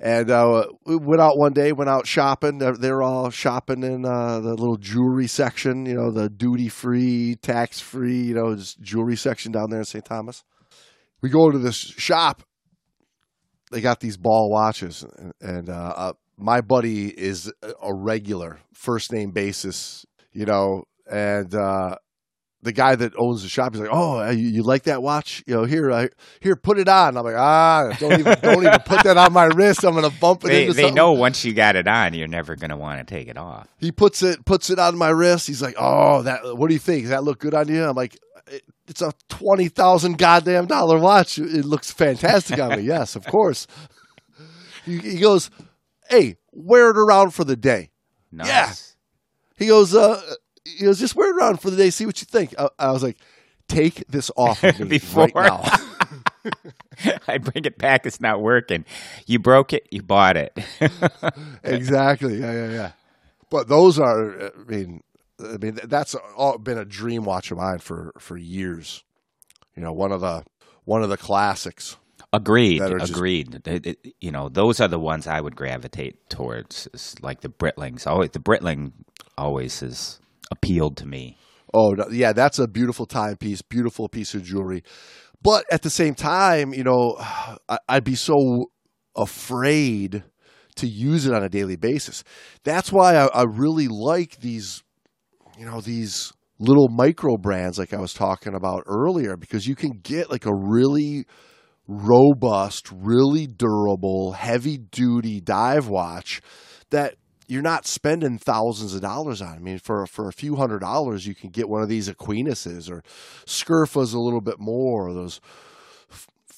And 0.00 0.30
uh, 0.30 0.66
we 0.84 0.96
went 0.96 1.22
out 1.22 1.38
one 1.38 1.52
day, 1.52 1.72
went 1.72 1.88
out 1.88 2.08
shopping. 2.08 2.58
They're, 2.58 2.76
they're 2.76 3.02
all 3.02 3.30
shopping 3.30 3.82
in 3.84 4.04
uh, 4.04 4.40
the 4.40 4.50
little 4.50 4.76
jewelry 4.76 5.26
section, 5.26 5.86
you 5.86 5.94
know, 5.94 6.10
the 6.10 6.28
duty 6.28 6.68
free, 6.68 7.36
tax 7.36 7.80
free, 7.80 8.20
you 8.20 8.34
know, 8.34 8.54
jewelry 8.82 9.16
section 9.16 9.52
down 9.52 9.70
there 9.70 9.78
in 9.78 9.86
St. 9.86 10.04
Thomas. 10.04 10.44
We 11.22 11.30
go 11.30 11.50
to 11.50 11.58
this 11.58 11.76
shop. 11.76 12.42
They 13.70 13.80
got 13.80 14.00
these 14.00 14.18
ball 14.18 14.50
watches, 14.50 15.02
and, 15.18 15.32
and 15.40 15.70
uh, 15.70 16.12
my 16.38 16.60
buddy 16.60 17.08
is 17.08 17.52
a 17.82 17.94
regular 17.94 18.58
first 18.72 19.12
name 19.12 19.30
basis, 19.30 20.04
you 20.32 20.44
know, 20.44 20.84
and 21.10 21.54
uh, 21.54 21.96
the 22.62 22.72
guy 22.72 22.96
that 22.96 23.12
owns 23.16 23.42
the 23.42 23.48
shop, 23.48 23.72
he's 23.72 23.80
like, 23.80 23.90
"Oh, 23.92 24.28
you, 24.30 24.48
you 24.48 24.62
like 24.62 24.84
that 24.84 25.02
watch? 25.02 25.42
You 25.46 25.54
know, 25.54 25.64
here, 25.64 25.90
uh, 25.90 26.08
here, 26.40 26.56
put 26.56 26.78
it 26.78 26.88
on." 26.88 27.16
I'm 27.16 27.24
like, 27.24 27.36
"Ah, 27.36 27.96
don't 27.98 28.20
even, 28.20 28.36
don't 28.42 28.66
even 28.66 28.80
put 28.80 29.04
that 29.04 29.16
on 29.16 29.32
my 29.32 29.44
wrist. 29.44 29.84
I'm 29.84 29.94
gonna 29.94 30.10
bump 30.10 30.44
it 30.44 30.48
They, 30.48 30.62
into 30.62 30.74
they 30.74 30.82
something." 30.82 30.94
know 30.94 31.12
once 31.12 31.44
you 31.44 31.54
got 31.54 31.76
it 31.76 31.86
on, 31.86 32.12
you're 32.14 32.28
never 32.28 32.56
going 32.56 32.70
to 32.70 32.76
want 32.76 32.98
to 33.06 33.14
take 33.14 33.28
it 33.28 33.36
off. 33.38 33.68
He 33.78 33.92
puts 33.92 34.22
it 34.22 34.44
puts 34.44 34.68
it 34.70 34.78
on 34.78 34.96
my 34.98 35.10
wrist. 35.10 35.46
He's 35.46 35.62
like, 35.62 35.76
"Oh, 35.78 36.22
that. 36.22 36.56
What 36.56 36.68
do 36.68 36.74
you 36.74 36.80
think? 36.80 37.02
Does 37.02 37.10
that 37.10 37.24
look 37.24 37.38
good 37.38 37.54
on 37.54 37.68
you?" 37.68 37.84
I'm 37.84 37.94
like, 37.96 38.18
"It's 38.88 39.00
a 39.00 39.12
twenty 39.28 39.68
thousand 39.68 40.18
goddamn 40.18 40.66
dollar 40.66 40.98
watch. 40.98 41.38
It 41.38 41.64
looks 41.64 41.90
fantastic 41.92 42.58
on 42.58 42.76
me. 42.76 42.82
Yes, 42.82 43.16
of 43.16 43.24
course." 43.26 43.66
He 44.84 45.18
goes, 45.18 45.50
"Hey, 46.08 46.36
wear 46.52 46.90
it 46.90 46.96
around 46.98 47.30
for 47.30 47.44
the 47.44 47.56
day." 47.56 47.90
Nice. 48.32 48.96
He 49.56 49.66
goes, 49.66 49.94
uh, 49.94 50.20
he 50.64 50.84
goes, 50.84 50.98
just 50.98 51.16
wear 51.16 51.30
it 51.30 51.36
around 51.36 51.60
for 51.60 51.70
the 51.70 51.76
day. 51.76 51.90
See 51.90 52.04
what 52.04 52.20
you 52.20 52.26
think. 52.26 52.54
I, 52.58 52.68
I 52.78 52.92
was 52.92 53.02
like, 53.02 53.16
take 53.68 54.06
this 54.08 54.30
off 54.36 54.62
of 54.62 54.78
me 54.80 54.86
Before. 54.86 55.28
right 55.34 55.50
now. 55.50 56.50
I 57.28 57.38
bring 57.38 57.64
it 57.64 57.78
back. 57.78 58.04
It's 58.06 58.20
not 58.20 58.40
working. 58.42 58.84
You 59.26 59.38
broke 59.38 59.72
it. 59.72 59.86
You 59.90 60.02
bought 60.02 60.36
it. 60.36 60.56
exactly. 61.64 62.38
Yeah, 62.40 62.52
yeah, 62.52 62.70
yeah. 62.70 62.90
But 63.50 63.68
those 63.68 63.98
are, 63.98 64.48
I 64.48 64.50
mean, 64.66 65.02
I 65.42 65.56
mean 65.56 65.78
that's 65.84 66.14
all 66.36 66.58
been 66.58 66.78
a 66.78 66.84
dream 66.84 67.24
watch 67.24 67.50
of 67.50 67.58
mine 67.58 67.78
for 67.78 68.12
for 68.18 68.36
years. 68.36 69.02
You 69.74 69.82
know, 69.82 69.92
one 69.92 70.12
of 70.12 70.20
the 70.20 70.44
one 70.84 71.02
of 71.02 71.08
the 71.08 71.16
classics. 71.16 71.96
Agreed. 72.32 72.80
That 72.80 72.92
are 72.92 72.98
just- 72.98 73.12
Agreed. 73.12 73.62
It- 73.66 73.86
it- 73.86 74.14
you 74.20 74.30
know, 74.30 74.48
those 74.48 74.80
are 74.80 74.88
the 74.88 74.98
ones 74.98 75.26
I 75.26 75.40
would 75.40 75.56
gravitate 75.56 76.28
towards. 76.28 76.88
is 76.92 77.14
like 77.22 77.40
the 77.40 77.48
Breitlings. 77.48 78.06
Always 78.06 78.30
the 78.30 78.40
Breitling 78.40 78.92
always 79.38 79.80
has 79.80 80.18
appealed 80.50 80.96
to 80.98 81.06
me. 81.06 81.36
Oh, 81.74 81.94
yeah, 82.10 82.32
that's 82.32 82.58
a 82.58 82.66
beautiful 82.68 83.06
timepiece, 83.06 83.62
beautiful 83.62 84.08
piece 84.08 84.34
of 84.34 84.42
jewelry. 84.44 84.82
But 85.42 85.64
at 85.70 85.82
the 85.82 85.90
same 85.90 86.14
time, 86.14 86.72
you 86.74 86.84
know, 86.84 87.16
I, 87.68 87.78
I'd 87.88 88.04
be 88.04 88.14
so 88.14 88.66
afraid 89.16 90.24
to 90.76 90.86
use 90.86 91.26
it 91.26 91.32
on 91.34 91.42
a 91.42 91.48
daily 91.48 91.76
basis. 91.76 92.22
That's 92.64 92.92
why 92.92 93.16
I, 93.16 93.26
I 93.28 93.44
really 93.44 93.88
like 93.88 94.40
these, 94.40 94.82
you 95.58 95.64
know, 95.64 95.80
these 95.80 96.32
little 96.58 96.88
micro 96.88 97.36
brands 97.36 97.78
like 97.78 97.94
I 97.94 98.00
was 98.00 98.12
talking 98.14 98.54
about 98.54 98.82
earlier, 98.86 99.36
because 99.36 99.66
you 99.66 99.74
can 99.74 100.00
get 100.02 100.30
like 100.30 100.44
a 100.46 100.54
really 100.54 101.26
robust, 101.86 102.90
really 102.92 103.46
durable, 103.46 104.32
heavy 104.32 104.78
duty 104.78 105.40
dive 105.40 105.88
watch 105.88 106.40
that 106.90 107.16
you're 107.48 107.62
not 107.62 107.86
spending 107.86 108.38
thousands 108.38 108.94
of 108.94 109.00
dollars 109.00 109.40
on. 109.40 109.54
I 109.54 109.58
mean, 109.58 109.78
for 109.78 110.06
for 110.06 110.28
a 110.28 110.32
few 110.32 110.56
hundred 110.56 110.80
dollars, 110.80 111.26
you 111.26 111.34
can 111.34 111.50
get 111.50 111.68
one 111.68 111.82
of 111.82 111.88
these 111.88 112.08
Aquinas 112.08 112.66
or 112.90 113.02
Scurfas 113.46 114.14
a 114.14 114.18
little 114.18 114.40
bit 114.40 114.58
more. 114.58 115.08
Or 115.08 115.14
those 115.14 115.40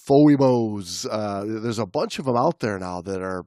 Phoibos. 0.09 1.07
Uh, 1.11 1.45
there's 1.61 1.79
a 1.79 1.87
bunch 1.87 2.19
of 2.19 2.25
them 2.25 2.37
out 2.37 2.61
there 2.61 2.79
now 2.79 3.03
that 3.03 3.21
are 3.21 3.45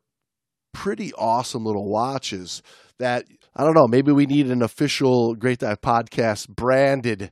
pretty 0.73 1.11
awesome 1.13 1.65
little 1.65 1.89
watches. 1.89 2.61
That 2.99 3.25
I 3.55 3.63
don't 3.63 3.73
know. 3.73 3.88
Maybe 3.88 4.11
we 4.11 4.27
need 4.27 4.47
an 4.47 4.61
official 4.61 5.36
Great 5.36 5.59
Dive 5.59 5.82
Podcast 5.82 6.49
branded 6.49 7.32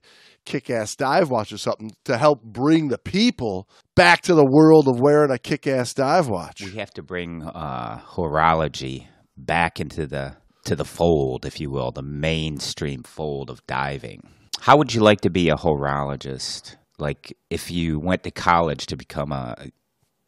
kick-ass 0.50 0.95
dive 0.95 1.30
watch 1.30 1.54
or 1.54 1.58
something 1.58 1.91
to 2.04 2.18
help 2.18 2.43
bring 2.43 2.88
the 2.88 2.97
people 2.97 3.70
back 3.95 4.22
to 4.24 4.34
the 4.34 4.45
world 4.45 4.88
of 4.88 5.00
wearing 5.00 5.32
a 5.32 5.38
kick-ass 5.38 5.93
dive 5.93 6.28
watch. 6.28 6.62
We 6.62 6.72
have 6.80 6.91
to 6.95 7.04
bring 7.04 7.43
uh, 7.43 8.00
horology 8.00 9.08
back 9.38 9.80
into 9.80 10.08
the 10.08 10.36
to 10.66 10.76
the 10.76 10.86
fold, 10.86 11.45
if 11.45 11.60
you 11.60 11.70
will, 11.70 11.91
the 11.91 12.02
mainstream 12.02 13.04
fold 13.04 13.50
of 13.50 13.66
diving. 13.66 14.28
How 14.60 14.76
would 14.78 14.93
you 14.93 15.02
like 15.02 15.22
to 15.22 15.30
be 15.30 15.50
a 15.50 15.56
horologist? 15.56 16.76
Like 16.97 17.38
if 17.50 17.72
you 17.72 18.00
went 18.00 18.24
to 18.24 18.32
college 18.32 18.88
to 18.88 18.97
become 18.97 19.32
a 19.32 19.70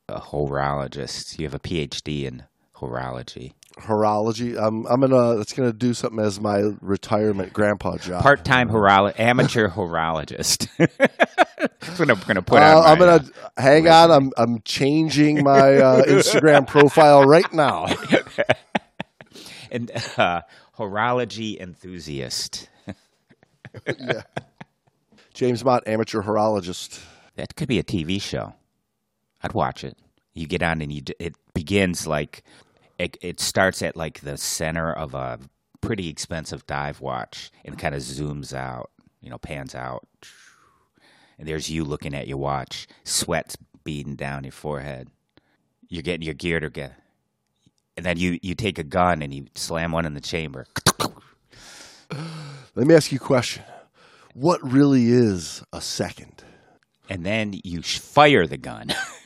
a 0.08 0.20
horologist, 0.20 1.40
you 1.40 1.46
have 1.46 1.56
a 1.56 1.60
PhD 1.60 2.26
in 2.26 2.44
horology. 2.76 3.54
Horology. 3.78 4.58
I'm 4.58 4.86
I'm 4.88 5.02
gonna 5.02 5.36
that's 5.38 5.54
gonna 5.54 5.74
do 5.74 5.94
something 5.94 6.20
as 6.24 6.40
my 6.40 6.72
retirement 6.82 7.54
grandpa 7.54 7.98
job. 7.98 8.22
Part 8.24 8.44
time 8.46 8.70
horolo- 8.70 9.18
amateur 9.20 9.68
horologist. 9.70 10.68
That's 11.80 12.00
what 12.00 12.10
I'm 12.10 12.20
going 12.22 12.36
to 12.36 12.42
put 12.42 12.60
Uh, 12.62 12.80
on. 12.80 12.84
I'm 12.86 12.98
gonna 12.98 13.26
hang 13.58 13.88
on. 13.88 14.10
I'm 14.12 14.32
I'm 14.38 14.62
changing 14.62 15.44
my 15.44 15.78
uh, 15.78 16.04
Instagram 16.06 16.66
profile 16.68 17.24
right 17.24 17.52
now. 17.54 17.86
uh, 17.86 18.44
and, 19.72 19.92
uh, 20.18 20.42
horology 20.78 21.60
enthusiast. 21.60 22.68
yeah. 23.88 24.22
James 25.34 25.64
Mott, 25.64 25.88
amateur 25.88 26.22
horologist. 26.24 27.00
That 27.36 27.56
could 27.56 27.68
be 27.68 27.80
a 27.80 27.84
TV 27.84 28.22
show. 28.22 28.54
I'd 29.44 29.54
watch 29.54 29.84
it. 29.84 29.98
You 30.34 30.48
get 30.48 30.62
on 30.64 30.82
and 30.82 30.92
you 30.92 31.02
d- 31.02 31.16
it 31.20 31.36
begins 31.54 32.06
like 32.08 32.44
it, 33.02 33.18
it 33.22 33.40
starts 33.40 33.82
at 33.82 33.96
like 33.96 34.22
the 34.22 34.38
center 34.38 34.92
of 34.94 35.14
a 35.14 35.40
pretty 35.82 36.08
expensive 36.08 36.66
dive 36.68 37.02
watch 37.02 37.52
and 37.66 37.78
kind 37.78 37.96
of 37.96 38.02
zooms 38.02 38.54
out, 38.54 38.92
you 39.22 39.30
know, 39.30 39.38
pans 39.38 39.74
out. 39.74 40.08
And 41.40 41.48
there's 41.48 41.70
you 41.70 41.84
looking 41.84 42.14
at 42.14 42.28
your 42.28 42.38
watch, 42.38 42.88
sweat's 43.04 43.58
beading 43.84 44.16
down 44.16 44.44
your 44.44 44.52
forehead. 44.52 45.10
You're 45.90 46.04
getting 46.04 46.26
your 46.26 46.36
gear 46.36 46.60
together. 46.60 46.96
And 47.98 48.06
then 48.06 48.18
you, 48.18 48.40
you 48.42 48.56
take 48.56 48.80
a 48.80 48.84
gun 48.84 49.22
and 49.22 49.34
you 49.34 49.48
slam 49.56 49.92
one 49.92 50.06
in 50.06 50.14
the 50.14 50.22
chamber. 50.22 50.66
Let 52.76 52.88
me 52.88 52.96
ask 52.96 53.12
you 53.12 53.18
a 53.18 53.20
question. 53.20 53.64
What 54.34 54.62
really 54.64 55.10
is 55.10 55.64
a 55.74 55.82
second? 55.82 56.44
and 57.12 57.26
then 57.26 57.54
you 57.66 57.82
fire 57.82 58.48
the 58.48 58.56
gun 58.56 58.94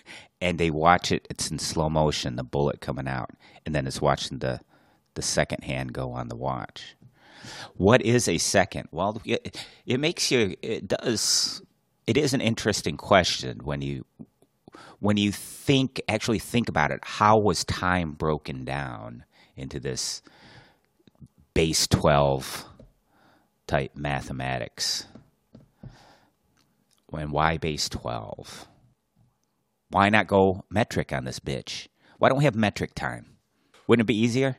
and 0.45 0.59
they 0.59 0.69
watch 0.69 1.11
it 1.11 1.25
it's 1.27 1.49
in 1.49 1.57
slow 1.57 1.89
motion 1.89 2.35
the 2.35 2.43
bullet 2.43 2.79
coming 2.79 3.07
out 3.07 3.31
and 3.65 3.73
then 3.73 3.87
it's 3.87 3.99
watching 3.99 4.37
the 4.39 4.59
the 5.15 5.21
second 5.21 5.63
hand 5.63 5.91
go 5.91 6.11
on 6.11 6.27
the 6.27 6.35
watch. 6.35 6.95
What 7.75 8.01
is 8.01 8.27
a 8.27 8.37
second? 8.37 8.87
Well 8.91 9.19
it, 9.25 9.57
it 9.87 9.99
makes 9.99 10.29
you 10.29 10.55
it 10.61 10.87
does 10.87 11.63
it 12.05 12.15
is 12.15 12.33
an 12.35 12.41
interesting 12.41 12.95
question 12.95 13.61
when 13.63 13.81
you 13.81 14.05
when 14.99 15.17
you 15.17 15.31
think 15.31 15.99
actually 16.07 16.39
think 16.39 16.69
about 16.69 16.91
it. 16.91 16.99
How 17.03 17.39
was 17.39 17.63
time 17.63 18.11
broken 18.11 18.65
down 18.65 19.25
into 19.57 19.79
this 19.79 20.21
base 21.55 21.87
12 21.87 22.65
type 23.65 23.95
mathematics? 23.95 25.07
When 27.07 27.31
why 27.31 27.57
base 27.57 27.89
12? 27.89 28.67
Why 29.95 30.09
not 30.09 30.27
go 30.27 30.65
metric 30.69 31.13
on 31.13 31.23
this 31.23 31.39
bitch? 31.39 31.87
Why 32.17 32.27
don't 32.27 32.39
we 32.39 32.43
have 32.43 32.53
metric 32.53 32.95
time? 32.95 33.37
Wouldn't 33.87 34.03
it 34.03 34.11
be 34.11 34.19
easier? 34.19 34.57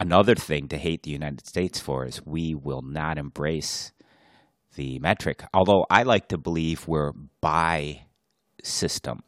Another 0.00 0.34
thing 0.34 0.68
to 0.68 0.78
hate 0.78 1.02
the 1.02 1.10
United 1.10 1.46
States 1.46 1.78
for 1.78 2.06
is 2.06 2.24
we 2.24 2.54
will 2.54 2.80
not 2.80 3.18
embrace 3.18 3.92
the 4.76 4.98
metric. 5.00 5.44
Although 5.52 5.84
I 5.90 6.04
like 6.04 6.28
to 6.28 6.38
believe 6.38 6.88
we're 6.88 7.12
by 7.42 8.04
system. 8.62 9.22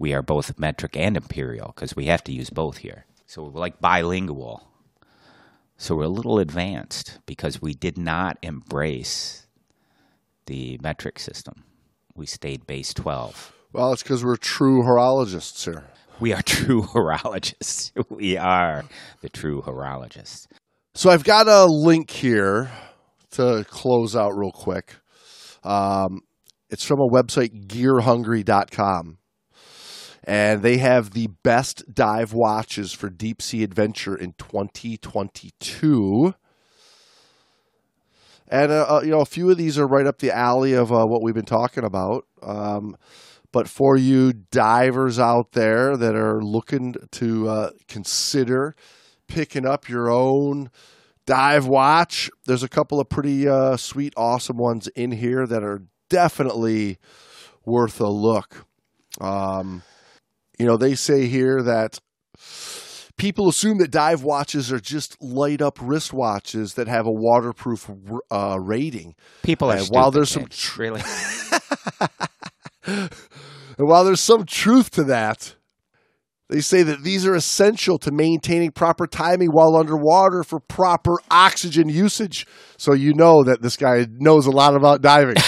We 0.00 0.12
are 0.12 0.22
both 0.22 0.58
metric 0.58 0.96
and 0.96 1.16
imperial 1.16 1.68
because 1.68 1.94
we 1.94 2.06
have 2.06 2.24
to 2.24 2.32
use 2.32 2.50
both 2.50 2.78
here. 2.78 3.06
So 3.24 3.44
we're 3.44 3.60
like 3.60 3.80
bilingual. 3.80 4.66
So 5.76 5.94
we're 5.94 6.06
a 6.06 6.08
little 6.08 6.40
advanced 6.40 7.20
because 7.24 7.62
we 7.62 7.72
did 7.72 7.96
not 7.96 8.36
embrace 8.42 9.46
the 10.46 10.80
metric 10.82 11.20
system. 11.20 11.62
We 12.16 12.26
stayed 12.26 12.66
base 12.66 12.92
12. 12.92 13.52
Well, 13.72 13.92
it's 13.92 14.02
because 14.02 14.24
we're 14.24 14.36
true 14.36 14.82
horologists 14.82 15.64
here. 15.64 15.84
We 16.18 16.32
are 16.32 16.42
true 16.46 16.82
horologists. 16.82 17.92
We 18.08 18.36
are 18.36 18.84
the 19.20 19.28
true 19.28 19.62
horologists. 19.62 20.46
So 20.94 21.10
I've 21.10 21.24
got 21.24 21.46
a 21.46 21.66
link 21.66 22.10
here 22.10 22.70
to 23.32 23.66
close 23.68 24.16
out 24.16 24.30
real 24.36 24.52
quick. 24.52 24.94
Um, 25.62 26.20
it's 26.70 26.84
from 26.84 27.00
a 27.00 27.08
website, 27.08 27.66
gearhungry.com. 27.66 29.18
And 30.24 30.62
they 30.62 30.78
have 30.78 31.10
the 31.10 31.28
best 31.44 31.84
dive 31.92 32.32
watches 32.32 32.92
for 32.92 33.10
deep 33.10 33.40
sea 33.42 33.62
adventure 33.62 34.16
in 34.16 34.32
2022. 34.38 36.34
And, 38.48 38.72
uh, 38.72 38.86
uh, 38.88 39.00
you 39.04 39.10
know, 39.10 39.20
a 39.20 39.26
few 39.26 39.50
of 39.50 39.56
these 39.56 39.78
are 39.78 39.86
right 39.86 40.06
up 40.06 40.18
the 40.18 40.34
alley 40.34 40.72
of 40.72 40.90
uh, 40.92 41.04
what 41.04 41.22
we've 41.22 41.34
been 41.34 41.44
talking 41.44 41.84
about. 41.84 42.24
Um, 42.42 42.96
but 43.56 43.68
for 43.68 43.96
you 43.96 44.34
divers 44.34 45.18
out 45.18 45.52
there 45.52 45.96
that 45.96 46.14
are 46.14 46.42
looking 46.42 46.94
to 47.10 47.48
uh, 47.48 47.70
consider 47.88 48.76
picking 49.28 49.64
up 49.64 49.88
your 49.88 50.10
own 50.10 50.70
dive 51.24 51.66
watch, 51.66 52.28
there's 52.44 52.62
a 52.62 52.68
couple 52.68 53.00
of 53.00 53.08
pretty 53.08 53.48
uh, 53.48 53.78
sweet, 53.78 54.12
awesome 54.14 54.58
ones 54.58 54.88
in 54.88 55.10
here 55.10 55.46
that 55.46 55.62
are 55.62 55.84
definitely 56.10 56.98
worth 57.64 57.98
a 57.98 58.10
look. 58.10 58.66
Um, 59.22 59.82
you 60.58 60.66
know, 60.66 60.76
they 60.76 60.94
say 60.94 61.24
here 61.24 61.62
that 61.62 61.98
people 63.16 63.48
assume 63.48 63.78
that 63.78 63.90
dive 63.90 64.22
watches 64.22 64.70
are 64.70 64.80
just 64.80 65.16
light 65.22 65.62
up 65.62 65.78
wristwatches 65.78 66.74
that 66.74 66.88
have 66.88 67.06
a 67.06 67.10
waterproof 67.10 67.90
uh, 68.30 68.58
rating. 68.60 69.14
People 69.42 69.70
are 69.70 69.76
And 69.76 69.86
stupid, 69.86 69.96
while 69.96 70.10
there's 70.10 70.28
some 70.28 70.44
tr- 70.48 70.82
really. 70.82 71.00
And 72.86 73.88
while 73.88 74.04
there's 74.04 74.20
some 74.20 74.46
truth 74.46 74.90
to 74.92 75.04
that, 75.04 75.54
they 76.48 76.60
say 76.60 76.82
that 76.84 77.02
these 77.02 77.26
are 77.26 77.34
essential 77.34 77.98
to 77.98 78.12
maintaining 78.12 78.70
proper 78.70 79.06
timing 79.06 79.48
while 79.48 79.76
underwater 79.76 80.44
for 80.44 80.60
proper 80.60 81.16
oxygen 81.30 81.88
usage. 81.88 82.46
So 82.78 82.92
you 82.92 83.14
know 83.14 83.42
that 83.44 83.62
this 83.62 83.76
guy 83.76 84.06
knows 84.10 84.46
a 84.46 84.50
lot 84.50 84.76
about 84.76 85.02
diving. 85.02 85.36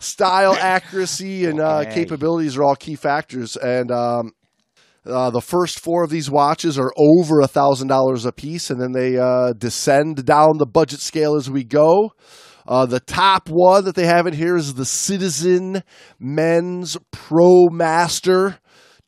Style, 0.00 0.54
accuracy, 0.54 1.46
and 1.46 1.60
uh, 1.60 1.90
capabilities 1.90 2.58
are 2.58 2.64
all 2.64 2.76
key 2.76 2.94
factors. 2.94 3.56
And 3.56 3.90
um, 3.90 4.32
uh, 5.06 5.30
the 5.30 5.40
first 5.40 5.80
four 5.80 6.04
of 6.04 6.10
these 6.10 6.30
watches 6.30 6.78
are 6.78 6.92
over 6.96 7.40
a 7.40 7.48
thousand 7.48 7.88
dollars 7.88 8.26
a 8.26 8.32
piece, 8.32 8.68
and 8.70 8.78
then 8.78 8.92
they 8.92 9.16
uh, 9.16 9.54
descend 9.54 10.26
down 10.26 10.58
the 10.58 10.66
budget 10.66 11.00
scale 11.00 11.36
as 11.36 11.50
we 11.50 11.64
go. 11.64 12.12
Uh, 12.70 12.86
the 12.86 13.00
top 13.00 13.48
one 13.48 13.84
that 13.84 13.96
they 13.96 14.06
have 14.06 14.28
in 14.28 14.32
here 14.32 14.56
is 14.56 14.74
the 14.74 14.84
Citizen 14.84 15.82
Men's 16.20 16.96
Pro 17.10 17.66
Master 17.68 18.60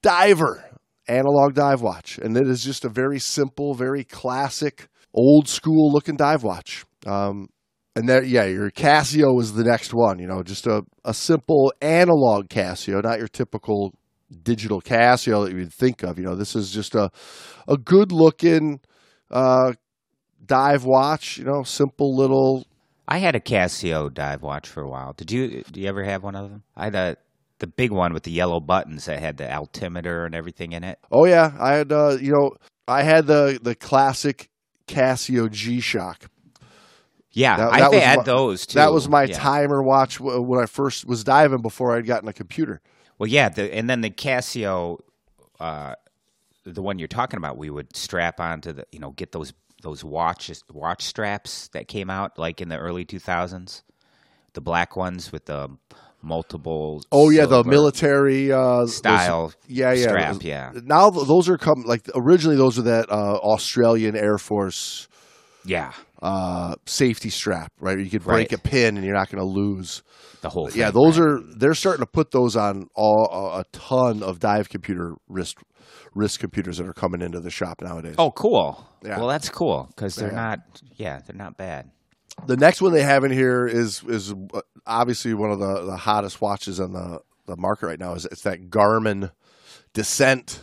Diver 0.02 0.64
analog 1.06 1.54
dive 1.54 1.80
watch, 1.80 2.18
and 2.18 2.36
it 2.36 2.48
is 2.48 2.64
just 2.64 2.84
a 2.84 2.88
very 2.88 3.20
simple, 3.20 3.74
very 3.74 4.02
classic, 4.02 4.88
old 5.14 5.48
school 5.48 5.92
looking 5.92 6.16
dive 6.16 6.42
watch. 6.42 6.84
Um, 7.06 7.50
and 7.94 8.08
there, 8.08 8.24
yeah, 8.24 8.46
your 8.46 8.72
Casio 8.72 9.40
is 9.40 9.52
the 9.52 9.62
next 9.62 9.94
one. 9.94 10.18
You 10.18 10.26
know, 10.26 10.42
just 10.42 10.66
a, 10.66 10.82
a 11.04 11.14
simple 11.14 11.72
analog 11.80 12.48
Casio, 12.48 13.00
not 13.00 13.20
your 13.20 13.28
typical 13.28 13.94
digital 14.42 14.80
Casio 14.80 15.44
that 15.44 15.54
you'd 15.54 15.72
think 15.72 16.02
of. 16.02 16.18
You 16.18 16.24
know, 16.24 16.34
this 16.34 16.56
is 16.56 16.72
just 16.72 16.96
a 16.96 17.12
a 17.68 17.76
good 17.76 18.10
looking 18.10 18.80
uh, 19.30 19.74
dive 20.44 20.84
watch. 20.84 21.38
You 21.38 21.44
know, 21.44 21.62
simple 21.62 22.16
little. 22.16 22.66
I 23.08 23.18
had 23.18 23.34
a 23.34 23.40
Casio 23.40 24.12
dive 24.12 24.42
watch 24.42 24.68
for 24.68 24.82
a 24.82 24.88
while. 24.88 25.12
Did 25.12 25.30
you? 25.30 25.62
Do 25.70 25.80
you 25.80 25.88
ever 25.88 26.04
have 26.04 26.22
one 26.22 26.34
of 26.36 26.50
them? 26.50 26.62
I 26.76 26.84
had 26.84 26.94
a, 26.94 27.16
the 27.58 27.66
big 27.66 27.90
one 27.90 28.12
with 28.12 28.22
the 28.22 28.30
yellow 28.30 28.60
buttons 28.60 29.04
that 29.06 29.18
had 29.20 29.36
the 29.36 29.52
altimeter 29.52 30.24
and 30.24 30.34
everything 30.34 30.72
in 30.72 30.84
it. 30.84 30.98
Oh 31.10 31.24
yeah, 31.24 31.52
I 31.58 31.72
had 31.74 31.92
uh, 31.92 32.16
you 32.20 32.32
know 32.32 32.56
I 32.88 33.02
had 33.02 33.26
the 33.26 33.58
the 33.62 33.74
classic 33.74 34.48
Casio 34.86 35.50
G 35.50 35.80
Shock. 35.80 36.26
Yeah, 37.34 37.56
That- 37.56 37.72
that 37.78 37.90
was 37.90 38.02
had 38.02 38.16
my- 38.18 38.22
those 38.24 38.66
too. 38.66 38.74
That 38.78 38.92
was 38.92 39.08
my 39.08 39.24
Yeah. 39.24 39.38
timer 39.38 39.82
watch 39.82 40.20
when 40.20 40.60
I 40.62 40.66
first 40.66 41.06
was 41.06 41.24
diving 41.24 41.62
before 41.62 41.96
I'd 41.96 42.06
gotten 42.06 42.28
a 42.28 42.32
computer. 42.32 42.80
Well, 43.18 43.26
yeah, 43.28 43.48
the, 43.48 43.74
and 43.74 43.88
then 43.88 44.00
the 44.02 44.10
Casio, 44.10 44.98
uh, 45.58 45.94
the 46.64 46.82
one 46.82 46.98
you're 46.98 47.08
talking 47.08 47.38
about, 47.38 47.56
we 47.56 47.70
would 47.70 47.96
strap 47.96 48.38
onto 48.38 48.72
the, 48.72 48.86
you 48.92 48.98
know, 48.98 49.12
get 49.12 49.32
those 49.32 49.54
those 49.82 50.02
watches 50.04 50.62
watch 50.72 51.02
straps 51.04 51.68
that 51.68 51.88
came 51.88 52.08
out 52.08 52.38
like 52.38 52.60
in 52.60 52.68
the 52.68 52.78
early 52.78 53.04
2000s, 53.04 53.82
the 54.54 54.60
black 54.60 54.96
ones 54.96 55.30
with 55.32 55.44
the 55.46 55.68
multiple. 56.22 57.02
Oh 57.10 57.30
yeah, 57.30 57.46
the 57.46 57.64
military 57.64 58.50
uh, 58.52 58.80
those- 58.80 58.96
style. 58.96 59.52
yeah, 59.66 59.92
yeah. 59.92 60.02
strap, 60.02 60.32
those- 60.34 60.44
yeah. 60.44 60.72
Now 60.84 61.10
those 61.10 61.48
are 61.48 61.58
come 61.58 61.82
like 61.84 62.08
originally 62.14 62.56
those 62.56 62.78
are 62.78 62.82
that 62.82 63.10
uh, 63.10 63.36
Australian 63.36 64.16
Air 64.16 64.38
Force 64.38 65.08
Yeah, 65.64 65.92
uh, 66.22 66.76
safety 66.86 67.28
strap, 67.30 67.72
right? 67.80 67.98
You 67.98 68.08
could 68.08 68.22
break 68.22 68.52
Right. 68.52 68.58
a 68.58 68.62
pin 68.62 68.96
and 68.96 69.04
you're 69.04 69.14
not 69.16 69.28
going 69.28 69.42
to 69.42 69.48
lose. 69.48 70.02
the 70.40 70.48
whole. 70.48 70.68
Thing, 70.68 70.78
yeah, 70.80 70.90
those 70.92 71.18
right. 71.18 71.28
are 71.28 71.40
they're 71.56 71.74
starting 71.74 72.04
to 72.04 72.10
put 72.10 72.30
those 72.30 72.56
on 72.56 72.86
all 72.94 73.52
a, 73.58 73.64
ton 73.72 74.22
of 74.22 74.38
dive 74.38 74.68
computer 74.68 75.14
wrist 75.28 75.58
wrist 76.14 76.38
computers 76.38 76.78
that 76.78 76.86
are 76.86 76.92
coming 76.92 77.20
into 77.22 77.40
the 77.40 77.50
shop 77.50 77.80
nowadays. 77.82 78.14
Oh, 78.18 78.30
cool. 78.30 78.86
Yeah. 79.04 79.18
Well, 79.18 79.28
that's 79.28 79.48
cool 79.48 79.88
because 79.94 80.14
they're 80.14 80.30
Yeah. 80.30 80.34
not. 80.36 80.58
Yeah, 80.96 81.20
they're 81.26 81.36
not 81.36 81.56
bad. 81.56 81.90
The 82.46 82.56
next 82.56 82.80
one 82.80 82.92
they 82.92 83.02
have 83.02 83.24
in 83.24 83.30
here 83.32 83.66
is 83.66 84.02
is 84.08 84.32
uh, 84.32 84.60
obviously 84.86 85.34
one 85.34 85.50
of 85.50 85.58
the, 85.58 85.84
the 85.84 85.96
hottest 85.96 86.40
watches 86.40 86.80
on 86.80 86.92
the, 86.92 87.20
the 87.46 87.56
market 87.56 87.86
right 87.86 88.00
now. 88.00 88.14
Is 88.14 88.26
it's 88.26 88.42
that 88.42 88.70
Garmin 88.70 89.30
Descent 89.92 90.60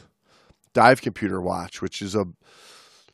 dive 0.74 1.02
computer 1.02 1.42
watch, 1.42 1.82
which 1.82 2.02
is 2.02 2.16
a 2.16 2.26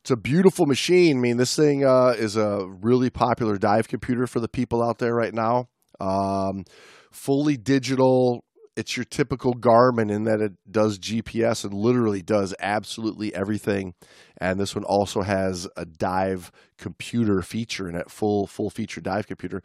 it's 0.06 0.12
a 0.12 0.16
beautiful 0.16 0.68
machine. 0.68 1.18
I 1.18 1.20
mean, 1.20 1.38
this 1.38 1.56
thing 1.56 1.84
uh, 1.84 2.14
is 2.16 2.38
a 2.38 2.68
really 2.80 3.10
popular 3.10 3.58
dive 3.58 3.88
computer 3.88 4.28
for 4.28 4.40
the 4.40 4.48
people 4.48 4.84
out 4.84 5.00
there 5.00 5.16
right 5.16 5.34
now. 5.34 5.68
Um, 6.00 6.64
fully 7.10 7.58
digital. 7.58 8.44
It's 8.76 8.96
your 8.96 9.06
typical 9.06 9.56
Garmin 9.56 10.12
in 10.12 10.26
that 10.26 10.42
it 10.42 10.52
does 10.70 11.00
GPS 11.00 11.64
and 11.64 11.74
literally 11.74 12.22
does 12.22 12.54
absolutely 12.60 13.34
everything. 13.34 13.96
And 14.38 14.60
this 14.60 14.76
one 14.76 14.84
also 14.84 15.24
has 15.24 15.68
a 15.76 15.86
dive 15.86 16.52
computer 16.78 17.42
feature 17.42 17.90
in 17.90 17.96
it, 17.96 18.12
full 18.12 18.46
full 18.46 18.70
feature 18.70 19.02
dive 19.02 19.26
computer, 19.26 19.64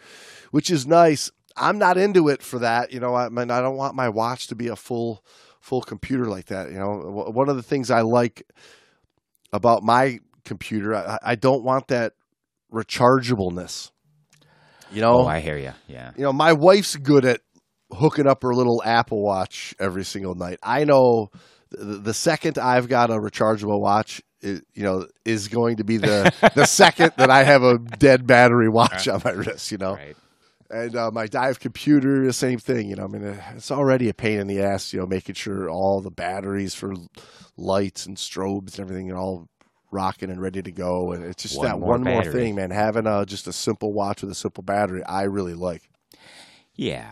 which 0.53 0.70
is 0.70 0.86
nice. 0.86 1.30
I'm 1.55 1.76
not 1.76 1.99
into 1.99 2.28
it 2.28 2.43
for 2.43 2.61
that. 2.61 2.95
You 2.95 3.01
know, 3.01 3.14
I 3.14 3.28
mean, 3.28 3.51
I 3.51 3.61
don't 3.61 3.76
want 3.76 3.95
my 3.95 4.09
watch 4.09 4.47
to 4.47 4.55
be 4.55 4.68
a 4.68 4.76
full 4.76 5.22
full 5.61 5.82
computer 5.82 6.24
like 6.24 6.47
that. 6.47 6.70
You 6.70 6.78
know, 6.78 7.26
one 7.30 7.51
of 7.51 7.57
the 7.57 7.62
things 7.62 7.91
I 7.91 8.01
like 8.01 8.43
about 9.53 9.82
my 9.82 10.20
computer, 10.45 10.95
I, 10.95 11.18
I 11.22 11.34
don't 11.34 11.64
want 11.64 11.88
that 11.88 12.12
rechargeableness. 12.72 13.91
You 14.93 15.01
know, 15.03 15.20
Oh, 15.20 15.26
I 15.26 15.41
hear 15.41 15.57
you. 15.57 15.72
Yeah. 15.86 16.12
you 16.16 16.24
know, 16.24 16.32
my 16.32 16.53
wife's 16.53 16.97
good 16.97 17.24
at 17.24 17.41
hooking 17.93 18.26
up 18.26 18.43
her 18.43 18.53
little 18.55 18.82
Apple 18.84 19.22
Watch 19.22 19.74
every 19.78 20.05
single 20.05 20.34
night. 20.34 20.59
I 20.62 20.84
know 20.84 21.28
the, 21.70 21.99
the 21.99 22.14
second 22.14 22.59
I've 22.59 22.88
got 22.88 23.11
a 23.11 23.14
rechargeable 23.14 23.80
watch, 23.80 24.20
it, 24.41 24.64
you 24.74 24.82
know, 24.82 25.07
is 25.24 25.49
going 25.49 25.76
to 25.76 25.84
be 25.84 25.97
the 25.99 26.32
the 26.55 26.64
second 26.66 27.12
that 27.18 27.30
I 27.30 27.45
have 27.45 27.62
a 27.62 27.78
dead 27.78 28.26
battery 28.26 28.68
watch 28.68 29.07
on 29.07 29.20
my 29.24 29.30
wrist. 29.32 29.70
You 29.70 29.78
know, 29.78 29.95
Right. 29.95 30.16
and 30.70 30.97
uh, 30.97 31.11
my 31.12 31.26
dive 31.26 31.61
computer, 31.61 32.24
the 32.24 32.32
same 32.32 32.59
thing. 32.59 32.88
You 32.88 32.97
know, 32.97 33.05
I 33.05 33.07
mean, 33.09 33.24
uh, 33.24 33.41
it's 33.55 33.70
already 33.70 34.09
a 34.09 34.14
pain 34.14 34.41
in 34.41 34.47
the 34.49 34.61
ass. 34.62 34.93
You 34.93 35.01
know, 35.01 35.07
making 35.07 35.34
sure 35.36 35.68
all 35.70 36.01
the 36.01 36.11
batteries 36.11 36.74
for 36.74 36.95
lights 37.57 38.07
and 38.07 38.16
strobes 38.16 38.78
and 38.78 38.80
everything 38.80 39.11
are 39.12 39.18
all 39.18 39.47
rocking 39.91 40.30
and 40.30 40.41
ready 40.41 40.62
to 40.62 40.72
go. 40.72 41.12
And 41.12 41.24
it's 41.24 41.43
just 41.43 41.57
One 41.59 41.66
that 41.66 41.78
more 41.78 41.88
one 41.91 42.03
more 42.05 42.24
thing, 42.24 42.55
man. 42.55 42.70
Having 42.70 43.07
a 43.07 43.24
just 43.26 43.47
a 43.47 43.53
simple 43.53 43.93
watch 43.93 44.22
with 44.22 44.30
a 44.30 44.34
simple 44.34 44.62
battery, 44.62 45.03
I 45.05 45.22
really 45.22 45.55
like. 45.55 45.91
Yeah. 46.74 47.11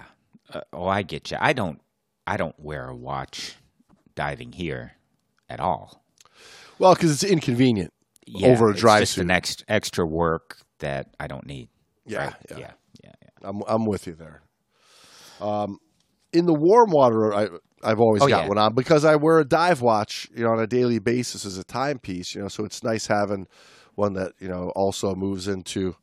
Uh, 0.53 0.61
oh, 0.73 0.87
I 0.87 1.03
get 1.03 1.31
you. 1.31 1.37
I 1.41 1.53
don't. 1.53 1.81
I 2.27 2.37
don't 2.37 2.59
wear 2.59 2.89
a 2.89 2.95
watch 2.97 3.57
diving 4.15 4.53
here 4.53 4.93
at 5.49 5.61
all. 5.61 6.05
Well, 6.79 6.95
because 6.95 7.11
it's 7.11 7.25
inconvenient. 7.25 7.93
Yeah, 8.27 8.49
Over 8.49 8.69
a 8.69 8.73
it's 8.73 8.81
just 8.83 9.13
suit. 9.15 9.23
an 9.23 9.31
ex- 9.31 9.65
extra 9.69 10.07
work 10.07 10.59
that 10.81 11.09
I 11.19 11.27
don't 11.27 11.47
need. 11.47 11.69
Yeah, 12.07 12.27
Right? 12.27 12.35
yeah. 12.51 12.59
yeah, 12.59 12.71
yeah, 13.05 13.13
yeah. 13.23 13.29
I'm 13.49 13.63
I'm 13.67 13.87
with 13.87 14.07
you 14.07 14.15
there. 14.15 14.43
Um, 15.41 15.79
in 16.33 16.47
the 16.47 16.55
warm 16.55 16.91
water, 16.91 17.35
I 17.35 17.49
I've 17.83 18.01
always 18.01 18.23
Oh, 18.23 18.29
got 18.29 18.43
yeah. 18.45 18.49
one 18.49 18.59
on 18.59 18.75
because 18.75 19.05
I 19.05 19.17
wear 19.17 19.39
a 19.39 19.45
dive 19.45 19.81
watch, 19.81 20.29
you 20.35 20.43
know, 20.45 20.51
on 20.51 20.61
a 20.61 20.67
daily 20.67 20.99
basis 20.99 21.45
as 21.45 21.59
a 21.59 21.65
timepiece. 21.65 22.35
You 22.35 22.43
know, 22.43 22.49
so 22.49 22.65
it's 22.65 22.83
nice 22.83 23.07
having 23.07 23.47
one 23.95 24.15
that 24.15 24.33
you 24.41 24.49
know 24.49 24.71
also 24.75 25.15
moves 25.15 25.47
into. 25.49 25.95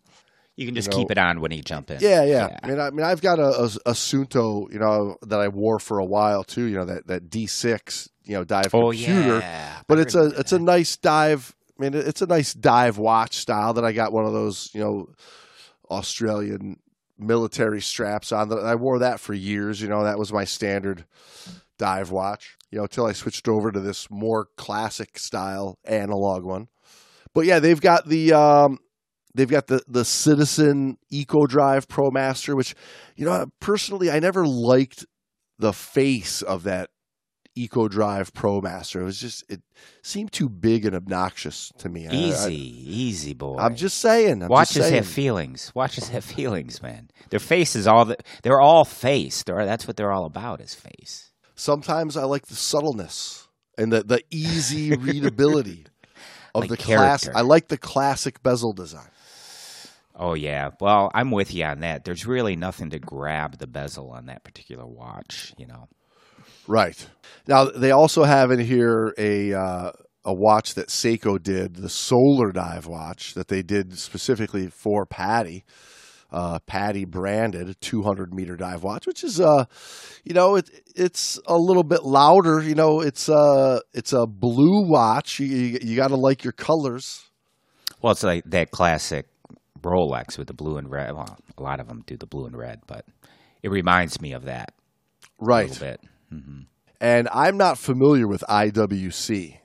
You 0.57 0.65
can 0.65 0.73
just 0.76 0.89
know- 0.89 0.95
keep 0.97 1.11
it 1.11 1.17
on 1.17 1.41
when 1.41 1.51
you 1.51 1.61
jump 1.61 1.91
in. 1.91 1.97
Yeah, 1.99 2.23
yeah. 2.23 2.57
I 2.63 2.67
mean, 2.67 2.80
I 2.80 2.89
mean, 2.91 3.05
I've 3.05 3.21
got 3.21 3.39
a, 3.39 3.47
a, 3.63 3.65
a 3.88 3.93
Suunto, 3.93 4.71
you 4.71 4.80
know, 4.80 5.17
that 5.23 5.41
I 5.41 5.49
wore 5.49 5.80
for 5.80 5.99
a 5.99 6.05
while 6.05 6.45
too. 6.45 6.63
You 6.63 6.78
know, 6.78 6.86
that 6.86 7.07
that 7.07 7.30
D6, 7.30 8.07
you 8.23 8.36
know, 8.36 8.45
dive 8.45 8.73
Oh 8.73 8.91
computer. 8.91 9.39
yeah. 9.39 9.82
but 9.88 9.97
I 9.97 10.01
it's 10.03 10.15
a 10.15 10.28
it's 10.39 10.53
a 10.53 10.59
nice 10.59 10.95
dive. 10.95 11.53
I 11.78 11.84
mean, 11.84 11.93
it's 11.93 12.21
a 12.21 12.26
nice 12.26 12.53
dive 12.53 12.97
watch 12.97 13.36
style 13.36 13.73
that 13.73 13.84
I 13.84 13.91
got 13.91 14.13
one 14.13 14.26
of 14.26 14.32
those, 14.32 14.69
you 14.73 14.80
know, 14.80 15.09
Australian 15.91 16.80
military 17.18 17.82
straps 17.82 18.32
on. 18.32 18.51
I 18.51 18.76
wore 18.76 18.99
that 18.99 19.20
for 19.20 19.34
years. 19.34 19.82
You 19.82 19.88
know, 19.88 20.03
that 20.03 20.20
was 20.20 20.34
my 20.34 20.43
standard 20.43 21.05
dive 21.78 22.11
watch. 22.11 22.57
You 22.72 22.80
know, 22.80 22.84
until 22.84 23.05
I 23.05 23.13
switched 23.13 23.47
over 23.47 23.72
to 23.72 23.80
this 23.80 24.09
more 24.09 24.47
classic 24.57 25.18
style 25.18 25.78
analog 25.86 26.43
one. 26.43 26.68
But 27.34 27.45
yeah, 27.45 27.59
they've 27.59 27.82
got 27.82 28.07
the 28.07 28.34
um, 28.34 28.80
they've 29.34 29.49
got 29.49 29.68
the 29.68 29.82
the 29.88 30.05
Citizen 30.05 30.97
Eco 31.09 31.45
Drive 31.45 31.88
Pro 31.88 32.09
Master, 32.11 32.55
which 32.55 32.76
you 33.16 33.26
know 33.26 33.47
personally 33.59 34.09
I 34.09 34.20
never 34.20 34.45
liked 34.45 35.05
the 35.57 35.74
face 35.74 36.41
of 36.41 36.63
that 36.63 36.89
Eco 37.55 37.87
Drive 37.87 38.33
Pro 38.33 38.59
Master. 38.61 39.01
It 39.01 39.05
was 39.05 39.19
just 39.19 39.49
it 39.49 39.61
seemed 40.01 40.31
too 40.31 40.49
big 40.49 40.85
and 40.85 40.95
obnoxious 40.95 41.71
to 41.77 41.89
me. 41.89 42.07
I- 42.07 42.13
easy, 42.13 42.55
easy 42.55 43.33
boy. 43.33 43.55
I, 43.55 43.65
am 43.65 43.75
just 43.75 43.97
saying. 43.97 44.43
I'm 44.43 44.49
Watches 44.49 44.75
just 44.75 44.89
saying. 44.89 45.03
have 45.03 45.07
feelings. 45.07 45.71
Watches 45.75 46.09
have 46.09 46.23
feelings, 46.25 46.81
man. 46.81 47.09
Their 47.29 47.39
face 47.39 47.75
is 47.75 47.87
all 47.87 48.05
that. 48.05 48.25
They're 48.43 48.61
all 48.61 48.85
face. 48.85 49.43
They're, 49.43 49.65
that's 49.65 49.87
what 49.87 49.97
they're 49.97 50.11
all 50.11 50.25
about. 50.25 50.61
Is 50.61 50.75
face. 50.75 51.31
Sometimes 51.55 52.17
I 52.17 52.25
like 52.25 52.47
the 52.47 52.55
subtleness 52.55 53.47
and 53.77 53.91
the 53.91 54.03
the 54.03 54.21
easy 54.31 54.95
readability 54.97 55.85
of 56.53 56.61
Like 56.61 56.69
the 56.69 56.77
class. 56.77 57.29
I 57.33 57.41
like 57.41 57.69
the 57.69 57.77
classic 57.77 58.43
bezel 58.43 58.73
design. 58.73 59.09
Oh 60.17 60.33
yeah. 60.33 60.71
Well, 60.79 61.11
I'm 61.13 61.31
with 61.31 61.53
you 61.53 61.65
on 61.65 61.81
that. 61.81 62.05
There's 62.05 62.25
really 62.25 62.55
nothing 62.55 62.89
to 62.91 62.99
grab 62.99 63.57
the 63.57 63.67
bezel 63.67 64.11
on 64.11 64.27
that 64.27 64.43
particular 64.43 64.85
watch. 64.85 65.53
You 65.57 65.67
know. 65.67 65.87
Right. 66.68 67.07
Now 67.47 67.66
they 67.66 67.91
also 67.91 68.24
have 68.24 68.51
in 68.51 68.59
here 68.59 69.13
a 69.18 69.53
uh, 69.53 69.91
a 70.24 70.34
watch 70.34 70.74
that 70.76 70.88
Seiko 70.88 71.41
did, 71.41 71.76
the 71.76 71.89
Solar 71.89 72.51
Dive 72.51 72.88
watch 72.88 73.34
that 73.36 73.47
they 73.47 73.61
did 73.61 73.97
specifically 73.99 74.68
for 74.68 75.05
PADI. 75.05 75.63
Uh, 76.32 76.59
PADI 76.66 77.05
branded 77.05 77.80
200 77.82 78.34
meter 78.34 78.57
dive 78.57 78.84
watch, 78.84 79.05
which 79.05 79.24
is 79.24 79.39
uh, 79.39 79.66
you 80.24 80.34
know, 80.34 80.55
it 80.55 80.70
it's 80.95 81.39
a 81.45 81.55
little 81.55 81.84
bit 81.84 82.03
louder. 82.03 82.61
You 82.61 82.76
know, 82.76 82.99
it's 83.01 83.30
uh 83.30 83.80
it's 83.93 84.11
a 84.11 84.26
blue 84.26 84.89
watch. 84.89 85.39
You 85.39 85.45
you, 85.45 85.80
you 85.82 85.95
got 85.95 86.07
to 86.09 86.16
like 86.18 86.43
your 86.43 86.53
colors. 86.53 87.24
Well, 88.01 88.11
it's 88.11 88.24
like 88.24 88.43
that 88.47 88.72
classic 88.72 89.28
Rolex 89.82 90.38
with 90.38 90.47
the 90.47 90.53
blue 90.53 90.78
and 90.78 90.89
red. 90.89 91.13
Well, 91.13 91.38
a 91.57 91.61
lot 91.61 91.80
of 91.80 91.88
them 91.88 92.03
do 92.07 92.18
the 92.18 92.26
blue 92.26 92.45
and 92.47 92.57
red, 92.57 92.82
but 92.88 93.05
it 93.61 93.70
reminds 93.70 94.20
me 94.20 94.34
of 94.34 94.45
that 94.45 94.74
a 95.24 95.28
Right. 95.45 95.70
little 95.70 95.86
bit. 95.88 96.01
And 97.01 97.27
I'm 97.31 97.57
not 97.57 97.77
familiar 97.77 98.27
with 98.27 98.43
IWC. 98.49 99.59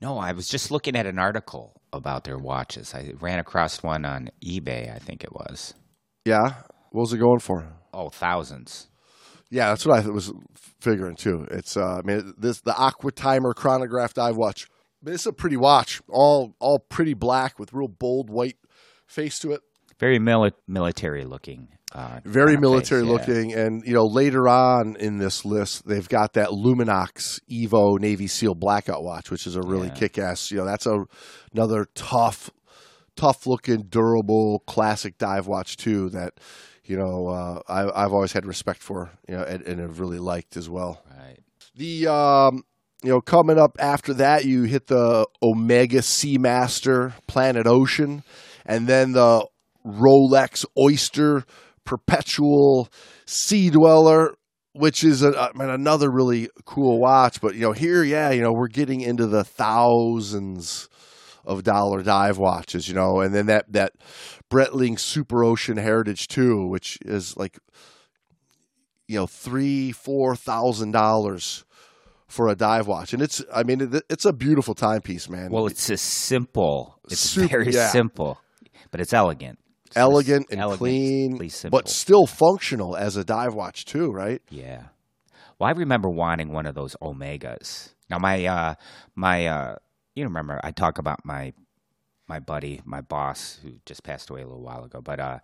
No, 0.00 0.18
I 0.18 0.32
was 0.32 0.48
just 0.48 0.70
looking 0.70 0.96
at 0.96 1.06
an 1.06 1.18
article 1.18 1.80
about 1.92 2.24
their 2.24 2.38
watches. 2.38 2.94
I 2.94 3.12
ran 3.20 3.38
across 3.38 3.82
one 3.82 4.04
on 4.04 4.30
eBay, 4.44 4.94
I 4.94 4.98
think 4.98 5.24
it 5.24 5.32
was. 5.32 5.74
Yeah. 6.24 6.54
What 6.90 7.02
was 7.02 7.12
it 7.12 7.18
going 7.18 7.38
for? 7.40 7.66
Oh, 7.92 8.08
thousands. 8.08 8.88
Yeah, 9.50 9.68
that's 9.68 9.86
what 9.86 10.04
I 10.04 10.08
was 10.08 10.32
figuring 10.80 11.16
too. 11.16 11.46
It's 11.50 11.76
uh, 11.76 11.98
I 11.98 12.02
mean, 12.02 12.34
this 12.36 12.60
the 12.60 12.76
Aqua 12.76 13.12
Timer 13.12 13.54
chronograph 13.54 14.14
dive 14.14 14.36
watch. 14.36 14.66
I 15.00 15.06
mean, 15.06 15.14
it's 15.14 15.26
a 15.26 15.32
pretty 15.32 15.56
watch, 15.56 16.02
all 16.08 16.56
all 16.58 16.80
pretty 16.80 17.14
black 17.14 17.58
with 17.58 17.72
real 17.72 17.88
bold 17.88 18.30
white 18.30 18.56
face 19.06 19.38
to 19.40 19.52
it. 19.52 19.60
Very 20.00 20.18
mili- 20.18 20.52
military 20.66 21.24
looking. 21.24 21.68
Uh, 21.94 22.18
Very 22.24 22.56
military 22.56 23.02
face, 23.02 23.06
yeah. 23.08 23.12
looking, 23.12 23.52
and 23.54 23.86
you 23.86 23.94
know 23.94 24.04
later 24.04 24.48
on 24.48 24.96
in 24.96 25.18
this 25.18 25.44
list, 25.44 25.86
they've 25.86 26.08
got 26.08 26.32
that 26.32 26.48
Luminox 26.48 27.40
Evo 27.48 28.00
Navy 28.00 28.26
SEAL 28.26 28.56
blackout 28.56 29.04
watch, 29.04 29.30
which 29.30 29.46
is 29.46 29.54
a 29.54 29.60
really 29.62 29.86
Yeah. 29.88 29.94
kick 29.94 30.18
ass. 30.18 30.50
You 30.50 30.58
know, 30.58 30.64
that's 30.64 30.86
a 30.86 31.04
another 31.52 31.86
tough, 31.94 32.50
tough 33.14 33.46
looking, 33.46 33.82
durable, 33.88 34.64
classic 34.66 35.18
dive 35.18 35.46
watch 35.46 35.76
too. 35.76 36.10
That 36.10 36.32
you 36.84 36.96
know 36.96 37.28
uh, 37.28 37.60
I, 37.68 38.04
I've 38.04 38.12
always 38.12 38.32
had 38.32 38.44
respect 38.44 38.82
for, 38.82 39.10
you 39.28 39.36
know, 39.36 39.44
and, 39.44 39.62
and 39.62 39.78
have 39.78 40.00
really 40.00 40.18
liked 40.18 40.56
as 40.56 40.68
well. 40.68 41.00
Right. 41.16 41.38
The 41.76 42.08
um, 42.08 42.64
you 43.04 43.10
know 43.10 43.20
coming 43.20 43.56
up 43.58 43.76
after 43.78 44.14
that, 44.14 44.44
you 44.44 44.64
hit 44.64 44.88
the 44.88 45.28
Omega 45.40 45.98
Seamaster 45.98 47.12
Planet 47.28 47.68
Ocean, 47.68 48.24
and 48.66 48.88
then 48.88 49.12
the 49.12 49.46
Rolex 49.86 50.64
Oyster 50.76 51.44
Perpetual 51.84 52.88
Sea 53.26 53.70
Dweller, 53.70 54.34
which 54.72 55.04
is 55.04 55.22
a, 55.22 55.38
I 55.38 55.52
mean, 55.54 55.70
another 55.70 56.10
really 56.10 56.48
cool 56.64 56.98
watch. 56.98 57.40
But 57.40 57.54
you 57.54 57.62
know 57.62 57.72
here, 57.72 58.02
yeah, 58.02 58.30
you 58.30 58.42
know 58.42 58.52
we're 58.52 58.68
getting 58.68 59.00
into 59.00 59.26
the 59.26 59.44
thousands 59.44 60.88
of 61.44 61.62
dollar 61.62 62.02
dive 62.02 62.38
watches, 62.38 62.88
you 62.88 62.94
know, 62.94 63.20
and 63.20 63.34
then 63.34 63.46
that 63.46 63.70
that 63.72 63.92
Breitling 64.50 64.98
Super 64.98 65.44
Ocean 65.44 65.76
Heritage 65.76 66.28
too, 66.28 66.66
which 66.66 66.98
is 67.02 67.36
like 67.36 67.58
you 69.06 69.16
know 69.16 69.26
three 69.26 69.92
four 69.92 70.36
thousand 70.36 70.92
dollars 70.92 71.64
for 72.26 72.48
a 72.48 72.54
dive 72.54 72.86
watch, 72.86 73.12
and 73.12 73.22
it's 73.22 73.42
I 73.54 73.62
mean 73.62 73.80
it, 73.80 74.04
it's 74.08 74.24
a 74.24 74.32
beautiful 74.32 74.74
timepiece, 74.74 75.28
man. 75.28 75.50
Well, 75.50 75.66
it's 75.66 75.90
a 75.90 75.96
simple. 75.96 76.98
It's 77.10 77.20
Sup- 77.20 77.50
very 77.50 77.70
yeah. 77.70 77.88
simple, 77.88 78.40
but 78.90 79.00
it's 79.00 79.12
elegant. 79.12 79.58
Elegant 79.96 80.46
and 80.50 80.60
elegant, 80.60 80.78
clean, 80.78 81.50
but 81.70 81.88
still 81.88 82.26
functional 82.26 82.96
as 82.96 83.16
a 83.16 83.24
dive 83.24 83.54
watch 83.54 83.84
too, 83.84 84.10
right? 84.10 84.42
Yeah. 84.50 84.84
Well, 85.58 85.68
I 85.68 85.72
remember 85.72 86.08
wanting 86.08 86.52
one 86.52 86.66
of 86.66 86.74
those 86.74 86.96
Omegas. 87.00 87.94
Now, 88.10 88.18
my 88.18 88.44
uh, 88.44 88.74
my 89.14 89.46
uh, 89.46 89.76
you 90.14 90.24
remember 90.24 90.60
I 90.62 90.72
talk 90.72 90.98
about 90.98 91.24
my 91.24 91.52
my 92.26 92.40
buddy, 92.40 92.80
my 92.84 93.00
boss, 93.00 93.58
who 93.62 93.72
just 93.86 94.02
passed 94.02 94.30
away 94.30 94.42
a 94.42 94.46
little 94.46 94.62
while 94.62 94.84
ago, 94.84 95.00
but 95.00 95.20
uh, 95.20 95.38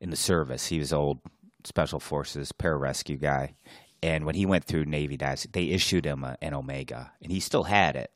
in 0.00 0.10
the 0.10 0.16
service, 0.16 0.66
he 0.66 0.78
was 0.78 0.92
old 0.92 1.20
special 1.64 2.00
forces 2.00 2.52
pararescue 2.52 3.20
guy, 3.20 3.54
and 4.02 4.24
when 4.24 4.34
he 4.34 4.46
went 4.46 4.64
through 4.64 4.84
Navy 4.84 5.16
dives, 5.16 5.46
they 5.52 5.66
issued 5.66 6.04
him 6.04 6.24
a, 6.24 6.36
an 6.42 6.54
Omega, 6.54 7.12
and 7.22 7.30
he 7.30 7.40
still 7.40 7.64
had 7.64 7.96
it. 7.96 8.10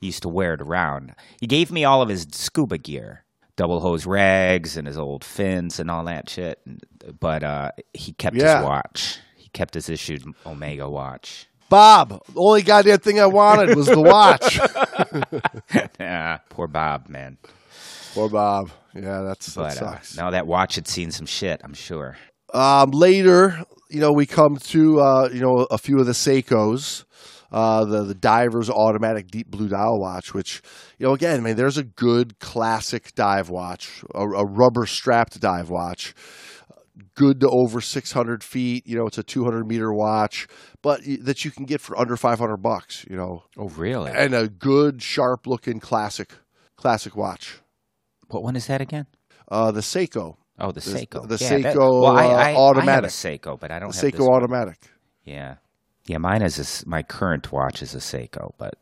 He 0.00 0.06
used 0.06 0.22
to 0.22 0.28
wear 0.28 0.54
it 0.54 0.60
around. 0.60 1.14
He 1.40 1.46
gave 1.46 1.72
me 1.72 1.84
all 1.84 2.02
of 2.02 2.08
his 2.08 2.26
scuba 2.30 2.78
gear, 2.78 3.24
double 3.58 3.80
hose 3.80 4.06
rags, 4.06 4.78
and 4.78 4.86
his 4.86 4.96
old 4.96 5.22
fins 5.22 5.78
and 5.78 5.90
all 5.90 6.04
that 6.04 6.30
shit. 6.30 6.58
But 7.20 7.42
uh, 7.42 7.72
he 7.92 8.12
kept 8.14 8.36
Yeah. 8.36 8.58
his 8.58 8.64
watch. 8.64 9.18
He 9.36 9.50
kept 9.50 9.74
his 9.74 9.90
issued 9.90 10.24
Omega 10.46 10.88
watch. 10.88 11.46
Bob, 11.68 12.22
the 12.32 12.40
only 12.40 12.62
goddamn 12.62 13.00
thing 13.00 13.20
I 13.20 13.26
wanted 13.26 13.76
was 13.76 13.86
the 13.86 14.00
watch. 14.00 14.58
Ah, 16.00 16.40
poor 16.48 16.66
Bob, 16.66 17.08
man. 17.08 17.36
Poor 18.14 18.28
Bob. 18.28 18.70
Yeah, 18.94 19.20
that's 19.22 19.46
that 19.54 19.60
But 19.76 19.82
uh, 19.82 19.92
sucks. 19.92 20.16
now 20.16 20.30
that 20.30 20.46
watch 20.46 20.76
had 20.76 20.88
seen 20.88 21.10
some 21.10 21.26
shit, 21.26 21.60
I'm 21.62 21.74
sure. 21.74 22.16
Um, 22.54 22.90
later, 22.92 23.64
you 23.90 24.00
know, 24.00 24.12
we 24.12 24.24
come 24.26 24.56
to 24.56 25.00
uh, 25.00 25.28
you 25.32 25.40
know 25.40 25.66
a 25.70 25.76
few 25.78 25.98
of 26.00 26.06
the 26.06 26.12
Seikos, 26.12 27.04
uh, 27.50 27.84
the 27.84 28.02
the 28.04 28.14
Divers 28.14 28.68
Automatic 28.70 29.28
Deep 29.30 29.50
Blue 29.50 29.68
Dial 29.68 29.98
Watch, 29.98 30.34
which 30.34 30.60
you 30.98 31.06
know 31.06 31.14
again, 31.14 31.38
I 31.38 31.42
mean, 31.42 31.56
there's 31.56 31.78
a 31.78 31.84
good 31.84 32.38
classic 32.38 33.14
dive 33.14 33.48
watch, 33.50 34.02
a, 34.14 34.20
a 34.22 34.44
rubber 34.44 34.86
strapped 34.86 35.40
dive 35.40 35.70
watch, 35.70 36.14
good 37.14 37.40
to 37.40 37.48
over 37.48 37.80
600 37.80 38.44
feet. 38.44 38.86
You 38.86 38.96
know, 38.98 39.06
it's 39.06 39.18
a 39.18 39.22
200 39.22 39.66
meter 39.66 39.92
watch, 39.92 40.46
but 40.82 41.00
that 41.22 41.44
you 41.44 41.50
can 41.50 41.64
get 41.64 41.80
for 41.80 41.98
under 41.98 42.16
500 42.16 42.56
bucks. 42.58 43.04
You 43.08 43.16
know, 43.16 43.44
Oh, 43.56 43.68
really? 43.70 44.10
and 44.12 44.34
a 44.34 44.48
good 44.48 45.02
sharp 45.02 45.46
looking 45.46 45.80
classic 45.80 46.32
classic 46.76 47.16
watch. 47.16 47.60
what 48.28 48.42
one 48.42 48.56
is 48.56 48.66
that 48.66 48.80
again? 48.80 49.06
Uh, 49.50 49.70
the 49.72 49.80
Seiko, 49.80 50.36
Oh, 50.60 50.70
the 50.72 50.80
The- 50.80 50.90
Seiko. 50.90 51.26
the 51.28 51.38
yeah, 51.40 51.58
that- 51.58 51.74
Seiko, 51.76 52.02
well, 52.02 52.16
I, 52.16 52.24
uh, 52.24 52.28
I, 52.28 52.40
I 52.40 52.48
have 52.50 52.56
automatic. 52.58 53.10
a 53.10 53.12
Seiko, 53.12 53.58
but 53.58 53.70
I 53.70 53.78
don't 53.78 53.94
the 53.94 54.10
Seiko 54.12 54.28
one. 54.28 54.36
Automatic. 54.42 54.76
Yeah, 55.24 55.56
yeah. 56.08 56.18
Mine 56.18 56.42
is 56.42 56.58
a 56.58 56.88
my 56.88 57.02
current 57.02 57.52
watch 57.52 57.82
is 57.82 57.94
a 57.94 57.98
Seiko, 57.98 58.52
but 58.58 58.74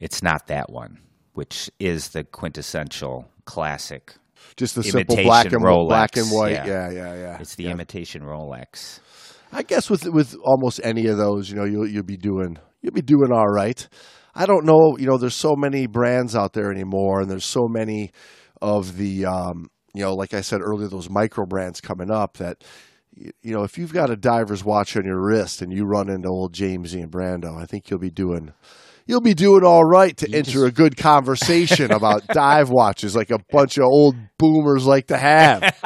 it's 0.00 0.22
not 0.22 0.46
that 0.48 0.70
one, 0.70 0.98
which 1.34 1.70
is 1.78 2.10
the 2.10 2.24
quintessential 2.24 3.28
classic. 3.44 4.14
Just 4.56 4.74
the 4.74 4.82
simple 4.82 5.16
black 5.16 5.46
and 5.52 5.62
Rolex, 5.62 5.86
black 5.88 6.16
and 6.16 6.26
white. 6.30 6.52
yeah. 6.52 6.66
Yeah, 6.66 6.90
yeah, 6.90 7.14
yeah. 7.14 7.38
It's 7.40 7.54
the 7.54 7.64
Yeah. 7.64 7.70
imitation 7.70 8.22
Rolex. 8.22 9.00
I 9.52 9.62
guess 9.62 9.88
with 9.90 10.04
with 10.08 10.34
almost 10.44 10.80
any 10.82 11.06
of 11.06 11.16
those, 11.18 11.50
you 11.50 11.56
know, 11.56 11.64
you'll 11.64 11.86
you'll 11.86 12.02
be 12.04 12.16
doing 12.16 12.58
you'll 12.80 12.92
be 12.94 13.02
doing 13.02 13.30
all 13.32 13.46
right. 13.48 13.86
I 14.34 14.46
don't 14.46 14.64
know, 14.64 14.96
you 14.98 15.06
know, 15.06 15.18
there's 15.18 15.34
so 15.34 15.54
many 15.56 15.86
brands 15.86 16.34
out 16.34 16.54
there 16.54 16.70
anymore, 16.72 17.20
and 17.20 17.30
there's 17.30 17.44
so 17.44 17.68
many 17.68 18.12
of 18.62 18.96
the, 18.96 19.26
um, 19.26 19.68
you 19.94 20.02
know, 20.02 20.14
like 20.14 20.32
I 20.32 20.40
said 20.40 20.60
earlier, 20.62 20.88
those 20.88 21.10
micro 21.10 21.44
brands 21.44 21.80
coming 21.82 22.10
up 22.10 22.38
that. 22.38 22.64
You 23.14 23.52
know, 23.52 23.62
if 23.62 23.76
you've 23.76 23.92
got 23.92 24.10
a 24.10 24.16
diver's 24.16 24.64
watch 24.64 24.96
on 24.96 25.04
your 25.04 25.20
wrist 25.20 25.60
and 25.60 25.72
you 25.72 25.84
run 25.84 26.08
into 26.08 26.28
old 26.28 26.54
Jamesy 26.54 27.02
and 27.02 27.10
Brando, 27.10 27.60
I 27.60 27.66
think 27.66 27.90
you'll 27.90 27.98
be 27.98 28.10
doing, 28.10 28.52
you'll 29.06 29.20
be 29.20 29.34
doing 29.34 29.64
all 29.64 29.84
right 29.84 30.16
to 30.16 30.34
enter 30.34 30.64
a 30.64 30.70
good 30.70 30.96
conversation 30.96 31.92
about 31.92 32.26
dive 32.28 32.70
watches, 32.70 33.14
like 33.14 33.30
a 33.30 33.38
bunch 33.50 33.76
of 33.76 33.84
old 33.84 34.16
boomers 34.38 34.86
like 34.86 35.08
to 35.08 35.18
have. 35.18 35.76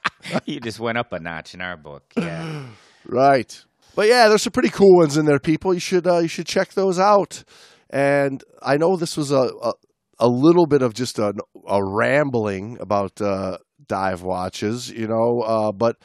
you 0.46 0.60
just 0.60 0.80
went 0.80 0.96
up 0.96 1.12
a 1.12 1.20
notch 1.20 1.54
in 1.54 1.60
our 1.60 1.76
book. 1.76 2.04
Yeah. 2.16 2.66
Right. 3.06 3.64
But 3.96 4.08
yeah, 4.08 4.28
there's 4.28 4.42
some 4.42 4.52
pretty 4.52 4.68
cool 4.68 4.98
ones 4.98 5.16
in 5.16 5.24
there, 5.24 5.40
people. 5.40 5.74
You 5.74 5.80
should 5.80 6.06
uh, 6.06 6.18
you 6.18 6.28
should 6.28 6.46
check 6.46 6.74
those 6.74 6.98
out. 6.98 7.42
And 7.88 8.44
I 8.62 8.76
know 8.76 8.96
this 8.96 9.16
was 9.16 9.32
a 9.32 9.50
a, 9.62 9.72
a 10.20 10.28
little 10.28 10.66
bit 10.66 10.82
of 10.82 10.94
just 10.94 11.18
a, 11.18 11.34
a 11.66 11.84
rambling 11.84 12.76
about 12.78 13.20
uh, 13.20 13.56
dive 13.88 14.22
watches, 14.22 14.90
you 14.90 15.08
know, 15.08 15.40
uh, 15.40 15.72
but 15.72 15.96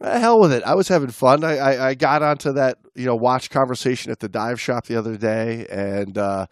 hell 0.00 0.40
with 0.40 0.52
it. 0.52 0.62
I 0.64 0.74
was 0.74 0.88
having 0.88 1.10
fun. 1.10 1.44
I, 1.44 1.56
I, 1.56 1.88
I 1.88 1.94
got 1.94 2.22
onto 2.22 2.52
that 2.52 2.78
you 2.94 3.06
know 3.06 3.16
watch 3.16 3.50
conversation 3.50 4.10
at 4.10 4.20
the 4.20 4.28
dive 4.28 4.60
shop 4.60 4.86
the 4.86 4.96
other 4.96 5.16
day, 5.16 5.66
and 5.70 6.16
uh, 6.16 6.46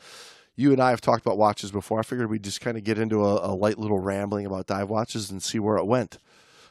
you 0.57 0.73
and 0.73 0.81
I 0.81 0.91
have 0.91 1.01
talked 1.01 1.25
about 1.25 1.39
watches 1.39 1.71
before. 1.71 1.99
I 1.99 2.03
figured 2.03 2.31
we'd 2.31 2.43
just 2.43 2.61
kind 2.61 2.77
of 2.77 2.85
get 2.85 2.99
into 2.99 3.25
a, 3.25 3.53
a 3.53 3.55
light 3.55 3.79
little 3.79 4.01
rambling 4.01 4.47
about 4.47 4.67
dive 4.67 4.89
watches 4.89 5.31
and 5.31 5.43
see 5.43 5.59
where 5.59 5.77
it 5.77 5.87
went. 5.87 6.19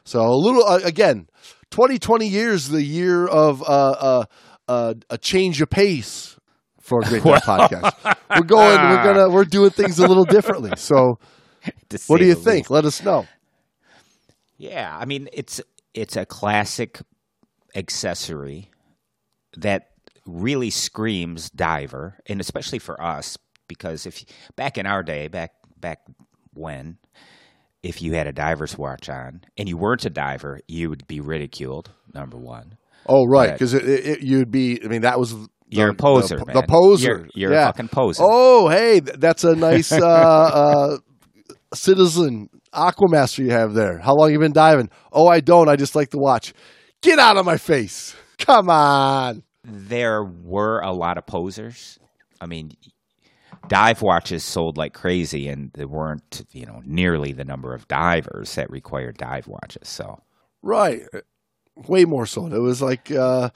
So 0.04 0.20
a 0.20 0.36
little 0.36 0.64
uh, 0.64 0.80
again, 0.84 1.28
2020 1.70 2.26
years, 2.26 2.68
the 2.68 2.82
year 2.82 3.26
of 3.26 3.62
uh, 3.62 3.64
uh, 3.66 4.24
uh, 4.68 4.94
a 5.10 5.18
change 5.18 5.60
of 5.60 5.70
pace 5.70 6.36
for 6.80 7.00
a 7.00 7.04
Great 7.04 7.22
Dive 7.24 7.42
podcast. 7.42 8.16
We're 8.30 8.46
going. 8.46 8.80
We're 8.80 9.04
gonna. 9.04 9.28
We're 9.32 9.44
doing 9.44 9.70
things 9.70 9.98
a 9.98 10.06
little 10.06 10.24
differently. 10.24 10.72
So, 10.76 11.18
what 12.06 12.18
do 12.18 12.24
you 12.24 12.34
think? 12.34 12.56
least. 12.56 12.70
Let 12.70 12.84
us 12.84 13.02
know. 13.02 13.26
Yeah, 14.58 14.96
I 14.98 15.04
mean 15.04 15.28
it's 15.32 15.60
it's 15.96 16.16
a 16.16 16.24
classic 16.26 17.00
accessory 17.74 18.70
that 19.56 19.90
really 20.26 20.70
screams 20.70 21.50
diver, 21.50 22.18
and 22.26 22.40
especially 22.40 22.78
for 22.78 23.00
us 23.02 23.36
because 23.68 24.06
if 24.06 24.24
back 24.54 24.78
in 24.78 24.86
our 24.86 25.02
day, 25.02 25.28
back 25.28 25.52
back 25.80 26.00
when, 26.54 26.98
if 27.82 28.00
you 28.00 28.12
had 28.12 28.26
a 28.26 28.32
diver's 28.32 28.78
watch 28.78 29.08
on 29.08 29.42
and 29.56 29.68
you 29.68 29.76
weren't 29.76 30.04
a 30.04 30.10
diver, 30.10 30.60
you 30.68 30.88
would 30.90 31.06
be 31.06 31.20
ridiculed. 31.20 31.90
Number 32.14 32.36
one, 32.38 32.78
Oh, 33.08 33.26
right, 33.26 33.52
because 33.52 33.72
you'd 33.72 34.50
be. 34.50 34.80
I 34.84 34.88
mean, 34.88 35.02
that 35.02 35.18
was 35.18 35.34
You're 35.68 35.90
a 35.90 35.94
poser, 35.94 36.38
the, 36.38 36.46
man. 36.46 36.56
the 36.56 36.62
poser. 36.62 37.08
You're, 37.08 37.28
you're 37.34 37.52
yeah. 37.52 37.64
a 37.64 37.66
fucking 37.66 37.88
poser. 37.88 38.22
Oh, 38.24 38.68
hey, 38.68 39.00
that's 39.00 39.44
a 39.44 39.54
nice 39.54 39.92
uh, 39.92 39.98
uh, 40.06 40.98
citizen 41.74 42.48
aquamaster 42.72 43.38
you 43.38 43.50
have 43.50 43.74
there. 43.74 43.98
How 43.98 44.14
long 44.14 44.32
you 44.32 44.38
been 44.38 44.52
diving? 44.52 44.90
Oh, 45.12 45.26
I 45.26 45.40
don't. 45.40 45.68
I 45.68 45.76
just 45.76 45.94
like 45.94 46.10
to 46.10 46.18
watch. 46.18 46.54
Get 47.02 47.18
out 47.18 47.36
of 47.36 47.46
my 47.46 47.56
face! 47.56 48.14
Come 48.38 48.70
on. 48.70 49.42
There 49.64 50.24
were 50.24 50.80
a 50.80 50.92
lot 50.92 51.18
of 51.18 51.26
posers. 51.26 51.98
I 52.40 52.46
mean, 52.46 52.72
dive 53.68 54.02
watches 54.02 54.44
sold 54.44 54.76
like 54.76 54.94
crazy, 54.94 55.48
and 55.48 55.70
there 55.74 55.88
weren't, 55.88 56.46
you 56.52 56.66
know, 56.66 56.82
nearly 56.84 57.32
the 57.32 57.44
number 57.44 57.74
of 57.74 57.88
divers 57.88 58.54
that 58.54 58.70
required 58.70 59.16
dive 59.18 59.46
watches. 59.48 59.88
So 59.88 60.20
Right. 60.66 61.02
Way 61.86 62.04
more 62.06 62.26
so. 62.26 62.46
It 62.46 62.58
was 62.58 62.82
like 62.82 63.10
uh, 63.12 63.50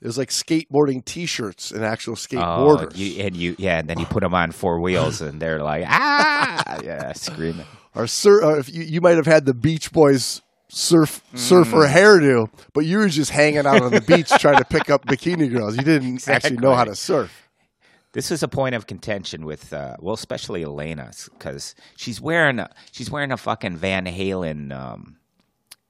it 0.00 0.06
was 0.06 0.18
like 0.18 0.28
skateboarding 0.30 1.04
T-shirts 1.04 1.70
and 1.70 1.84
actual 1.84 2.12
Oh, 2.12 2.16
skateboarders. 2.16 2.96
you, 2.96 3.22
and 3.22 3.36
you, 3.36 3.56
yeah, 3.58 3.78
and 3.78 3.88
then 3.88 3.98
you 3.98 4.06
put 4.06 4.20
them 4.22 4.34
on 4.34 4.52
four 4.52 4.80
wheels, 4.80 5.20
and 5.20 5.40
they're 5.40 5.62
like, 5.62 5.84
ah, 5.88 6.78
yeah, 6.84 7.12
screaming. 7.14 7.66
or 7.94 8.06
sur- 8.06 8.42
or 8.44 8.58
if 8.58 8.72
you, 8.74 8.82
you 8.82 9.00
might 9.00 9.16
have 9.16 9.26
had 9.26 9.46
the 9.46 9.54
Beach 9.54 9.92
Boys 9.92 10.42
surf 10.68 11.22
surfer 11.34 11.86
Mm. 11.86 11.92
hairdo, 11.92 12.50
but 12.72 12.84
you 12.84 12.98
were 12.98 13.08
just 13.08 13.30
hanging 13.30 13.66
out 13.66 13.80
on 13.82 13.92
the 13.92 14.00
beach 14.00 14.28
trying 14.40 14.58
to 14.58 14.64
pick 14.64 14.90
up 14.90 15.06
bikini 15.06 15.50
girls. 15.52 15.76
You 15.76 15.84
didn't 15.84 16.26
actually 16.28 16.56
know 16.56 16.74
how 16.74 16.84
to 16.84 16.96
surf. 16.96 17.30
This 18.12 18.30
is 18.30 18.42
a 18.42 18.48
point 18.48 18.74
of 18.74 18.86
contention 18.86 19.44
with, 19.44 19.72
uh, 19.72 19.96
well, 20.00 20.14
especially 20.14 20.62
Elena, 20.64 21.10
because 21.32 21.74
she's 21.96 22.20
wearing 22.20 22.58
a, 22.60 22.70
she's 22.92 23.10
wearing 23.10 23.30
a 23.32 23.36
fucking 23.36 23.76
Van 23.76 24.06
Halen 24.06 24.72
um, 24.72 25.16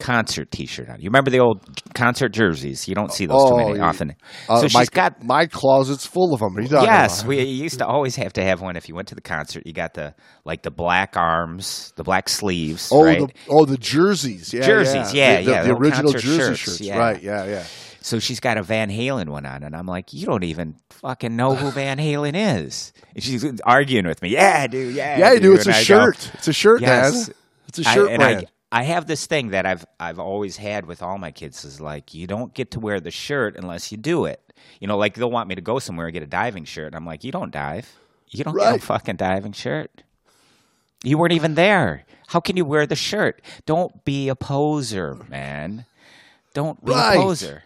concert 0.00 0.50
T-shirt 0.50 0.88
on. 0.88 1.00
You 1.00 1.08
remember 1.08 1.30
the 1.30 1.40
old 1.40 1.60
concert 1.94 2.30
jerseys? 2.30 2.88
You 2.88 2.94
don't 2.94 3.12
see 3.12 3.26
those 3.26 3.48
too 3.48 3.54
Oh, 3.54 3.56
many 3.56 3.78
yeah. 3.78 3.86
often. 3.86 4.14
Uh, 4.48 4.58
so 4.58 4.62
my, 4.76 4.80
she's 4.82 4.90
got 4.90 5.22
my 5.22 5.46
closet's 5.46 6.04
full 6.06 6.34
of 6.34 6.40
them. 6.40 6.54
What 6.54 6.58
are 6.60 6.62
you 6.62 6.68
talking 6.68 6.86
Yes, 6.88 7.20
about? 7.20 7.28
we 7.28 7.42
used 7.42 7.78
to 7.78 7.86
always 7.86 8.16
have 8.16 8.32
to 8.34 8.42
have 8.44 8.60
one. 8.60 8.76
If 8.76 8.88
you 8.88 8.94
went 8.94 9.08
to 9.08 9.14
the 9.14 9.20
concert, 9.20 9.66
you 9.66 9.72
got 9.72 9.94
the 9.94 10.14
like 10.44 10.62
the 10.62 10.70
black 10.70 11.16
arms, 11.16 11.92
the 11.96 12.02
black 12.04 12.28
sleeves, 12.28 12.90
Oh, 12.92 13.04
right? 13.04 13.20
the 13.20 13.28
oh 13.48 13.64
the 13.64 13.78
jerseys, 13.78 14.52
yeah, 14.52 14.62
Jerseys, 14.66 15.14
yeah, 15.14 15.38
yeah, 15.38 15.40
the, 15.40 15.44
the, 15.44 15.50
yeah, 15.50 15.62
the 15.62 15.68
little 15.68 15.82
original 15.82 16.12
jersey 16.12 16.36
shirts, 16.38 16.58
shirts, 16.60 16.80
yeah. 16.80 16.98
right? 16.98 17.22
Yeah, 17.22 17.44
yeah. 17.46 17.64
So 18.00 18.18
she's 18.18 18.38
got 18.40 18.58
a 18.58 18.62
Van 18.62 18.90
Halen 18.90 19.30
one 19.30 19.46
on, 19.46 19.62
and 19.62 19.74
I'm 19.74 19.86
like, 19.86 20.12
you 20.12 20.26
don't 20.26 20.44
even 20.44 20.76
fucking 20.90 21.34
know 21.36 21.54
who 21.54 21.70
Van 21.70 21.96
Halen 21.98 22.34
is. 22.34 22.92
And 23.14 23.22
she's 23.24 23.44
arguing 23.64 24.06
with 24.06 24.20
me. 24.20 24.28
Yeah, 24.30 24.56
I 24.60 24.66
do. 24.66 24.90
Yeah, 24.90 25.18
Yeah, 25.18 25.28
I 25.28 25.32
you 25.34 25.40
do. 25.40 25.54
It's 25.54 25.64
And 25.66 25.74
a 25.74 25.78
I 25.78 25.80
go, 25.80 25.84
shirt. 25.84 26.30
It's 26.34 26.48
a 26.48 26.52
shirt, 26.52 26.80
Yes. 26.82 27.28
man. 27.28 27.36
It's 27.68 27.78
a 27.78 27.84
shirt 27.84 28.10
and 28.10 28.18
brand. 28.18 28.38
I, 28.40 28.44
I 28.74 28.82
have 28.82 29.06
this 29.06 29.26
thing 29.26 29.50
that 29.50 29.66
I've 29.66 29.86
I've 30.00 30.18
always 30.18 30.56
had 30.56 30.84
with 30.86 31.00
all 31.00 31.16
my 31.16 31.30
kids 31.30 31.64
is 31.64 31.80
like 31.80 32.12
you 32.12 32.26
don't 32.26 32.52
get 32.54 32.72
to 32.72 32.80
wear 32.80 32.98
the 32.98 33.12
shirt 33.12 33.56
unless 33.56 33.92
you 33.92 33.96
do 33.98 34.24
it. 34.24 34.40
You 34.80 34.88
know, 34.88 34.96
like 34.98 35.14
they'll 35.14 35.30
want 35.30 35.48
me 35.48 35.54
to 35.54 35.60
go 35.60 35.78
somewhere 35.78 36.06
and 36.06 36.12
get 36.12 36.24
a 36.24 36.26
diving 36.26 36.64
shirt. 36.64 36.86
And 36.88 36.96
I'm 36.96 37.06
like, 37.06 37.22
you 37.22 37.30
don't 37.30 37.52
dive. 37.52 37.92
You 38.30 38.42
don't 38.42 38.56
get 38.58 38.74
a 38.74 38.78
fucking 38.80 39.16
diving 39.16 39.52
shirt. 39.52 40.02
You 41.04 41.18
weren't 41.18 41.32
even 41.34 41.54
there. 41.54 42.04
How 42.26 42.40
can 42.40 42.56
you 42.56 42.64
wear 42.64 42.84
the 42.86 42.96
shirt? 42.96 43.42
Don't 43.64 44.04
be 44.04 44.28
a 44.28 44.34
poser, 44.34 45.16
man. 45.28 45.84
Don't 46.52 46.84
be 46.84 46.90
Right. 46.92 47.16
a 47.16 47.20
poser. 47.20 47.62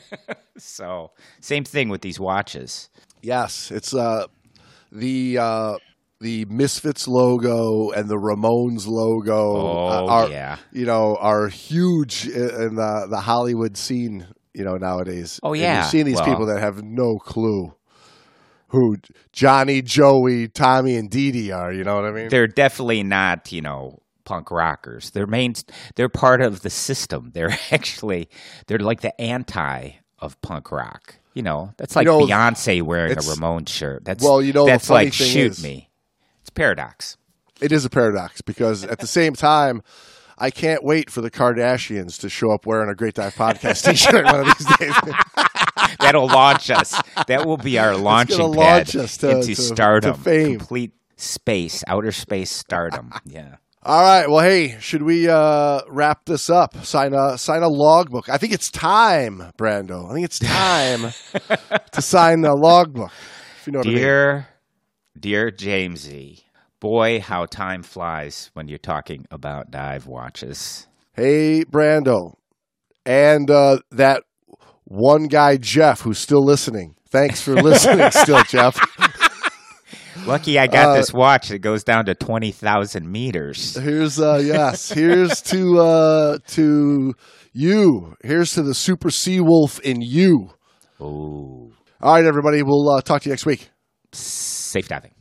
so, 0.58 1.12
same 1.40 1.64
thing 1.64 1.88
with 1.88 2.02
these 2.02 2.20
watches. 2.20 2.90
Yes, 3.22 3.70
it's 3.70 3.94
uh 3.94 4.26
the 4.90 5.38
uh 5.38 5.76
the 6.22 6.46
Misfits 6.46 7.06
logo 7.06 7.90
and 7.90 8.08
the 8.08 8.16
Ramones 8.16 8.86
logo 8.86 9.56
Oh, 9.56 10.06
are 10.08 10.28
yeah. 10.30 10.56
you 10.72 10.86
know 10.86 11.16
are 11.20 11.48
huge 11.48 12.26
in 12.26 12.76
the 12.76 13.06
the 13.10 13.20
Hollywood 13.20 13.76
scene 13.76 14.26
you 14.54 14.64
know 14.64 14.76
nowadays. 14.76 15.38
Oh, 15.42 15.52
And 15.52 15.60
yeah. 15.62 15.74
you're 15.82 15.90
seeing 15.90 16.06
these 16.06 16.16
Well- 16.16 16.24
people 16.26 16.46
that 16.46 16.60
have 16.60 16.82
no 16.82 17.18
clue 17.18 17.74
who 18.68 18.96
Johnny, 19.32 19.82
Joey, 19.82 20.48
Tommy, 20.48 20.96
and 20.96 21.10
Dee 21.10 21.30
Dee 21.30 21.50
are. 21.52 21.72
You 21.72 21.84
know 21.84 21.96
what 21.96 22.06
I 22.06 22.10
mean? 22.12 22.28
They're 22.28 22.46
definitely 22.46 23.02
not, 23.02 23.52
you 23.52 23.60
know, 23.60 23.98
punk 24.24 24.50
rockers. 24.50 25.10
They're 25.10 25.26
main. 25.26 25.54
They're 25.96 26.08
part 26.08 26.40
of 26.40 26.62
the 26.62 26.70
system. 26.70 27.30
They're 27.34 27.56
actually 27.70 28.28
they're 28.66 28.78
like 28.78 29.00
the 29.02 29.18
anti 29.20 29.90
of 30.18 30.40
punk 30.40 30.70
rock. 30.72 31.16
You 31.34 31.42
know, 31.42 31.72
that's 31.78 31.96
like 31.96 32.06
know, 32.06 32.20
Beyonce 32.20 32.82
wearing 32.82 33.12
a 33.12 33.16
Ramones 33.16 33.68
shirt. 33.70 34.04
That's 34.04 34.22
Well, 34.22 34.42
you 34.42 34.52
know, 34.52 34.64
the 34.66 34.72
that's 34.72 34.90
like 34.90 35.12
shoot 35.14 35.52
is- 35.52 35.62
me. 35.62 35.88
Paradox. 36.54 37.16
it 37.60 37.72
is 37.72 37.84
a 37.84 37.90
paradox 37.90 38.40
because 38.42 38.84
at 38.84 38.98
the 38.98 39.06
same 39.06 39.34
time. 39.34 39.82
I 40.38 40.50
can't 40.50 40.82
wait 40.82 41.08
for 41.08 41.20
the 41.20 41.30
Kardashians 41.30 42.18
to 42.20 42.28
show 42.28 42.50
up 42.50 42.66
wearing 42.66 42.90
a 42.90 42.96
Great 42.96 43.14
Dive 43.14 43.34
Podcast 43.34 43.84
T-shirt 43.88 44.24
one 44.24 44.40
of 44.40 44.46
these 44.46 44.76
days. 44.78 44.94
That'll 46.00 46.26
launch 46.26 46.68
us. 46.70 47.00
That 47.28 47.46
will 47.46 47.58
be 47.58 47.78
our 47.78 47.94
launching 47.96 48.38
pad 48.38 48.56
launch 48.56 48.96
us 48.96 49.18
to- 49.18 49.30
into 49.30 49.48
to- 49.48 49.54
to 49.54 49.62
stardom, 49.62 50.14
fame. 50.16 50.58
complete 50.58 50.92
space, 51.16 51.84
outer 51.86 52.10
space 52.10 52.50
stardom. 52.50 53.12
Yeah. 53.24 53.56
All 53.84 54.02
right. 54.02 54.28
Well, 54.28 54.40
hey, 54.40 54.78
should 54.80 55.02
we 55.02 55.28
uh, 55.28 55.82
wrap 55.88 56.24
this 56.24 56.50
up? 56.50 56.76
Sign 56.84 57.14
a 57.14 57.36
sign 57.38 57.62
a 57.62 57.68
logbook. 57.68 58.28
I 58.28 58.38
think 58.38 58.52
it's 58.52 58.70
time, 58.70 59.52
Brando. 59.58 60.10
I 60.10 60.14
think 60.14 60.24
it's 60.24 60.38
time 60.40 61.12
to 61.92 62.02
sign 62.02 62.44
a 62.44 62.54
logbook. 62.54 63.12
If 63.60 63.66
you 63.66 63.72
know 63.74 63.80
what 63.80 63.86
I 63.86 63.90
mean. 63.90 63.98
Dear, 65.18 65.50
Jamesy, 65.50 66.44
boy, 66.80 67.20
how 67.20 67.44
time 67.44 67.82
flies 67.82 68.50
when 68.54 68.68
you're 68.68 68.78
talking 68.78 69.26
about 69.30 69.70
dive 69.70 70.06
watches. 70.06 70.86
Hey, 71.12 71.64
Brando, 71.64 72.36
and 73.04 73.50
uh, 73.50 73.80
that 73.90 74.22
one 74.84 75.24
guy, 75.26 75.58
Jeff, 75.58 76.00
who's 76.00 76.18
still 76.18 76.42
listening. 76.44 76.96
Thanks 77.08 77.42
for 77.42 77.54
listening, 77.54 78.10
still, 78.10 78.42
Jeff. 78.44 78.78
Lucky 80.26 80.58
I 80.58 80.66
got 80.66 80.88
Uh, 80.88 80.94
this 80.94 81.12
watch 81.12 81.48
that 81.48 81.58
goes 81.58 81.84
down 81.84 82.06
to 82.06 82.14
20,000 82.14 83.10
meters. 83.10 83.76
Here's 83.76 84.18
uh, 84.18 84.40
yes. 84.42 84.90
Here's 84.90 85.42
to 85.42 85.78
uh, 85.78 86.38
to 86.48 87.14
you. 87.52 88.16
Here's 88.24 88.54
to 88.54 88.62
the 88.62 88.74
super 88.74 89.10
sea 89.10 89.40
wolf 89.40 89.78
in 89.80 90.00
you. 90.00 90.50
Ooh. 91.00 91.72
All 92.00 92.14
right, 92.14 92.24
everybody. 92.24 92.62
We'll 92.62 92.88
uh, 92.88 93.02
talk 93.02 93.22
to 93.22 93.28
you 93.28 93.32
next 93.32 93.44
week 93.46 93.71
safe 94.12 94.88
diving. 94.88 95.12